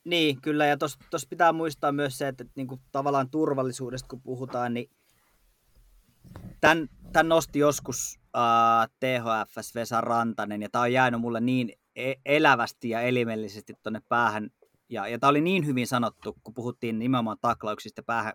[0.04, 4.20] Niin, kyllä, ja tuossa pitää muistaa myös se, että, että niin kuin, tavallaan turvallisuudesta kun
[4.20, 4.90] puhutaan, niin
[6.60, 12.14] Tän, tän nosti joskus uh, THFS Vesa Rantanen, ja tämä on jäänyt mulle niin e-
[12.24, 14.50] elävästi ja elimellisesti tuonne päähän.
[14.88, 18.32] Ja, ja tämä oli niin hyvin sanottu, kun puhuttiin nimenomaan taklauksista päähän,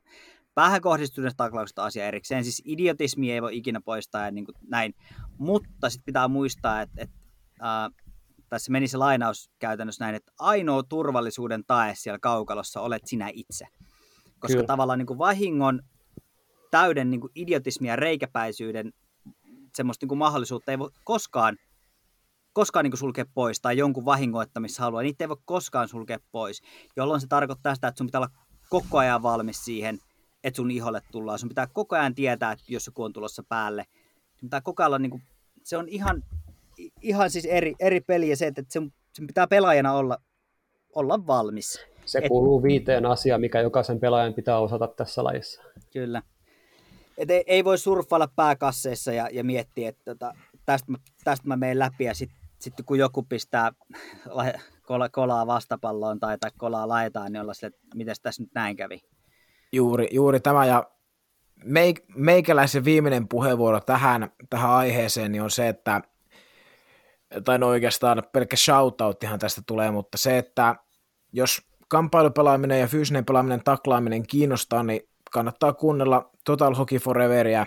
[0.53, 2.43] päähän kohdistuneesta taklauksesta asia erikseen.
[2.43, 4.93] Siis idiotismi ei voi ikinä poistaa ja niin kuin näin.
[5.37, 7.17] Mutta sitten pitää muistaa, että, että
[7.59, 8.11] uh,
[8.49, 13.67] tässä meni se lainaus käytännössä näin, että ainoa turvallisuuden tae siellä kaukalossa olet sinä itse.
[14.39, 14.67] Koska Kyllä.
[14.67, 15.81] tavallaan niin kuin vahingon
[16.71, 18.93] täyden niin kuin idiotismin ja reikäpäisyyden
[19.75, 21.57] semmoista niin kuin mahdollisuutta ei voi koskaan,
[22.53, 26.61] koskaan niin kuin sulkea pois, tai jonkun vahingoittamishalua, niitä ei voi koskaan sulkea pois,
[26.97, 28.31] jolloin se tarkoittaa sitä, että sun pitää olla
[28.69, 29.97] koko ajan valmis siihen,
[30.43, 31.39] että sun iholle tullaan.
[31.39, 33.85] Sun pitää koko ajan tietää, että jos joku on tulossa päälle.
[34.39, 35.23] Sun pitää koko ajan niin kuin,
[35.63, 36.23] se on ihan,
[37.01, 40.17] ihan siis eri, eri peli ja se, että sen, sen pitää pelaajana olla,
[40.95, 41.85] olla valmis.
[42.05, 45.61] Se Et, kuuluu viiteen asiaan, mikä jokaisen pelaajan pitää osata tässä lajissa.
[45.93, 46.21] Kyllä.
[47.21, 50.33] Et ei, ei voi surffailla pääkasseissa ja, ja miettiä, että tota,
[50.65, 53.71] tästä, mä, tästä mä menen läpi ja sitten sit kun joku pistää
[54.87, 58.75] kola, kolaa vastapalloon tai, tai kolaa laetaan, niin olla sille, että miten tässä nyt näin
[58.75, 58.99] kävi.
[59.71, 60.91] Juuri, juuri tämä ja
[61.63, 66.01] meik, meikäläisen viimeinen puheenvuoro tähän, tähän aiheeseen niin on se, että
[67.43, 70.75] tai no oikeastaan pelkkä shoutouttihan tästä tulee, mutta se, että
[71.33, 77.65] jos kamppailupelaaminen ja fyysinen pelaaminen, taklaaminen kiinnostaa, niin kannattaa kuunnella Total Hockey Foreveria,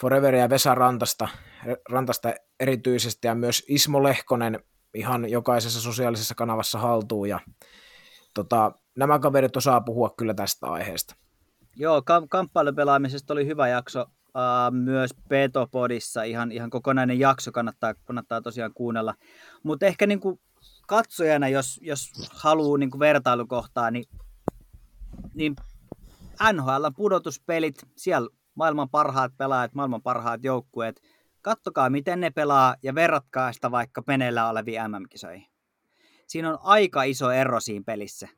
[0.00, 1.28] Foreveria Vesa Rantasta,
[1.90, 4.60] Rantasta erityisesti ja myös Ismo Lehkonen
[4.94, 7.40] ihan jokaisessa sosiaalisessa kanavassa haltuu ja
[8.34, 11.14] tota, nämä kaverit osaa puhua kyllä tästä aiheesta.
[11.76, 18.40] Joo, kam- kamppailupelaamisesta oli hyvä jakso uh, myös Petopodissa, ihan, ihan kokonainen jakso kannattaa, kannattaa
[18.40, 19.14] tosiaan kuunnella.
[19.62, 20.40] Mutta ehkä niin kuin
[20.86, 24.04] katsojana, jos, jos haluaa niin kuin vertailukohtaa, niin,
[25.34, 25.56] niin
[26.52, 31.00] NHL pudotuspelit, siellä maailman parhaat pelaajat, maailman parhaat joukkueet.
[31.42, 35.46] Kattokaa, miten ne pelaa ja verratkaa sitä vaikka meneillä oleviin MM-kisoihin.
[36.26, 38.28] Siinä on aika iso ero siinä pelissä.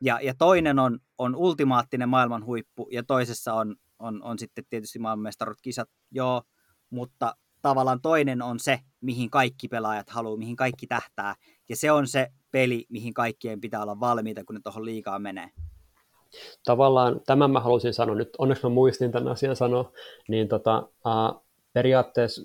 [0.00, 4.98] Ja, ja toinen on, on ultimaattinen maailman huippu ja toisessa on, on, on sitten tietysti
[4.98, 6.42] maailmanmestarut kisat, joo,
[6.90, 11.34] mutta tavallaan toinen on se, mihin kaikki pelaajat haluaa, mihin kaikki tähtää.
[11.68, 15.50] Ja se on se peli, mihin kaikkien pitää olla valmiita, kun ne tuohon liikaa menee
[16.64, 19.92] tavallaan tämän mä halusin sanoa, nyt onneksi mä muistin tämän asian sanoa,
[20.28, 21.42] niin tota, uh,
[21.72, 22.42] periaatteessa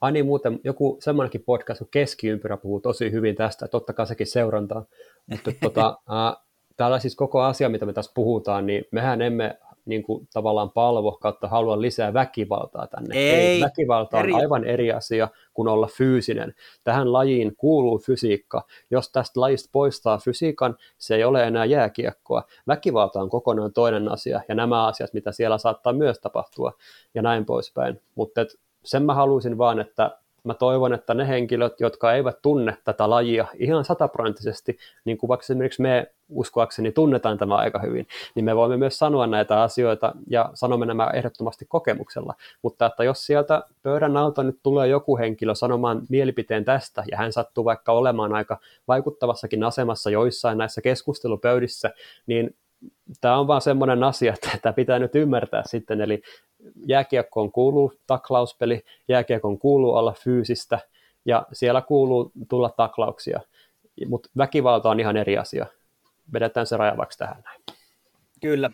[0.00, 4.84] Ani muuten, joku semmoinenkin podcast kun Keskiympyrä puhuu tosi hyvin tästä, että ottakaa sekin seurantaa,
[5.26, 6.44] mutta tota, uh,
[6.76, 11.12] täällä siis koko asia, mitä me tässä puhutaan, niin mehän emme niin kuin, tavallaan palvo
[11.12, 13.14] kautta halua lisää väkivaltaa tänne.
[13.16, 16.54] Ei, Ei väkivalta on eri- aivan eri asia kuin olla fyysinen.
[16.84, 18.62] Tähän lajiin kuuluu fysiikka.
[18.90, 22.42] Jos tästä lajista poistaa fysiikan, se ei ole enää jääkiekkoa.
[22.66, 26.72] Väkivalta on kokonaan toinen asia, ja nämä asiat, mitä siellä saattaa myös tapahtua,
[27.14, 28.00] ja näin poispäin.
[28.14, 28.48] Mutta et
[28.84, 33.46] sen mä haluaisin vaan, että mä toivon, että ne henkilöt, jotka eivät tunne tätä lajia
[33.58, 38.76] ihan sataprosenttisesti, niin kuin vaikka esimerkiksi me uskoakseni tunnetaan tämä aika hyvin, niin me voimme
[38.76, 42.34] myös sanoa näitä asioita ja sanomme nämä ehdottomasti kokemuksella.
[42.62, 47.32] Mutta että jos sieltä pöydän alta nyt tulee joku henkilö sanomaan mielipiteen tästä, ja hän
[47.32, 51.90] sattuu vaikka olemaan aika vaikuttavassakin asemassa joissain näissä keskustelupöydissä,
[52.26, 52.56] niin
[53.20, 56.22] tämä on vaan semmoinen asia, että tämä pitää nyt ymmärtää sitten, eli
[56.86, 60.78] jääkiekkoon kuuluu taklauspeli, jääkiekkoon kuuluu olla fyysistä,
[61.24, 63.40] ja siellä kuuluu tulla taklauksia,
[64.08, 65.66] mutta väkivalta on ihan eri asia.
[66.32, 67.60] Vedetään se raja vaikka tähän näin.
[68.40, 68.70] Kyllä.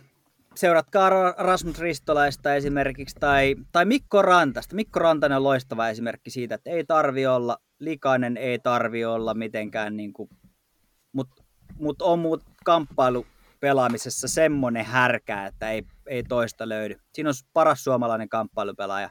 [0.55, 4.77] Seuratkaa Ra- Rasmus Ristolaista esimerkiksi tai, tai Mikko Rantasta.
[4.77, 9.97] Mikko Rantanen on loistava esimerkki siitä, että ei tarvi olla likainen, ei tarvi olla mitenkään,
[9.97, 10.31] niin kuin,
[11.13, 11.43] mutta
[11.79, 13.27] mut on muut kamppailu
[13.61, 16.97] pelaamisessa semmoinen härkä, että ei, ei toista löydy.
[17.13, 19.11] Siinä on paras suomalainen kamppailupelaaja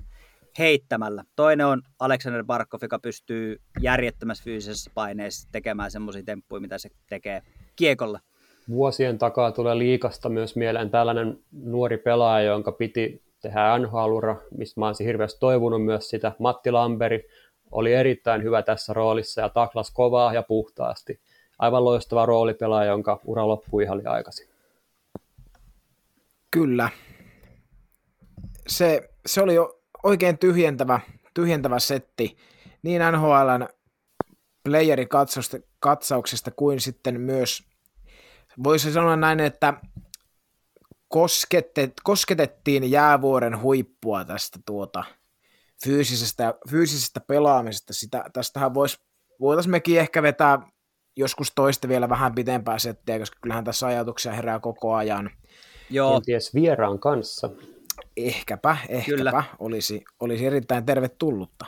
[0.60, 1.24] heittämällä.
[1.36, 7.41] Toinen on Alexander Barkov, joka pystyy järjettömässä fyysisessä paineessa tekemään semmoisia temppuja, mitä se tekee
[7.76, 8.20] kiekolla.
[8.70, 14.88] Vuosien takaa tulee liikasta myös mieleen tällainen nuori pelaaja, jonka piti tehdä nhl mistä mä
[14.88, 16.32] olisin hirveästi toivonut myös sitä.
[16.40, 17.28] Matti Lamberi
[17.72, 21.20] oli erittäin hyvä tässä roolissa ja taklas kovaa ja puhtaasti.
[21.60, 24.48] Aivan loistava roolipelaaja, jonka ura loppui ihan aikaisin.
[26.52, 26.90] Kyllä.
[28.68, 31.00] Se, se oli jo oikein tyhjentävä,
[31.34, 32.38] tyhjentävä setti
[32.84, 33.68] niin NHLn
[34.64, 37.69] playerikatsauksesta kuin sitten myös,
[38.64, 39.73] voisi sanoa näin, että
[41.07, 45.03] kosketet, kosketettiin jäävuoren huippua tästä tuota
[45.84, 47.94] fyysisestä, fyysisestä pelaamisesta.
[47.94, 48.99] Sitä, tästähän vois,
[49.40, 50.60] voitaisiin mekin ehkä vetää
[51.18, 55.30] joskus toista vielä vähän pitempää settiä, koska kyllähän tässä ajatuksia herää koko ajan.
[55.90, 57.49] Joo, Kenties vieraan kanssa.
[58.18, 59.44] Ehkäpä, ehkäpä Kyllä.
[59.60, 61.65] olisi, olisi erittäin tervetullutta.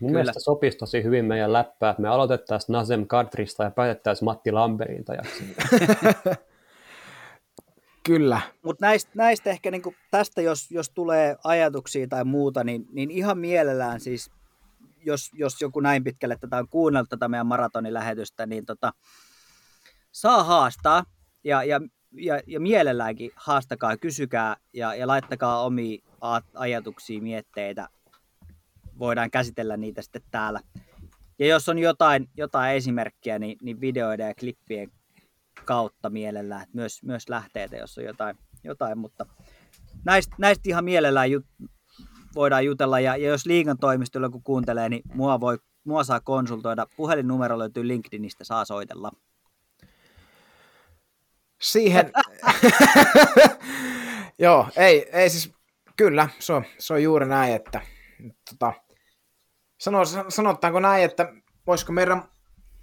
[0.00, 0.12] Mun Kyllä.
[0.12, 5.04] mielestä sopisi tosi hyvin meidän läppää, että me aloitettaisiin Nazem Kadrista ja päätettäisiin Matti Lamberin
[5.04, 5.44] tajaksi.
[8.06, 13.10] Kyllä, Mutta näistä, näistä ehkä niinku, tästä, jos, jos tulee ajatuksia tai muuta, niin, niin
[13.10, 14.30] ihan mielellään siis,
[15.04, 18.92] jos, jos joku näin pitkälle tätä on kuunnellut tätä meidän maratonilähetystä, niin tota,
[20.12, 21.04] saa haastaa
[21.44, 21.80] ja, ja,
[22.12, 26.02] ja, ja mielelläänkin haastakaa, kysykää ja, ja laittakaa omia
[26.54, 27.88] ajatuksia, mietteitä.
[28.98, 30.60] Voidaan käsitellä niitä sitten täällä.
[31.38, 34.90] Ja jos on jotain, jotain esimerkkiä, niin, niin videoiden ja klippien
[35.64, 39.26] kautta mielellään, että myös, myös lähteitä, jos on jotain, jotain mutta
[40.04, 41.46] näistä, näistä ihan mielellään jut,
[42.34, 46.86] voidaan jutella, ja, ja jos liigan toimistolla kun kuuntelee, niin mua, voi, mua saa konsultoida,
[46.96, 49.10] puhelinnumero löytyy LinkedInistä, saa soitella.
[51.62, 52.12] siihen...
[54.38, 55.52] Joo, ei, ei siis,
[55.96, 57.80] kyllä, se on, se on juuri näin, että
[58.50, 58.72] tota,
[59.78, 61.32] sano, sanotaanko näin, että
[61.66, 62.22] voisiko meidän,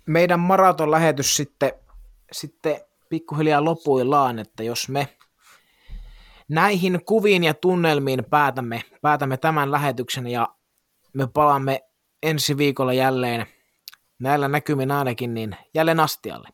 [0.05, 1.71] meidän maraton lähetys sitten,
[2.31, 5.17] sitten pikkuhiljaa lopuillaan, että jos me
[6.49, 10.47] näihin kuviin ja tunnelmiin päätämme, päätämme tämän lähetyksen ja
[11.13, 11.81] me palaamme
[12.23, 13.45] ensi viikolla jälleen
[14.19, 16.49] näillä näkymin ainakin, niin jälleen astialle.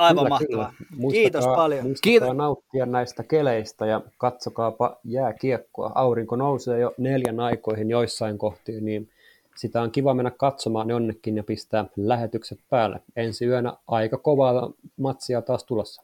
[0.00, 0.72] Aivan Kyllä, mahtavaa.
[0.78, 0.88] kyllä.
[0.96, 1.84] Muistakaa, Kiitos paljon.
[1.84, 2.36] Muistakaa Kiitos.
[2.36, 5.92] nauttia näistä keleistä ja katsokaapa jääkiekkoa.
[5.94, 9.08] Aurinko nousee jo neljän aikoihin joissain kohtiin, niin
[9.56, 13.00] sitä on kiva mennä katsomaan jonnekin ja pistää lähetykset päälle.
[13.16, 16.02] Ensi yönä aika kovaa matsia taas tulossa.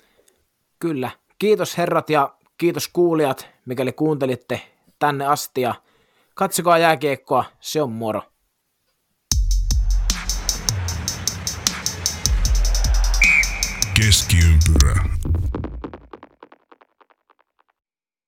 [0.78, 1.10] Kyllä.
[1.38, 4.60] Kiitos herrat ja kiitos kuulijat, mikäli kuuntelitte
[4.98, 5.74] tänne asti ja
[6.34, 8.22] katsokaa jääkiekkoa, se on moro.
[13.96, 15.04] Keskiympyrä.